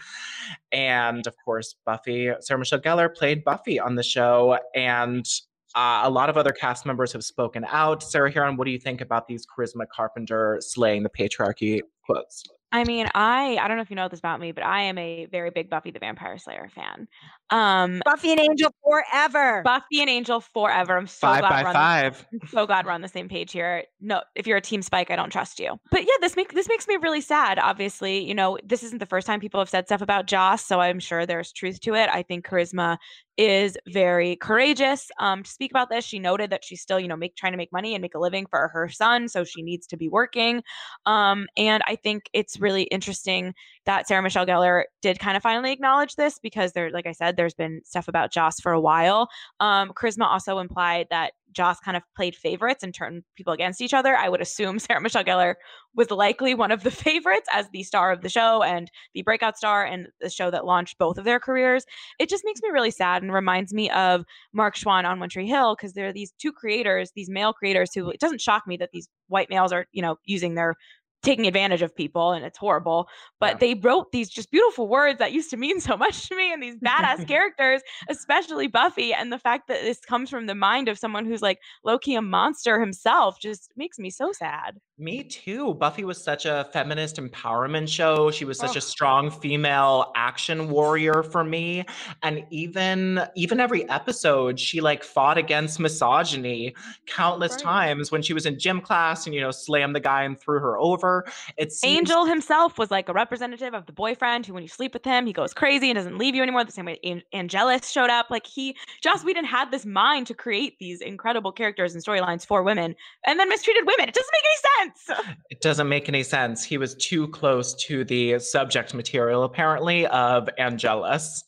And 0.73 1.10
of 1.27 1.35
course, 1.45 1.75
Buffy, 1.85 2.31
Sarah 2.41 2.59
Michelle 2.59 2.81
Gellar 2.81 3.15
played 3.15 3.45
Buffy 3.45 3.79
on 3.79 3.95
the 3.95 4.03
show. 4.03 4.59
And 4.75 5.27
uh, 5.75 6.03
a 6.05 6.11
lot 6.11 6.29
of 6.29 6.37
other 6.37 6.53
cast 6.53 6.85
members 6.85 7.13
have 7.13 7.25
spoken 7.25 7.65
out. 7.69 8.03
Sarah 8.03 8.33
Hearon, 8.33 8.57
what 8.57 8.65
do 8.65 8.71
you 8.71 8.79
think 8.79 9.01
about 9.01 9.27
these 9.27 9.47
Charisma 9.47 9.87
Carpenter 9.95 10.59
slaying 10.61 11.03
the 11.03 11.11
patriarchy 11.11 11.81
quotes? 12.05 12.45
I 12.73 12.85
mean, 12.85 13.09
I 13.15 13.59
I 13.61 13.67
don't 13.67 13.77
know 13.77 13.83
if 13.83 13.91
you 13.91 13.97
know 13.97 14.09
this 14.09 14.21
about 14.21 14.39
me, 14.39 14.53
but 14.53 14.65
I 14.65 14.83
am 14.83 14.97
a 14.97 15.27
very 15.27 15.51
big 15.51 15.69
Buffy 15.69 15.91
the 15.91 15.99
Vampire 15.99 16.39
Slayer 16.39 16.71
fan. 16.73 17.09
Um, 17.51 18.01
Buffy 18.05 18.31
and 18.31 18.39
Angel 18.39 18.73
forever. 18.85 19.63
Buffy 19.65 20.01
and 20.01 20.09
Angel 20.09 20.41
forever. 20.41 20.97
I'm 20.97 21.09
so 21.09 21.27
Five 21.27 21.41
glad 21.41 21.51
by 21.51 21.63
we're 21.63 21.69
on 21.69 21.75
five. 21.75 22.27
The, 22.31 22.39
I'm 22.43 22.49
so 22.49 22.67
glad 22.67 22.87
we're 22.87 22.93
on 22.93 23.01
the 23.03 23.09
same 23.09 23.29
page 23.29 23.51
here. 23.51 23.85
No, 24.01 24.23
if 24.37 24.47
you're 24.47 24.57
a 24.57 24.61
Team 24.61 24.83
Spike, 24.83 25.11
I 25.11 25.17
don't 25.17 25.31
trust 25.31 25.59
you. 25.59 25.79
But 25.91 26.03
yeah, 26.03 26.15
this 26.21 26.37
make 26.37 26.55
this 26.55 26.69
makes 26.69 26.87
me 26.87 26.97
really 26.97 27.21
sad. 27.21 27.59
Obviously, 27.59 28.25
you 28.25 28.35
know, 28.35 28.57
this 28.65 28.85
isn't 28.85 28.99
the 28.99 29.07
first 29.07 29.27
time 29.27 29.41
people 29.41 29.61
have 29.61 29.69
said 29.69 29.87
stuff 29.87 30.01
about 30.01 30.27
Joss, 30.27 30.65
so 30.65 30.81
I'm 30.81 31.01
sure 31.01 31.27
there's 31.27 31.53
truth 31.53 31.81
to 31.81 31.95
it. 31.95 32.09
I 32.09 32.23
think 32.23 32.47
Charisma 32.47 32.99
is 33.37 33.77
very 33.89 34.37
courageous 34.37 35.11
um, 35.19 35.43
to 35.43 35.51
speak 35.51 35.71
about 35.71 35.91
this. 35.91 36.05
She 36.05 36.19
noted 36.19 36.51
that 36.51 36.65
she's 36.65 36.81
still, 36.83 37.01
you 37.01 37.09
know, 37.09 37.17
make 37.17 37.37
trying 37.37 37.53
to 37.53 37.57
make 37.59 37.73
money 37.73 37.95
and 37.95 38.03
make 38.03 38.15
a 38.15 38.19
living 38.19 38.47
for 38.51 38.69
her 38.69 38.89
son, 38.89 39.29
so 39.29 39.45
she 39.45 39.63
needs 39.63 39.87
to 39.89 39.97
be 39.97 40.09
working. 40.09 40.63
Um, 41.07 41.47
and 41.57 41.83
I 41.87 41.97
think 41.97 42.25
it's 42.33 42.61
really 42.61 42.83
interesting 42.85 43.55
that 43.87 44.07
Sarah 44.07 44.23
Michelle 44.23 44.47
Gellar 44.47 44.85
did 45.03 45.19
kind 45.19 45.37
of 45.37 45.43
finally 45.43 45.73
acknowledge 45.73 46.17
this 46.17 46.39
because 46.39 46.73
there, 46.73 46.91
like 46.91 47.07
I 47.07 47.13
said, 47.13 47.37
there's 47.37 47.55
been 47.55 47.81
stuff 47.85 48.09
about 48.09 48.33
Joss 48.33 48.61
for 48.61 48.73
a 48.73 48.81
while. 48.81 49.29
Um, 49.59 49.93
Charisma 49.95 50.27
also 50.27 50.59
implied 50.59 51.07
that 51.11 51.33
Joss 51.53 51.81
kind 51.81 51.97
of 51.97 52.03
played 52.15 52.37
favorites 52.37 52.83
and 52.83 52.95
turned 52.95 53.25
people 53.37 53.53
against 53.53 53.81
each 53.81 53.95
other. 53.95 54.17
I 54.17 54.29
would 54.29 54.41
assume 54.41 54.79
Sarah 54.79 55.01
Michelle 55.01 55.25
Gellar 55.25 55.55
was 55.95 56.11
likely 56.11 56.55
one 56.55 56.71
of 56.71 56.83
the 56.83 56.91
favorites 56.91 57.49
as 57.53 57.69
the 57.73 57.83
star 57.83 58.13
of 58.13 58.21
the 58.21 58.29
show 58.29 58.63
and 58.63 58.91
the 59.15 59.23
breakout 59.23 59.57
star 59.57 59.85
and 59.85 60.09
the 60.21 60.31
show 60.31 60.51
that 60.51 60.65
launched 60.65 60.99
both 60.99 61.19
of 61.19 61.25
their 61.25 61.41
careers. 61.41 61.85
It 62.19 62.29
just 62.29 62.45
makes 62.45 62.61
me 62.63 62.71
really 62.71 62.91
sad 62.91 63.23
and 63.23 63.33
reminds 63.33 63.73
me 63.73 63.91
of 63.91 64.25
Mark 64.53 64.77
Schwahn 64.77 65.05
on 65.05 65.21
One 65.21 65.29
Tree 65.29 65.49
Hill 65.49 65.75
because 65.75 65.95
there 65.95 66.07
are 66.07 66.13
these 66.13 66.33
two 66.39 66.53
creators, 66.53 67.13
these 67.15 67.31
male 67.31 67.53
creators 67.53 67.93
who 67.95 68.11
it 68.11 68.21
doesn't 68.21 68.41
shock 68.41 68.67
me 68.67 68.77
that 68.77 68.91
these 68.93 69.09
white 69.29 69.51
males 69.51 69.73
are, 69.73 69.87
you 69.93 70.03
know, 70.03 70.17
using 70.25 70.55
their 70.55 70.75
taking 71.23 71.47
advantage 71.47 71.83
of 71.83 71.95
people 71.95 72.33
and 72.33 72.45
it's 72.45 72.59
horrible 72.59 73.09
but 73.41 73.55
Yeah. 73.55 73.59
they 73.61 73.75
wrote 73.75 74.11
these 74.13 74.29
just 74.31 74.51
beautiful 74.51 74.89
words 74.89 75.19
that 75.19 75.33
used 75.33 75.51
to 75.51 75.57
mean 75.57 75.81
so 75.81 75.97
much 76.05 76.29
to 76.29 76.37
me 76.37 76.53
and 76.53 76.63
these 76.63 76.77
badass 76.77 77.27
characters 77.29 77.83
especially 78.09 78.67
buffy 78.67 79.13
and 79.13 79.33
the 79.33 79.39
fact 79.39 79.69
that 79.69 79.83
this 79.83 80.01
comes 80.01 80.31
from 80.31 80.47
the 80.47 80.55
mind 80.55 80.89
of 80.89 80.99
someone 80.99 81.27
who's 81.27 81.43
like 81.43 81.59
low-key 81.85 82.15
a 82.15 82.23
monster 82.23 82.81
himself 82.81 83.39
just 83.41 83.71
makes 83.77 83.99
me 83.99 84.11
so 84.11 84.33
sad 84.33 84.79
Me 85.01 85.23
too. 85.25 85.73
Buffy 85.75 86.05
was 86.05 86.23
such 86.23 86.45
a 86.45 86.69
feminist 86.75 87.17
empowerment 87.17 87.89
show. 87.89 88.31
She 88.31 88.45
was 88.45 88.59
such 88.59 88.77
a 88.77 88.83
strong 88.83 89.31
female 89.31 90.13
action 90.15 90.69
warrior 90.69 91.23
for 91.23 91.43
me. 91.43 91.87
And 92.23 92.45
even 92.51 93.23
even 93.35 93.61
every 93.61 93.89
episode, 93.89 94.61
she 94.61 94.83
like 94.83 95.03
fought 95.03 95.39
against 95.39 95.81
misogyny 95.81 96.75
countless 97.07 97.53
Right. 97.53 97.63
times 97.63 98.13
when 98.13 98.21
she 98.21 98.35
was 98.35 98.45
in 98.45 98.59
gym 98.59 98.83
class 98.83 99.25
and 99.25 99.35
you 99.35 99.41
know 99.41 99.51
slammed 99.51 99.97
the 99.97 100.01
guy 100.01 100.23
and 100.25 100.39
threw 100.39 100.61
her 100.61 100.79
over. 100.79 101.25
It 101.57 101.73
seems 101.73 101.97
Angel 101.97 102.27
himself 102.27 102.77
was 102.77 102.91
like 102.91 103.09
a 103.09 103.15
representative 103.15 103.73
of 103.73 103.87
the 103.87 103.93
boyfriend 103.95 104.45
who, 104.45 104.53
when 104.53 104.63
you 104.63 104.69
sleep 104.69 104.93
with 104.93 105.07
him, 105.07 105.25
he 105.25 105.33
goes 105.33 105.55
crazy 105.55 105.89
and 105.89 105.97
doesn't 105.97 106.19
leave 106.19 106.35
you 106.35 106.43
anymore. 106.43 106.63
The 106.65 106.73
same 106.73 106.85
way 106.85 106.99
An- 107.05 107.23
Angelus 107.33 107.89
showed 107.89 108.11
up. 108.11 108.27
Like 108.29 108.47
he, 108.47 108.77
Joss 109.03 109.25
Whedon 109.25 109.47
had 109.47 109.71
this 109.71 109.87
mind 109.87 110.27
to 110.27 110.35
create 110.35 110.79
these 110.79 111.01
incredible 111.01 111.53
characters 111.53 111.95
and 111.95 112.05
storylines 112.05 112.45
for 112.45 112.63
women 112.63 112.95
and 113.27 113.41
then 113.41 113.49
mistreated 113.49 113.85
women. 113.87 114.07
It 114.07 114.15
doesn't 114.15 114.31
make 114.31 114.45
any 114.45 114.85
sense. 114.89 114.90
it 115.51 115.61
doesn't 115.61 115.89
make 115.89 116.09
any 116.09 116.23
sense. 116.23 116.65
He 116.65 116.79
was 116.79 116.95
too 116.95 117.29
close 117.29 117.75
to 117.87 118.05
the 118.05 118.39
subject 118.39 118.95
material, 118.95 119.45
apparently, 119.45 120.07
of 120.07 120.49
Angelus. 120.59 121.45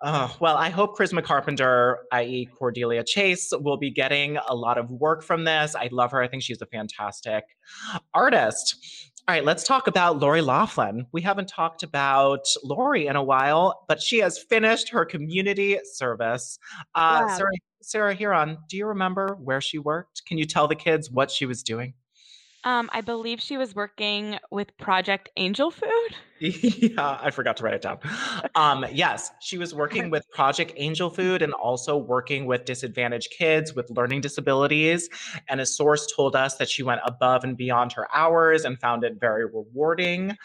Oh, 0.00 0.34
well, 0.38 0.56
I 0.56 0.68
hope 0.70 0.96
Charisma 0.96 1.24
Carpenter, 1.24 1.98
i.e., 2.12 2.46
Cordelia 2.56 3.02
Chase, 3.02 3.52
will 3.52 3.76
be 3.76 3.90
getting 3.90 4.38
a 4.48 4.54
lot 4.54 4.78
of 4.78 4.90
work 4.92 5.24
from 5.24 5.42
this. 5.44 5.74
I 5.74 5.88
love 5.90 6.12
her. 6.12 6.22
I 6.22 6.28
think 6.28 6.44
she's 6.44 6.62
a 6.62 6.66
fantastic 6.66 7.44
artist. 8.14 8.76
All 9.26 9.34
right, 9.34 9.44
let's 9.44 9.64
talk 9.64 9.88
about 9.88 10.20
Lori 10.20 10.40
Laughlin. 10.40 11.04
We 11.12 11.20
haven't 11.20 11.48
talked 11.48 11.82
about 11.82 12.46
Lori 12.62 13.08
in 13.08 13.16
a 13.16 13.22
while, 13.22 13.84
but 13.88 14.00
she 14.00 14.18
has 14.20 14.38
finished 14.38 14.88
her 14.90 15.04
community 15.04 15.78
service. 15.84 16.58
Uh, 16.94 17.24
Wow. 17.26 17.36
Sarah, 17.36 17.52
Sarah 17.82 18.16
Hearon, 18.16 18.56
do 18.68 18.76
you 18.76 18.86
remember 18.86 19.36
where 19.42 19.60
she 19.60 19.78
worked? 19.78 20.22
Can 20.26 20.38
you 20.38 20.44
tell 20.44 20.68
the 20.68 20.76
kids 20.76 21.10
what 21.10 21.30
she 21.30 21.44
was 21.44 21.62
doing? 21.62 21.92
Um, 22.64 22.90
I 22.92 23.00
believe 23.00 23.40
she 23.40 23.56
was 23.56 23.74
working 23.74 24.38
with 24.50 24.76
Project 24.78 25.30
Angel 25.36 25.70
Food. 25.70 25.90
yeah, 26.40 27.18
I 27.20 27.30
forgot 27.30 27.56
to 27.56 27.64
write 27.64 27.74
it 27.74 27.82
down. 27.82 27.98
Um, 28.54 28.86
yes, 28.92 29.30
she 29.40 29.58
was 29.58 29.74
working 29.74 30.08
with 30.08 30.28
Project 30.30 30.72
Angel 30.76 31.10
Food 31.10 31.42
and 31.42 31.52
also 31.52 31.96
working 31.96 32.46
with 32.46 32.64
disadvantaged 32.64 33.32
kids 33.36 33.74
with 33.74 33.90
learning 33.90 34.20
disabilities. 34.20 35.08
And 35.48 35.60
a 35.60 35.66
source 35.66 36.06
told 36.14 36.36
us 36.36 36.56
that 36.56 36.68
she 36.68 36.82
went 36.82 37.00
above 37.04 37.42
and 37.42 37.56
beyond 37.56 37.92
her 37.92 38.06
hours 38.14 38.64
and 38.64 38.78
found 38.78 39.02
it 39.02 39.18
very 39.18 39.46
rewarding. 39.46 40.36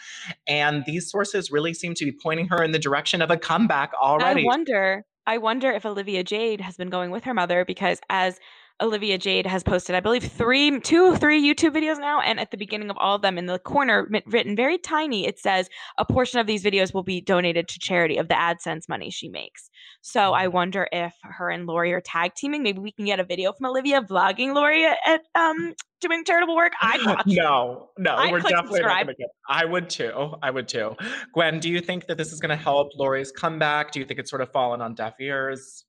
And 0.48 0.84
these 0.84 1.10
sources 1.10 1.52
really 1.52 1.74
seem 1.74 1.94
to 1.94 2.04
be 2.04 2.12
pointing 2.12 2.48
her 2.48 2.62
in 2.62 2.72
the 2.72 2.78
direction 2.78 3.22
of 3.22 3.30
a 3.30 3.36
comeback 3.36 3.92
already. 4.00 4.42
I 4.42 4.46
wonder. 4.46 5.04
I 5.26 5.38
wonder 5.38 5.70
if 5.70 5.86
Olivia 5.86 6.22
Jade 6.22 6.60
has 6.60 6.76
been 6.76 6.90
going 6.90 7.10
with 7.10 7.24
her 7.24 7.32
mother 7.32 7.64
because 7.64 7.98
as 8.10 8.38
Olivia 8.80 9.18
Jade 9.18 9.46
has 9.46 9.62
posted, 9.62 9.94
I 9.94 10.00
believe, 10.00 10.24
three, 10.24 10.80
two, 10.80 11.16
three 11.16 11.40
YouTube 11.40 11.74
videos 11.74 11.98
now. 11.98 12.20
And 12.20 12.40
at 12.40 12.50
the 12.50 12.56
beginning 12.56 12.90
of 12.90 12.96
all 12.98 13.16
of 13.16 13.22
them, 13.22 13.38
in 13.38 13.46
the 13.46 13.58
corner, 13.58 14.08
written 14.26 14.56
very 14.56 14.78
tiny, 14.78 15.26
it 15.26 15.38
says 15.38 15.68
a 15.98 16.04
portion 16.04 16.40
of 16.40 16.46
these 16.46 16.64
videos 16.64 16.92
will 16.92 17.04
be 17.04 17.20
donated 17.20 17.68
to 17.68 17.78
charity 17.78 18.16
of 18.16 18.28
the 18.28 18.34
AdSense 18.34 18.88
money 18.88 19.10
she 19.10 19.28
makes. 19.28 19.70
So 20.02 20.34
I 20.34 20.46
mm-hmm. 20.46 20.54
wonder 20.54 20.88
if 20.90 21.14
her 21.22 21.50
and 21.50 21.66
Lori 21.66 21.92
are 21.92 22.00
tag 22.00 22.34
teaming. 22.34 22.62
Maybe 22.62 22.80
we 22.80 22.92
can 22.92 23.04
get 23.04 23.20
a 23.20 23.24
video 23.24 23.52
from 23.52 23.66
Olivia 23.66 24.02
vlogging 24.02 24.54
Lori 24.54 24.84
at, 24.84 25.20
um 25.34 25.74
doing 26.00 26.24
charitable 26.24 26.56
work. 26.56 26.72
Watch. 26.82 27.22
no, 27.26 27.88
no, 27.96 28.14
I'd 28.14 28.32
we're 28.32 28.40
definitely 28.40 28.80
subscribe. 28.80 29.06
not 29.06 29.16
get. 29.16 29.28
I 29.48 29.64
would 29.64 29.88
too. 29.88 30.34
I 30.42 30.50
would 30.50 30.68
too. 30.68 30.96
Gwen, 31.32 31.60
do 31.60 31.70
you 31.70 31.80
think 31.80 32.06
that 32.06 32.18
this 32.18 32.32
is 32.32 32.40
going 32.40 32.50
to 32.50 32.62
help 32.62 32.90
Lori's 32.98 33.32
comeback? 33.32 33.92
Do 33.92 34.00
you 34.00 34.04
think 34.04 34.20
it's 34.20 34.30
sort 34.30 34.42
of 34.42 34.52
fallen 34.52 34.82
on 34.82 34.94
deaf 34.94 35.14
ears? 35.20 35.84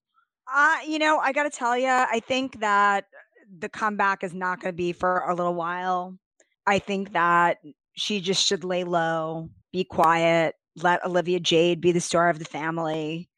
Uh, 0.54 0.78
you 0.86 1.00
know, 1.00 1.20
I 1.20 1.32
got 1.32 1.43
to 1.43 1.50
tell 1.50 1.78
you, 1.78 1.88
I 1.88 2.22
think 2.28 2.60
that 2.60 3.06
the 3.60 3.70
comeback 3.70 4.24
is 4.24 4.34
not 4.34 4.62
going 4.62 4.74
to 4.74 4.78
be 4.78 4.91
for 4.91 5.20
a 5.20 5.34
little 5.34 5.56
while. 5.56 6.18
I 6.68 6.80
think 6.80 7.14
that 7.14 7.58
she 7.93 8.20
just 8.20 8.46
should 8.46 8.64
lay 8.64 8.84
low, 8.84 9.50
be 9.72 9.84
quiet, 9.84 10.56
let 10.82 11.06
Olivia 11.06 11.39
Jade 11.39 11.82
be 11.82 11.91
the 11.91 12.02
star 12.02 12.30
of 12.30 12.39
the 12.39 12.46
family. 12.46 13.30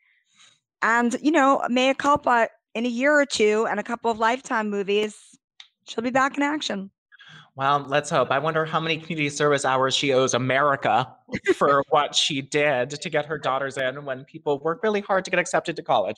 And, 0.82 1.16
you 1.22 1.32
know, 1.32 1.62
mea 1.70 1.94
culpa 1.94 2.50
in 2.76 2.86
a 2.86 2.90
year 2.90 3.20
or 3.20 3.26
two 3.26 3.68
and 3.70 3.80
a 3.80 3.84
couple 3.84 4.12
of 4.12 4.20
lifetime 4.20 4.70
movies, 4.70 5.18
she'll 5.88 6.04
be 6.04 6.10
back 6.10 6.38
in 6.38 6.44
action. 6.44 6.92
Well, 7.56 7.84
let's 7.88 8.12
hope. 8.12 8.30
I 8.30 8.38
wonder 8.38 8.66
how 8.66 8.80
many 8.80 8.98
community 8.98 9.30
service 9.30 9.66
hours 9.66 9.96
she 9.96 10.14
owes 10.14 10.36
America 10.36 11.12
for 11.56 11.84
what 11.90 12.14
she 12.14 12.40
did 12.42 12.92
to 12.92 13.10
get 13.10 13.26
her 13.26 13.40
daughters 13.40 13.78
in 13.78 14.06
when 14.06 14.26
people 14.26 14.60
work 14.60 14.84
really 14.84 15.02
hard 15.02 15.26
to 15.26 15.32
get 15.32 15.40
accepted 15.40 15.76
to 15.76 15.82
college. 15.82 16.18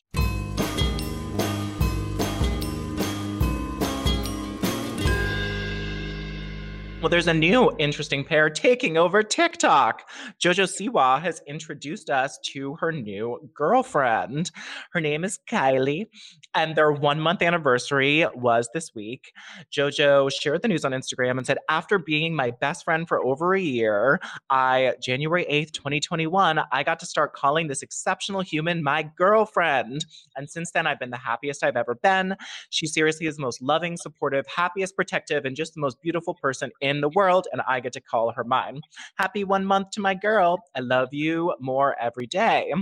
Well, 7.02 7.08
there's 7.08 7.28
a 7.28 7.34
new 7.34 7.74
interesting 7.78 8.26
pair 8.26 8.50
taking 8.50 8.98
over 8.98 9.24
TikTok. 9.24 10.10
Jojo 10.38 10.66
Siwa 10.66 11.22
has 11.22 11.42
introduced 11.48 12.10
us 12.10 12.38
to 12.48 12.76
her 12.76 12.92
new 12.92 13.50
girlfriend. 13.54 14.52
Her 14.92 15.00
name 15.00 15.24
is 15.24 15.40
Kylie, 15.50 16.08
and 16.54 16.76
their 16.76 16.92
one 16.92 17.22
month 17.22 17.42
anniversary 17.42 18.26
was 18.36 18.70
this 18.74 18.94
week. 18.94 19.32
Jojo 19.72 20.30
shared 20.30 20.62
the 20.62 20.68
news 20.68 20.84
on 20.84 20.92
Instagram 20.92 21.38
and 21.38 21.48
said, 21.48 21.60
After 21.70 22.00
being 22.00 22.36
my 22.36 22.52
best 22.52 22.84
friend 22.84 23.08
for 23.08 23.24
over 23.24 23.54
a 23.54 23.62
year, 23.62 24.20
I, 24.50 24.96
January 25.02 25.46
8th, 25.50 25.72
2021, 25.72 26.60
I 26.70 26.84
got 26.84 27.00
to 27.00 27.06
start 27.06 27.32
calling 27.32 27.68
this 27.68 27.82
exceptional 27.82 28.42
human 28.42 28.84
my 28.84 29.04
girlfriend. 29.16 30.06
And 30.36 30.50
since 30.50 30.72
then, 30.72 30.86
I've 30.86 31.00
been 31.00 31.12
the 31.12 31.18
happiest 31.18 31.64
I've 31.64 31.78
ever 31.78 31.96
been. 31.96 32.36
She 32.72 32.88
seriously 32.88 33.28
is 33.28 33.38
the 33.38 33.42
most 33.42 33.62
loving, 33.62 33.96
supportive, 33.96 34.46
happiest, 34.54 34.98
protective, 34.98 35.46
and 35.46 35.56
just 35.56 35.76
the 35.76 35.82
most 35.82 36.02
beautiful 36.02 36.34
person 36.34 36.72
in 36.82 36.89
the 37.02 37.10
world, 37.10 37.48
and 37.52 37.62
I 37.68 37.80
get 37.80 37.94
to 37.94 38.02
call 38.02 38.32
her 38.32 38.44
mine. 38.44 38.82
Happy 39.16 39.44
one 39.44 39.66
month 39.66 39.92
to 39.92 40.02
my 40.02 40.14
girl. 40.14 40.60
I 40.76 40.80
love 40.82 41.10
you 41.12 41.54
more 41.60 41.96
every 42.02 42.26
day. 42.26 42.74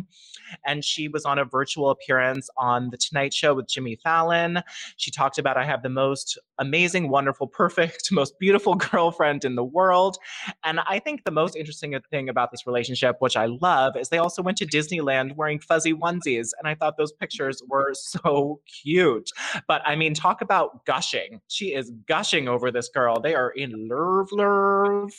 And 0.65 0.83
she 0.83 1.07
was 1.07 1.25
on 1.25 1.37
a 1.39 1.45
virtual 1.45 1.89
appearance 1.89 2.49
on 2.57 2.89
The 2.89 2.97
Tonight 2.97 3.33
Show 3.33 3.53
with 3.53 3.67
Jimmy 3.67 3.95
Fallon. 3.95 4.61
She 4.95 5.11
talked 5.11 5.37
about, 5.37 5.57
I 5.57 5.65
have 5.65 5.83
the 5.83 5.89
most 5.89 6.37
amazing, 6.59 7.09
wonderful, 7.09 7.47
perfect, 7.47 8.09
most 8.11 8.39
beautiful 8.39 8.75
girlfriend 8.75 9.45
in 9.45 9.55
the 9.55 9.63
world. 9.63 10.17
And 10.63 10.79
I 10.81 10.99
think 10.99 11.23
the 11.23 11.31
most 11.31 11.55
interesting 11.55 11.95
thing 12.09 12.29
about 12.29 12.51
this 12.51 12.65
relationship, 12.65 13.17
which 13.19 13.35
I 13.37 13.45
love, 13.45 13.95
is 13.97 14.09
they 14.09 14.17
also 14.17 14.41
went 14.41 14.57
to 14.59 14.65
Disneyland 14.65 15.35
wearing 15.35 15.59
fuzzy 15.59 15.93
onesies. 15.93 16.49
And 16.57 16.67
I 16.67 16.75
thought 16.75 16.97
those 16.97 17.11
pictures 17.11 17.61
were 17.67 17.93
so 17.93 18.61
cute. 18.81 19.31
But 19.67 19.81
I 19.85 19.95
mean, 19.95 20.13
talk 20.13 20.41
about 20.41 20.85
gushing. 20.85 21.41
She 21.47 21.73
is 21.73 21.91
gushing 22.07 22.47
over 22.47 22.71
this 22.71 22.89
girl. 22.89 23.19
They 23.19 23.35
are 23.35 23.51
in 23.51 23.87
love, 23.87 23.96
love. 24.31 25.11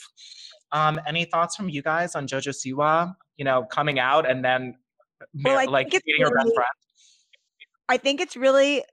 Um, 0.71 0.99
any 1.07 1.25
thoughts 1.25 1.55
from 1.55 1.69
you 1.69 1.81
guys 1.81 2.15
on 2.15 2.27
JoJo 2.27 2.53
Siwa, 2.53 3.15
you 3.37 3.45
know, 3.45 3.63
coming 3.63 3.99
out 3.99 4.29
and 4.29 4.43
then 4.43 4.75
well, 5.43 5.69
like 5.69 5.89
dating 5.89 6.01
really, 6.19 6.29
her 6.29 6.35
best 6.35 6.53
friend? 6.53 6.69
I 7.87 7.97
think 7.97 8.21
it's 8.21 8.35
really 8.35 8.83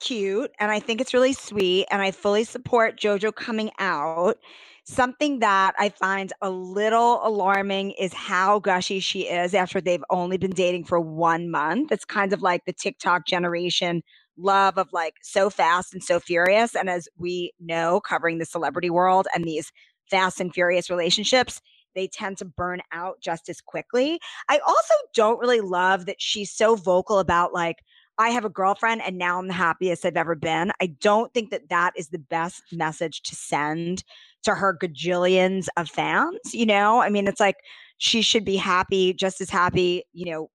cute 0.00 0.50
and 0.58 0.70
I 0.70 0.80
think 0.80 1.00
it's 1.00 1.12
really 1.12 1.34
sweet. 1.34 1.86
And 1.90 2.00
I 2.00 2.10
fully 2.10 2.44
support 2.44 2.98
JoJo 2.98 3.34
coming 3.34 3.70
out. 3.78 4.38
Something 4.84 5.38
that 5.40 5.74
I 5.78 5.90
find 5.90 6.32
a 6.40 6.50
little 6.50 7.20
alarming 7.24 7.92
is 7.92 8.12
how 8.14 8.58
gushy 8.58 8.98
she 8.98 9.28
is 9.28 9.54
after 9.54 9.80
they've 9.80 10.02
only 10.10 10.38
been 10.38 10.50
dating 10.50 10.84
for 10.84 10.98
one 10.98 11.50
month. 11.50 11.92
It's 11.92 12.04
kind 12.04 12.32
of 12.32 12.42
like 12.42 12.64
the 12.64 12.72
TikTok 12.72 13.26
generation 13.26 14.02
love 14.40 14.78
of 14.78 14.92
like 14.92 15.14
so 15.22 15.50
fast 15.50 15.92
and 15.92 16.02
so 16.02 16.18
furious. 16.18 16.74
And 16.74 16.88
as 16.88 17.08
we 17.18 17.52
know, 17.60 18.00
covering 18.00 18.38
the 18.38 18.44
celebrity 18.44 18.90
world 18.90 19.26
and 19.34 19.44
these 19.44 19.72
fast 20.10 20.40
and 20.40 20.52
furious 20.52 20.90
relationships, 20.90 21.60
they 21.94 22.06
tend 22.06 22.38
to 22.38 22.44
burn 22.44 22.80
out 22.92 23.20
just 23.20 23.48
as 23.48 23.60
quickly. 23.60 24.20
I 24.48 24.58
also 24.66 24.94
don't 25.14 25.40
really 25.40 25.60
love 25.60 26.06
that 26.06 26.20
she's 26.20 26.50
so 26.50 26.76
vocal 26.76 27.18
about 27.18 27.52
like, 27.52 27.78
I 28.18 28.30
have 28.30 28.44
a 28.44 28.50
girlfriend 28.50 29.00
and 29.02 29.16
now 29.16 29.38
I'm 29.38 29.48
the 29.48 29.54
happiest 29.54 30.04
I've 30.04 30.16
ever 30.16 30.34
been. 30.34 30.72
I 30.80 30.86
don't 30.86 31.32
think 31.32 31.50
that 31.50 31.70
that 31.70 31.92
is 31.96 32.08
the 32.08 32.18
best 32.18 32.62
message 32.70 33.22
to 33.22 33.34
send 33.34 34.04
to 34.42 34.54
her 34.54 34.76
gajillions 34.76 35.68
of 35.76 35.88
fans. 35.88 36.38
You 36.52 36.66
know, 36.66 37.00
I 37.00 37.08
mean, 37.08 37.26
it's 37.26 37.40
like 37.40 37.56
she 37.98 38.20
should 38.22 38.44
be 38.44 38.56
happy, 38.56 39.14
just 39.14 39.40
as 39.40 39.48
happy, 39.48 40.04
you 40.12 40.30
know, 40.30 40.50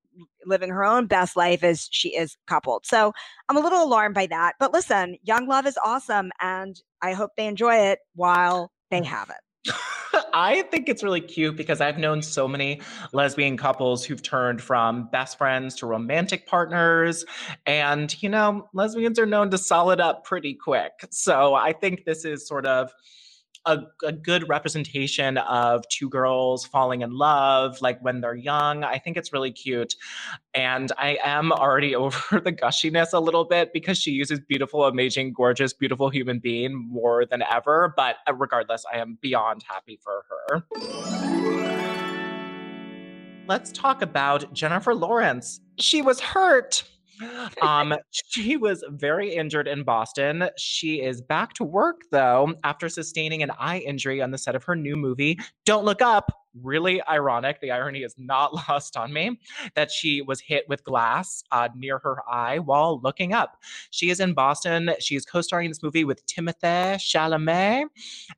living 0.45 0.69
her 0.69 0.83
own 0.83 1.07
best 1.07 1.35
life 1.35 1.63
as 1.63 1.87
she 1.91 2.15
is 2.15 2.37
coupled. 2.47 2.85
So 2.85 3.13
I'm 3.49 3.57
a 3.57 3.61
little 3.61 3.83
alarmed 3.83 4.15
by 4.15 4.27
that. 4.27 4.53
But 4.59 4.73
listen, 4.73 5.17
young 5.23 5.47
love 5.47 5.65
is 5.65 5.77
awesome. 5.83 6.31
And 6.41 6.79
I 7.01 7.13
hope 7.13 7.31
they 7.35 7.47
enjoy 7.47 7.75
it 7.75 7.99
while 8.13 8.71
they 8.91 9.03
have 9.03 9.29
it. 9.29 9.35
I 10.33 10.63
think 10.63 10.89
it's 10.89 11.03
really 11.03 11.21
cute 11.21 11.55
because 11.55 11.81
I've 11.81 11.97
known 11.97 12.21
so 12.21 12.47
many 12.47 12.81
lesbian 13.13 13.57
couples 13.57 14.05
who've 14.05 14.21
turned 14.21 14.61
from 14.61 15.09
best 15.11 15.37
friends 15.37 15.75
to 15.75 15.85
romantic 15.85 16.45
partners. 16.47 17.25
And, 17.65 18.21
you 18.21 18.29
know, 18.29 18.67
lesbians 18.73 19.17
are 19.19 19.25
known 19.25 19.49
to 19.51 19.57
solid 19.57 19.99
up 19.99 20.23
pretty 20.23 20.53
quick. 20.53 20.91
So 21.09 21.53
I 21.53 21.73
think 21.73 22.05
this 22.05 22.25
is 22.25 22.47
sort 22.47 22.65
of 22.65 22.93
a, 23.65 23.79
a 24.03 24.11
good 24.11 24.47
representation 24.47 25.37
of 25.37 25.87
two 25.89 26.09
girls 26.09 26.65
falling 26.65 27.01
in 27.01 27.11
love, 27.11 27.81
like 27.81 27.99
when 28.01 28.21
they're 28.21 28.35
young. 28.35 28.83
I 28.83 28.99
think 28.99 29.17
it's 29.17 29.33
really 29.33 29.51
cute. 29.51 29.95
And 30.53 30.91
I 30.97 31.17
am 31.23 31.51
already 31.51 31.95
over 31.95 32.39
the 32.39 32.53
gushiness 32.53 33.13
a 33.13 33.19
little 33.19 33.45
bit 33.45 33.73
because 33.73 33.97
she 33.97 34.11
uses 34.11 34.39
beautiful, 34.39 34.85
amazing, 34.85 35.33
gorgeous, 35.33 35.73
beautiful 35.73 36.09
human 36.09 36.39
being 36.39 36.75
more 36.89 37.25
than 37.25 37.43
ever. 37.43 37.93
But 37.95 38.17
uh, 38.27 38.33
regardless, 38.33 38.85
I 38.91 38.97
am 38.99 39.17
beyond 39.21 39.63
happy 39.67 39.99
for 40.03 40.23
her. 40.29 40.63
Let's 43.47 43.71
talk 43.71 44.01
about 44.01 44.51
Jennifer 44.53 44.95
Lawrence. 44.95 45.59
She 45.77 46.01
was 46.01 46.19
hurt 46.19 46.83
um, 47.61 47.95
she 48.11 48.57
was 48.57 48.83
very 48.89 49.33
injured 49.33 49.67
in 49.67 49.83
Boston. 49.83 50.49
She 50.57 51.01
is 51.01 51.21
back 51.21 51.53
to 51.53 51.63
work 51.63 52.01
though 52.11 52.53
after 52.63 52.89
sustaining 52.89 53.43
an 53.43 53.51
eye 53.57 53.79
injury 53.79 54.21
on 54.21 54.31
the 54.31 54.37
set 54.37 54.55
of 54.55 54.63
her 54.65 54.75
new 54.75 54.95
movie, 54.95 55.39
Don't 55.65 55.85
Look 55.85 56.01
Up, 56.01 56.31
really 56.61 57.01
ironic. 57.07 57.59
The 57.61 57.71
irony 57.71 58.03
is 58.03 58.15
not 58.17 58.53
lost 58.69 58.97
on 58.97 59.13
me 59.13 59.39
that 59.75 59.91
she 59.91 60.21
was 60.21 60.39
hit 60.39 60.67
with 60.67 60.83
glass 60.83 61.43
uh, 61.51 61.69
near 61.75 61.99
her 61.99 62.17
eye 62.29 62.59
while 62.59 62.99
looking 63.01 63.33
up. 63.33 63.57
She 63.91 64.09
is 64.09 64.19
in 64.19 64.33
Boston. 64.33 64.91
She 64.99 65.15
is 65.15 65.25
co 65.25 65.41
starring 65.41 65.65
in 65.65 65.71
this 65.71 65.83
movie 65.83 66.03
with 66.03 66.25
Timothée 66.25 66.95
Chalamet 66.95 67.85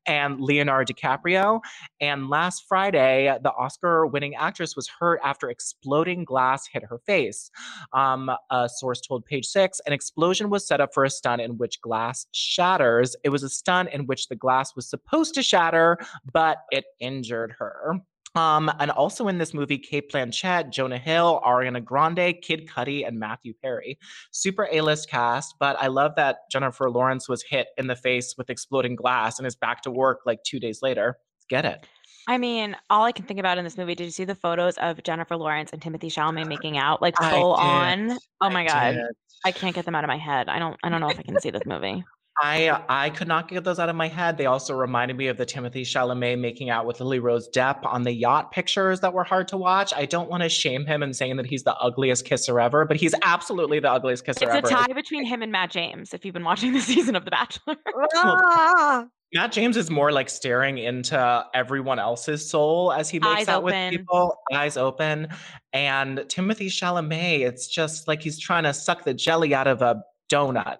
and 0.05 0.39
Leonardo 0.41 0.93
DiCaprio. 0.93 1.61
And 2.01 2.29
last 2.29 2.65
Friday, 2.67 3.35
the 3.41 3.51
Oscar 3.51 4.05
winning 4.05 4.35
actress 4.35 4.75
was 4.75 4.87
hurt 4.87 5.19
after 5.23 5.49
exploding 5.49 6.23
glass 6.23 6.67
hit 6.67 6.83
her 6.83 6.99
face. 6.99 7.51
Um, 7.93 8.31
a 8.49 8.69
source 8.69 9.01
told 9.01 9.25
Page 9.25 9.45
Six 9.45 9.79
an 9.85 9.93
explosion 9.93 10.49
was 10.49 10.67
set 10.67 10.81
up 10.81 10.93
for 10.93 11.03
a 11.03 11.09
stunt 11.09 11.41
in 11.41 11.57
which 11.57 11.81
glass 11.81 12.27
shatters. 12.31 13.15
It 13.23 13.29
was 13.29 13.43
a 13.43 13.49
stunt 13.49 13.89
in 13.91 14.05
which 14.05 14.27
the 14.27 14.35
glass 14.35 14.75
was 14.75 14.89
supposed 14.89 15.33
to 15.35 15.43
shatter, 15.43 15.97
but 16.31 16.59
it 16.71 16.85
injured 16.99 17.55
her. 17.59 18.01
Um, 18.37 18.71
and 18.79 18.91
also 18.91 19.27
in 19.27 19.37
this 19.37 19.53
movie, 19.53 19.77
Cate 19.77 20.11
Blanchett, 20.11 20.69
Jonah 20.69 20.97
Hill, 20.97 21.41
Ariana 21.45 21.83
Grande, 21.83 22.35
Kid 22.41 22.67
Cudi, 22.67 23.07
and 23.07 23.19
Matthew 23.19 23.53
Perry. 23.61 23.97
Super 24.31 24.67
A-list 24.71 25.09
cast, 25.09 25.55
but 25.59 25.75
I 25.79 25.87
love 25.87 26.13
that 26.17 26.37
Jennifer 26.51 26.89
Lawrence 26.89 27.27
was 27.27 27.43
hit 27.43 27.67
in 27.77 27.87
the 27.87 27.95
face 27.95 28.35
with 28.37 28.49
exploding 28.49 28.95
glass 28.95 29.39
and 29.39 29.47
is 29.47 29.55
back 29.55 29.81
to 29.83 29.91
work 29.91 30.19
like 30.25 30.43
two 30.43 30.59
days 30.59 30.81
later. 30.81 31.17
Get 31.49 31.65
it. 31.65 31.85
I 32.27 32.37
mean, 32.37 32.75
all 32.89 33.05
I 33.05 33.13
can 33.13 33.25
think 33.25 33.39
about 33.39 33.57
in 33.57 33.63
this 33.63 33.77
movie, 33.77 33.95
did 33.95 34.03
you 34.03 34.11
see 34.11 34.25
the 34.25 34.35
photos 34.35 34.77
of 34.77 35.01
Jennifer 35.03 35.37
Lawrence 35.37 35.71
and 35.71 35.81
Timothée 35.81 36.11
Chalamet 36.11 36.47
making 36.47 36.77
out 36.77 37.01
like 37.01 37.15
full 37.31 37.53
on? 37.53 38.17
Oh 38.41 38.49
my 38.49 38.63
I 38.63 38.67
god. 38.67 38.91
did. 38.91 39.05
I 39.45 39.51
can't 39.51 39.73
get 39.73 39.85
them 39.85 39.95
out 39.95 40.03
of 40.03 40.09
my 40.09 40.17
head. 40.17 40.49
I 40.49 40.59
don't 40.59 40.77
I 40.83 40.89
don't 40.89 40.99
know 40.99 41.09
if 41.09 41.19
I 41.19 41.23
can 41.23 41.39
see 41.39 41.51
this 41.51 41.65
movie. 41.65 42.03
I 42.41 42.83
I 42.87 43.09
could 43.09 43.27
not 43.27 43.47
get 43.47 43.63
those 43.63 43.79
out 43.79 43.89
of 43.89 43.95
my 43.95 44.07
head. 44.07 44.37
They 44.37 44.45
also 44.45 44.75
reminded 44.75 45.17
me 45.17 45.27
of 45.27 45.37
the 45.37 45.45
Timothée 45.45 45.81
Chalamet 45.81 46.39
making 46.39 46.69
out 46.69 46.85
with 46.85 46.99
Lily 46.99 47.19
Rose 47.19 47.49
Depp 47.49 47.85
on 47.85 48.03
the 48.03 48.11
yacht 48.11 48.51
pictures 48.51 48.99
that 48.99 49.13
were 49.13 49.23
hard 49.23 49.47
to 49.49 49.57
watch. 49.57 49.93
I 49.95 50.05
don't 50.05 50.29
want 50.29 50.43
to 50.43 50.49
shame 50.49 50.85
him 50.85 51.01
and 51.01 51.15
saying 51.15 51.37
that 51.37 51.45
he's 51.47 51.63
the 51.63 51.75
ugliest 51.77 52.25
kisser 52.25 52.59
ever, 52.59 52.85
but 52.85 52.97
he's 52.97 53.15
absolutely 53.23 53.79
the 53.79 53.91
ugliest 53.91 54.25
kisser 54.25 54.49
ever. 54.49 54.59
It's 54.59 54.69
a 54.69 54.73
tie 54.73 54.93
between 54.93 55.25
him 55.25 55.41
and 55.41 55.51
Matt 55.51 55.71
James, 55.71 56.13
if 56.13 56.25
you've 56.25 56.33
been 56.33 56.43
watching 56.43 56.73
the 56.73 56.81
season 56.81 57.15
of 57.15 57.25
The 57.25 57.31
Bachelor. 57.31 57.75
Ah, 58.15 59.07
Matt 59.33 59.51
James 59.51 59.75
is 59.75 59.89
more 59.89 60.11
like 60.11 60.29
staring 60.29 60.77
into 60.77 61.45
everyone 61.53 61.99
else's 61.99 62.49
soul 62.49 62.93
as 62.93 63.09
he 63.09 63.19
makes 63.19 63.41
Eyes 63.41 63.47
out 63.49 63.63
with 63.63 63.89
people, 63.89 64.37
eyes 64.53 64.77
open. 64.77 65.27
And 65.73 66.19
Timothée 66.19 66.67
Chalamet, 66.67 67.41
it's 67.41 67.67
just 67.67 68.07
like 68.07 68.21
he's 68.21 68.39
trying 68.39 68.63
to 68.63 68.73
suck 68.73 69.03
the 69.03 69.13
jelly 69.13 69.53
out 69.53 69.67
of 69.67 69.81
a 69.81 70.01
donut. 70.31 70.77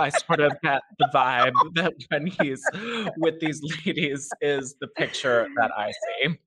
I 0.00 0.08
sort 0.10 0.40
of 0.40 0.52
get 0.62 0.82
the 0.98 1.08
vibe 1.14 1.52
that 1.74 1.94
when 2.08 2.26
he's 2.26 2.62
with 3.16 3.40
these 3.40 3.62
ladies 3.86 4.28
is 4.40 4.76
the 4.80 4.88
picture 4.88 5.48
that 5.56 5.70
I 5.76 5.92
see. 5.92 6.38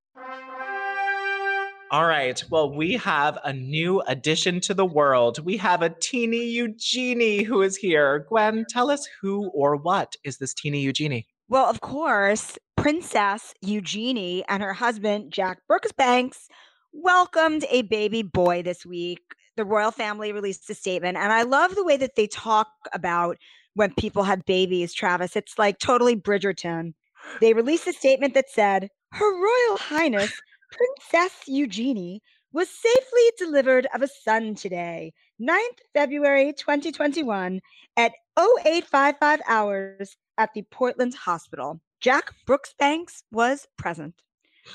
All 1.89 2.05
right. 2.05 2.43
Well, 2.49 2.76
we 2.76 2.93
have 2.97 3.38
a 3.45 3.53
new 3.53 4.01
addition 4.01 4.59
to 4.61 4.74
the 4.74 4.86
world. 4.86 5.39
We 5.39 5.55
have 5.57 5.82
a 5.82 5.89
teeny 5.89 6.45
Eugenie 6.45 7.43
who 7.43 7.61
is 7.61 7.78
here. 7.78 8.26
Gwen, 8.28 8.65
tell 8.68 8.89
us 8.89 9.07
who 9.22 9.49
or 9.53 9.78
what 9.78 10.18
is 10.26 10.38
this 10.38 10.53
teeny 10.53 10.82
Eugenie? 10.82 11.28
Well, 11.47 11.70
of 11.70 11.80
course, 11.80 12.57
Princess 12.76 13.53
Eugenie 13.61 14.43
and 14.49 14.61
her 14.61 14.74
husband, 14.74 15.32
Jack 15.32 15.59
Brooksbanks, 15.70 16.49
welcomed 16.91 17.63
a 17.70 17.84
baby 17.84 18.22
boy 18.22 18.63
this 18.63 18.86
week. 18.86 19.22
The 19.58 19.66
royal 19.66 19.91
family 19.91 20.32
released 20.32 20.70
a 20.70 20.76
statement, 20.76 21.18
and 21.18 21.34
I 21.34 21.41
love 21.41 21.74
the 21.76 21.84
way 21.84 21.97
that 21.97 22.16
they 22.16 22.28
talk 22.28 22.68
about 22.93 23.38
when 23.74 23.91
people 23.95 24.24
have 24.24 24.45
babies, 24.45 24.93
Travis. 24.93 25.36
It's 25.36 25.58
like 25.58 25.80
totally 25.80 26.16
Bridgerton. 26.16 26.93
They 27.41 27.53
released 27.53 27.88
a 27.88 27.93
statement 27.93 28.36
that 28.36 28.51
said, 28.51 28.89
Her 29.14 29.34
Royal 29.34 29.78
Highness, 29.78 30.32
Princess 30.72 31.47
Eugenie, 31.47 32.22
was 32.53 32.70
safely 32.70 33.32
delivered 33.38 33.88
of 33.93 34.03
a 34.03 34.08
son 34.08 34.53
today, 34.53 35.12
9th 35.41 35.80
February 35.93 36.53
2021, 36.53 37.60
at 37.97 38.14
0855 38.39 39.41
hours 39.47 40.18
at 40.38 40.53
the 40.53 40.62
Portland 40.70 41.16
Hospital. 41.16 41.82
Jack 41.99 42.32
Brooksbanks 42.45 43.24
was 43.32 43.68
present. 43.76 44.22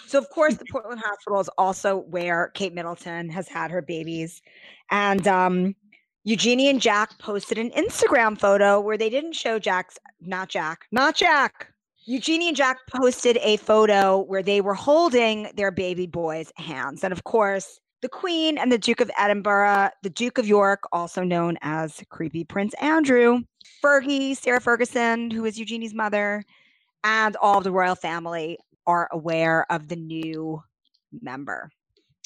So, 0.07 0.19
of 0.19 0.29
course, 0.31 0.57
the 0.57 0.65
Portland 0.71 1.01
Hospital 1.05 1.41
is 1.41 1.49
also 1.59 1.99
where 1.99 2.51
Kate 2.55 2.75
Middleton 2.75 3.29
has 3.31 3.49
had 3.49 3.71
her 3.71 3.83
babies. 3.83 4.43
And 4.91 5.27
um, 5.27 5.75
Eugenie 6.25 6.69
and 6.69 6.81
Jack 6.81 7.19
posted 7.19 7.59
an 7.59 7.71
Instagram 7.71 8.39
photo 8.39 8.81
where 8.81 8.99
they 8.99 9.11
didn't 9.11 9.33
show 9.33 9.59
Jack's, 9.59 9.99
not 10.21 10.49
Jack, 10.49 10.87
not 10.93 11.17
Jack. 11.17 11.73
Eugenie 12.05 12.49
and 12.49 12.57
Jack 12.57 12.79
posted 12.93 13.39
a 13.43 13.57
photo 13.59 14.19
where 14.19 14.43
they 14.43 14.61
were 14.61 14.75
holding 14.75 15.49
their 15.57 15.71
baby 15.71 16.07
boy's 16.07 16.53
hands. 16.57 17.05
And 17.05 17.13
of 17.13 17.25
course, 17.25 17.79
the 18.03 18.09
Queen 18.09 18.59
and 18.59 18.73
the 18.73 18.79
Duke 18.79 19.01
of 19.01 19.11
Edinburgh, 19.17 19.91
the 20.03 20.11
Duke 20.11 20.39
of 20.39 20.47
York, 20.47 20.83
also 20.91 21.23
known 21.23 21.57
as 21.63 22.03
Creepy 22.11 22.43
Prince 22.43 22.75
Andrew, 22.81 23.43
Fergie, 23.83 24.37
Sarah 24.37 24.61
Ferguson, 24.61 25.31
who 25.31 25.45
is 25.45 25.57
Eugenie's 25.57 25.95
mother, 25.95 26.45
and 27.05 27.37
all 27.37 27.59
of 27.59 27.65
the 27.65 27.71
royal 27.71 27.95
family 27.95 28.59
are 28.87 29.09
aware 29.13 29.67
of 29.71 29.89
the 29.89 29.97
new 29.97 30.63
member. 31.21 31.71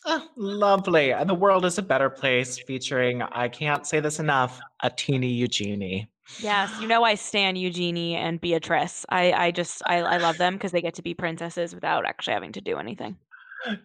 Oh, 0.05 0.27
lovely. 0.37 1.13
And 1.13 1.29
the 1.29 1.35
world 1.35 1.65
is 1.65 1.79
a 1.79 1.83
better 1.83 2.09
place 2.09 2.59
featuring, 2.59 3.23
I 3.23 3.49
can't 3.49 3.87
say 3.87 3.99
this 4.01 4.21
enough, 4.21 4.61
a 4.83 4.91
teeny 4.91 5.29
Eugenie. 5.33 6.09
yes, 6.41 6.73
you 6.81 6.87
know 6.87 7.03
I 7.03 7.15
stand 7.17 7.59
Eugenie 7.59 8.15
and 8.15 8.41
Beatrice. 8.41 9.05
I 9.09 9.33
I 9.33 9.51
just 9.51 9.83
I, 9.87 9.99
I 9.99 10.17
love 10.19 10.39
them 10.39 10.55
because 10.55 10.73
they 10.73 10.81
get 10.83 10.95
to 10.95 11.03
be 11.03 11.15
princesses 11.15 11.75
without 11.75 12.07
actually 12.07 12.35
having 12.35 12.53
to 12.53 12.61
do 12.61 12.77
anything. 12.79 13.17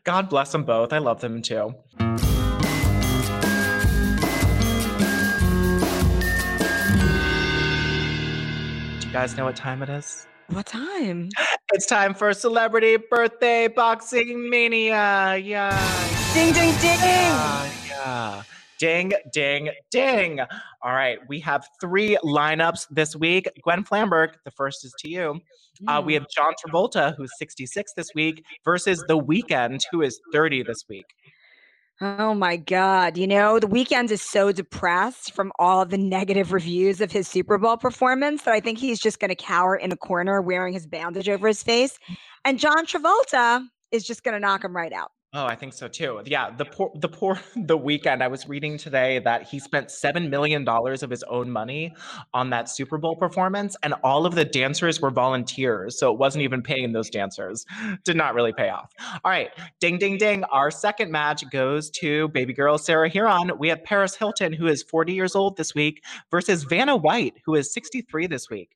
God 0.04 0.30
bless 0.30 0.52
them 0.52 0.64
both. 0.64 0.94
I 0.94 1.00
love 1.00 1.22
them 1.22 1.42
too. 1.42 1.74
Do 9.00 9.08
you 9.08 9.14
guys 9.14 9.36
know 9.38 9.46
what 9.46 9.56
time 9.56 9.82
it 9.82 9.90
is? 9.90 10.28
What 10.52 10.66
time? 10.66 11.30
It's 11.72 11.86
time 11.86 12.14
for 12.14 12.34
Celebrity 12.34 12.98
Birthday 12.98 13.70
Boxing 13.70 14.50
Mania. 14.50 15.38
Yeah. 15.38 15.72
Ding, 16.34 16.52
ding, 16.52 16.76
ding. 16.82 17.00
Yeah, 17.00 17.72
yeah. 17.88 18.44
Ding, 18.78 19.14
ding, 19.32 19.70
ding. 19.92 20.42
All 20.82 20.92
right. 20.92 21.20
We 21.30 21.40
have 21.40 21.66
three 21.80 22.18
lineups 22.22 22.88
this 22.92 23.16
week. 23.16 23.48
Gwen 23.64 23.86
Flamberg, 23.86 24.34
the 24.44 24.52
first 24.52 24.84
is 24.84 24.94
to 25.00 25.08
you. 25.08 25.40
Uh, 25.88 26.02
we 26.06 26.16
have 26.16 26.26
John 26.30 26.52
Travolta, 26.64 27.16
who's 27.16 27.32
66 27.38 27.94
this 27.94 28.10
week, 28.14 28.44
versus 28.66 29.04
The 29.08 29.18
Weeknd, 29.18 29.80
who 29.92 30.02
is 30.02 30.20
30 30.34 30.64
this 30.64 30.84
week. 30.90 31.06
Oh 32.04 32.34
my 32.34 32.58
God. 32.58 33.16
You 33.16 33.28
know, 33.28 33.60
the 33.60 33.68
Weeknd 33.68 34.10
is 34.10 34.24
so 34.24 34.52
depressed 34.52 35.36
from 35.36 35.52
all 35.60 35.86
the 35.86 36.00
negative 36.00 36.52
reviews 36.52 37.00
of 37.00 37.12
his 37.12 37.28
Super 37.28 37.60
Bowl 37.60 37.78
performance 37.78 38.42
that 38.42 38.56
I 38.56 38.60
think 38.60 38.80
he's 38.80 39.00
just 39.00 39.20
going 39.20 39.30
to 39.30 39.36
cower 39.36 39.76
in 39.76 39.92
a 39.92 39.96
corner 39.96 40.42
wearing 40.42 40.74
his 40.74 40.88
bandage 40.88 41.30
over 41.30 41.48
his 41.48 41.62
face. 41.62 42.00
And 42.44 42.58
John 42.58 42.88
Travolta 42.88 43.64
is 43.92 44.04
just 44.04 44.24
going 44.24 44.34
to 44.34 44.40
knock 44.40 44.64
him 44.64 44.76
right 44.76 44.92
out. 44.92 45.12
Oh, 45.34 45.46
I 45.46 45.56
think 45.56 45.72
so 45.72 45.88
too. 45.88 46.22
Yeah, 46.26 46.50
the 46.52 46.66
poor, 46.66 46.92
the 46.96 47.08
poor, 47.08 47.40
the 47.56 47.78
Weeknd. 47.78 48.22
I 48.22 48.28
was 48.28 48.50
reading 48.50 48.78
today 48.78 49.20
that 49.20 49.44
he 49.44 49.60
spent 49.60 49.90
seven 49.90 50.30
million 50.30 50.66
dollars 50.66 51.04
of 51.04 51.10
his 51.10 51.24
own 51.24 51.50
money 51.50 51.96
on 52.34 52.50
that 52.50 52.68
Super 52.68 52.98
Bowl 52.98 53.16
performance, 53.16 53.78
and 53.82 53.94
all 54.04 54.26
of 54.26 54.36
the 54.36 54.44
dancers 54.44 55.00
were 55.00 55.10
volunteers, 55.10 55.98
so 55.98 56.12
it 56.12 56.20
wasn't 56.20 56.44
even 56.44 56.62
paying 56.62 56.92
those 56.92 57.10
dancers. 57.10 57.66
Did 58.04 58.18
not 58.18 58.36
really 58.36 58.52
pay 58.52 58.68
off. 58.70 58.92
All 59.24 59.32
right, 59.32 59.52
ding, 59.80 59.98
ding, 59.98 60.18
ding. 60.18 60.44
Our 60.46 60.70
second 60.70 61.12
match 61.14 61.50
goes 61.50 61.90
to 61.92 62.28
baby 62.30 62.52
girl 62.52 62.78
Sarah 62.78 63.10
Hearon. 63.10 63.58
We 63.58 63.70
have 63.70 63.82
Paris 63.86 64.16
Hilton, 64.16 64.52
who 64.52 64.68
is 64.68 64.84
40 64.84 65.14
years 65.14 65.34
old 65.34 65.56
this 65.56 65.74
week, 65.74 66.04
versus 66.30 66.64
Vanna 66.64 66.98
White, 66.98 67.36
who 67.46 67.56
is 67.56 67.72
63 67.72 68.28
this 68.28 68.50
week. 68.50 68.76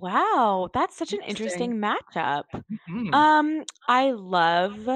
Wow, 0.00 0.68
that's 0.74 0.96
such 0.96 1.12
an 1.12 1.20
Interesting. 1.22 1.72
interesting 1.74 2.12
matchup. 2.14 2.42
Mhm. 2.90 3.14
Um, 3.14 3.64
I 3.88 4.10
love 4.10 4.88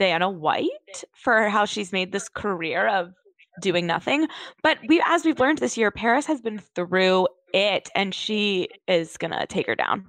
Vanna 0.00 0.30
White 0.30 1.04
for 1.12 1.50
how 1.50 1.66
she's 1.66 1.92
made 1.92 2.10
this 2.10 2.28
career 2.30 2.88
of 2.88 3.12
doing 3.60 3.86
nothing. 3.86 4.26
But 4.62 4.78
we 4.88 5.02
as 5.04 5.26
we've 5.26 5.38
learned 5.38 5.58
this 5.58 5.76
year, 5.76 5.90
Paris 5.90 6.24
has 6.24 6.40
been 6.40 6.58
through 6.74 7.28
it 7.52 7.90
and 7.94 8.14
she 8.14 8.68
is 8.88 9.18
gonna 9.18 9.46
take 9.46 9.66
her 9.66 9.74
down. 9.74 10.06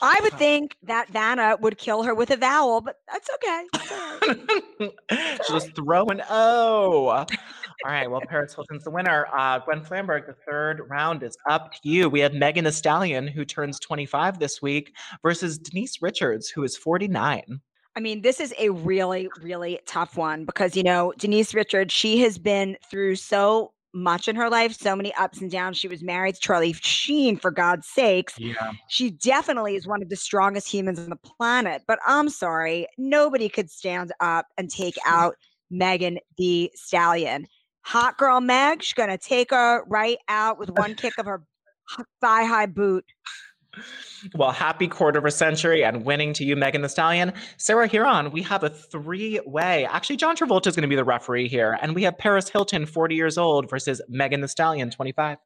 I 0.00 0.20
would 0.22 0.32
think 0.38 0.76
that 0.84 1.08
Vanna 1.08 1.56
would 1.60 1.78
kill 1.78 2.04
her 2.04 2.14
with 2.14 2.30
a 2.30 2.36
vowel, 2.36 2.80
but 2.80 2.96
that's 3.10 3.28
okay. 3.34 3.64
It's 3.74 3.92
all 3.92 4.86
right. 5.18 5.40
She'll 5.46 5.58
just 5.58 5.74
throw 5.74 6.06
an 6.06 6.22
O. 6.30 7.08
All 7.08 7.26
right. 7.84 8.08
Well, 8.08 8.20
Paris 8.28 8.54
Hilton's 8.54 8.84
the 8.84 8.90
winner. 8.90 9.26
Uh, 9.36 9.58
Gwen 9.58 9.80
Flamberg, 9.80 10.26
the 10.26 10.36
third 10.48 10.82
round 10.88 11.24
is 11.24 11.36
up 11.48 11.72
to 11.72 11.88
you. 11.88 12.08
We 12.08 12.20
have 12.20 12.34
Megan 12.34 12.66
Thee 12.66 12.70
Stallion, 12.70 13.26
who 13.26 13.44
turns 13.44 13.80
25 13.80 14.38
this 14.38 14.62
week, 14.62 14.94
versus 15.22 15.58
Denise 15.58 16.00
Richards, 16.00 16.50
who 16.50 16.62
is 16.62 16.76
49. 16.76 17.60
I 17.96 18.00
mean, 18.00 18.22
this 18.22 18.40
is 18.40 18.54
a 18.58 18.70
really, 18.70 19.28
really 19.42 19.80
tough 19.86 20.16
one 20.16 20.44
because, 20.44 20.76
you 20.76 20.82
know, 20.82 21.12
Denise 21.18 21.54
Richards, 21.54 21.92
she 21.92 22.20
has 22.20 22.38
been 22.38 22.76
through 22.90 23.16
so 23.16 23.72
much 23.92 24.28
in 24.28 24.36
her 24.36 24.48
life, 24.48 24.72
so 24.72 24.94
many 24.94 25.12
ups 25.14 25.40
and 25.40 25.50
downs. 25.50 25.76
She 25.76 25.88
was 25.88 26.02
married 26.02 26.36
to 26.36 26.40
Charlie 26.40 26.72
Sheen, 26.72 27.36
for 27.36 27.50
God's 27.50 27.88
sakes. 27.88 28.34
Yeah. 28.38 28.72
She 28.88 29.10
definitely 29.10 29.74
is 29.74 29.86
one 29.86 30.02
of 30.02 30.08
the 30.08 30.16
strongest 30.16 30.72
humans 30.72 31.00
on 31.00 31.10
the 31.10 31.16
planet. 31.16 31.82
But 31.88 31.98
I'm 32.06 32.28
sorry, 32.28 32.86
nobody 32.96 33.48
could 33.48 33.70
stand 33.70 34.12
up 34.20 34.46
and 34.56 34.70
take 34.70 34.96
out 35.04 35.34
Megan 35.70 36.18
Thee 36.36 36.70
Stallion. 36.74 37.46
Hot 37.82 38.18
girl 38.18 38.40
Meg, 38.40 38.82
she's 38.82 38.94
going 38.94 39.08
to 39.08 39.18
take 39.18 39.50
her 39.50 39.84
right 39.88 40.18
out 40.28 40.58
with 40.58 40.70
one 40.70 40.94
kick 40.94 41.14
of 41.18 41.26
her 41.26 41.42
thigh 42.20 42.44
high 42.44 42.66
boot. 42.66 43.04
Well, 44.34 44.50
happy 44.50 44.88
quarter 44.88 45.18
of 45.18 45.24
a 45.24 45.30
century 45.30 45.84
and 45.84 46.04
winning 46.04 46.32
to 46.34 46.44
you, 46.44 46.56
Megan 46.56 46.82
Thee 46.82 46.88
Stallion. 46.88 47.32
Sarah 47.56 47.88
Hearon, 47.88 48.32
we 48.32 48.42
have 48.42 48.64
a 48.64 48.70
three 48.70 49.40
way. 49.46 49.86
Actually, 49.86 50.16
John 50.16 50.36
Travolta 50.36 50.66
is 50.66 50.76
going 50.76 50.82
to 50.82 50.88
be 50.88 50.96
the 50.96 51.04
referee 51.04 51.48
here. 51.48 51.78
And 51.80 51.94
we 51.94 52.02
have 52.02 52.18
Paris 52.18 52.48
Hilton, 52.48 52.86
40 52.86 53.14
years 53.14 53.38
old, 53.38 53.70
versus 53.70 54.00
Megan 54.08 54.40
Thee 54.40 54.48
Stallion, 54.48 54.90
25. 54.90 55.38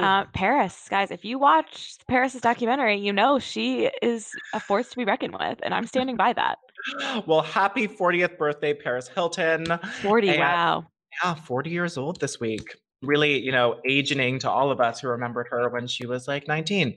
Uh, 0.00 0.24
Paris, 0.34 0.86
guys, 0.90 1.10
if 1.10 1.24
you 1.24 1.38
watch 1.38 1.96
Paris's 2.08 2.42
documentary, 2.42 2.96
you 2.96 3.10
know 3.12 3.38
she 3.38 3.90
is 4.02 4.30
a 4.52 4.60
force 4.60 4.90
to 4.90 4.96
be 4.96 5.04
reckoned 5.04 5.34
with, 5.38 5.58
and 5.62 5.72
I'm 5.72 5.86
standing 5.86 6.16
by 6.16 6.32
that. 6.34 6.58
Well, 7.26 7.42
happy 7.42 7.88
40th 7.88 8.38
birthday, 8.38 8.72
Paris 8.72 9.08
Hilton. 9.08 9.66
40, 10.02 10.28
And- 10.28 10.38
wow. 10.40 10.86
Yeah, 11.24 11.34
40 11.34 11.70
years 11.70 11.98
old 11.98 12.20
this 12.20 12.38
week. 12.38 12.76
Really, 13.02 13.40
you 13.40 13.50
know, 13.50 13.80
aging 13.88 14.38
to 14.40 14.50
all 14.50 14.70
of 14.70 14.80
us 14.80 15.00
who 15.00 15.08
remembered 15.08 15.48
her 15.50 15.68
when 15.70 15.86
she 15.88 16.06
was 16.06 16.28
like 16.28 16.46
19. 16.46 16.96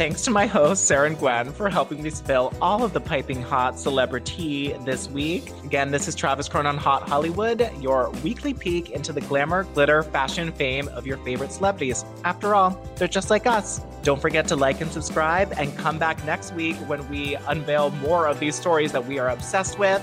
Thanks 0.00 0.22
to 0.22 0.30
my 0.30 0.46
hosts, 0.46 0.86
Sarah 0.86 1.08
and 1.08 1.18
Gwen, 1.18 1.52
for 1.52 1.68
helping 1.68 2.02
me 2.02 2.08
spill 2.08 2.54
all 2.62 2.82
of 2.82 2.94
the 2.94 3.00
piping 3.02 3.42
hot 3.42 3.78
celebrity 3.78 4.72
this 4.86 5.10
week. 5.10 5.52
Again, 5.62 5.90
this 5.90 6.08
is 6.08 6.14
Travis 6.14 6.48
Cronin 6.48 6.68
on 6.68 6.78
Hot 6.78 7.06
Hollywood, 7.06 7.70
your 7.82 8.08
weekly 8.24 8.54
peek 8.54 8.88
into 8.88 9.12
the 9.12 9.20
glamour, 9.20 9.64
glitter, 9.74 10.02
fashion, 10.02 10.52
fame 10.52 10.88
of 10.88 11.06
your 11.06 11.18
favorite 11.18 11.52
celebrities. 11.52 12.02
After 12.24 12.54
all, 12.54 12.82
they're 12.96 13.08
just 13.08 13.28
like 13.28 13.46
us. 13.46 13.82
Don't 14.02 14.22
forget 14.22 14.48
to 14.48 14.56
like 14.56 14.80
and 14.80 14.90
subscribe 14.90 15.52
and 15.58 15.76
come 15.76 15.98
back 15.98 16.24
next 16.24 16.54
week 16.54 16.76
when 16.88 17.06
we 17.10 17.34
unveil 17.48 17.90
more 17.90 18.26
of 18.26 18.40
these 18.40 18.54
stories 18.54 18.92
that 18.92 19.04
we 19.04 19.18
are 19.18 19.28
obsessed 19.28 19.78
with. 19.78 20.02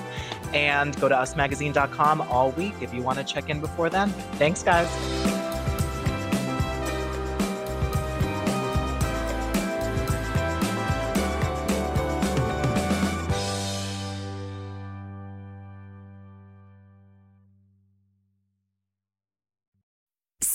And 0.54 0.96
go 1.02 1.10
to 1.10 1.16
usmagazine.com 1.16 2.22
all 2.22 2.52
week 2.52 2.76
if 2.82 2.94
you 2.94 3.02
want 3.02 3.18
to 3.18 3.24
check 3.24 3.50
in 3.50 3.60
before 3.60 3.90
then. 3.90 4.10
Thanks, 4.38 4.62
guys. 4.62 5.37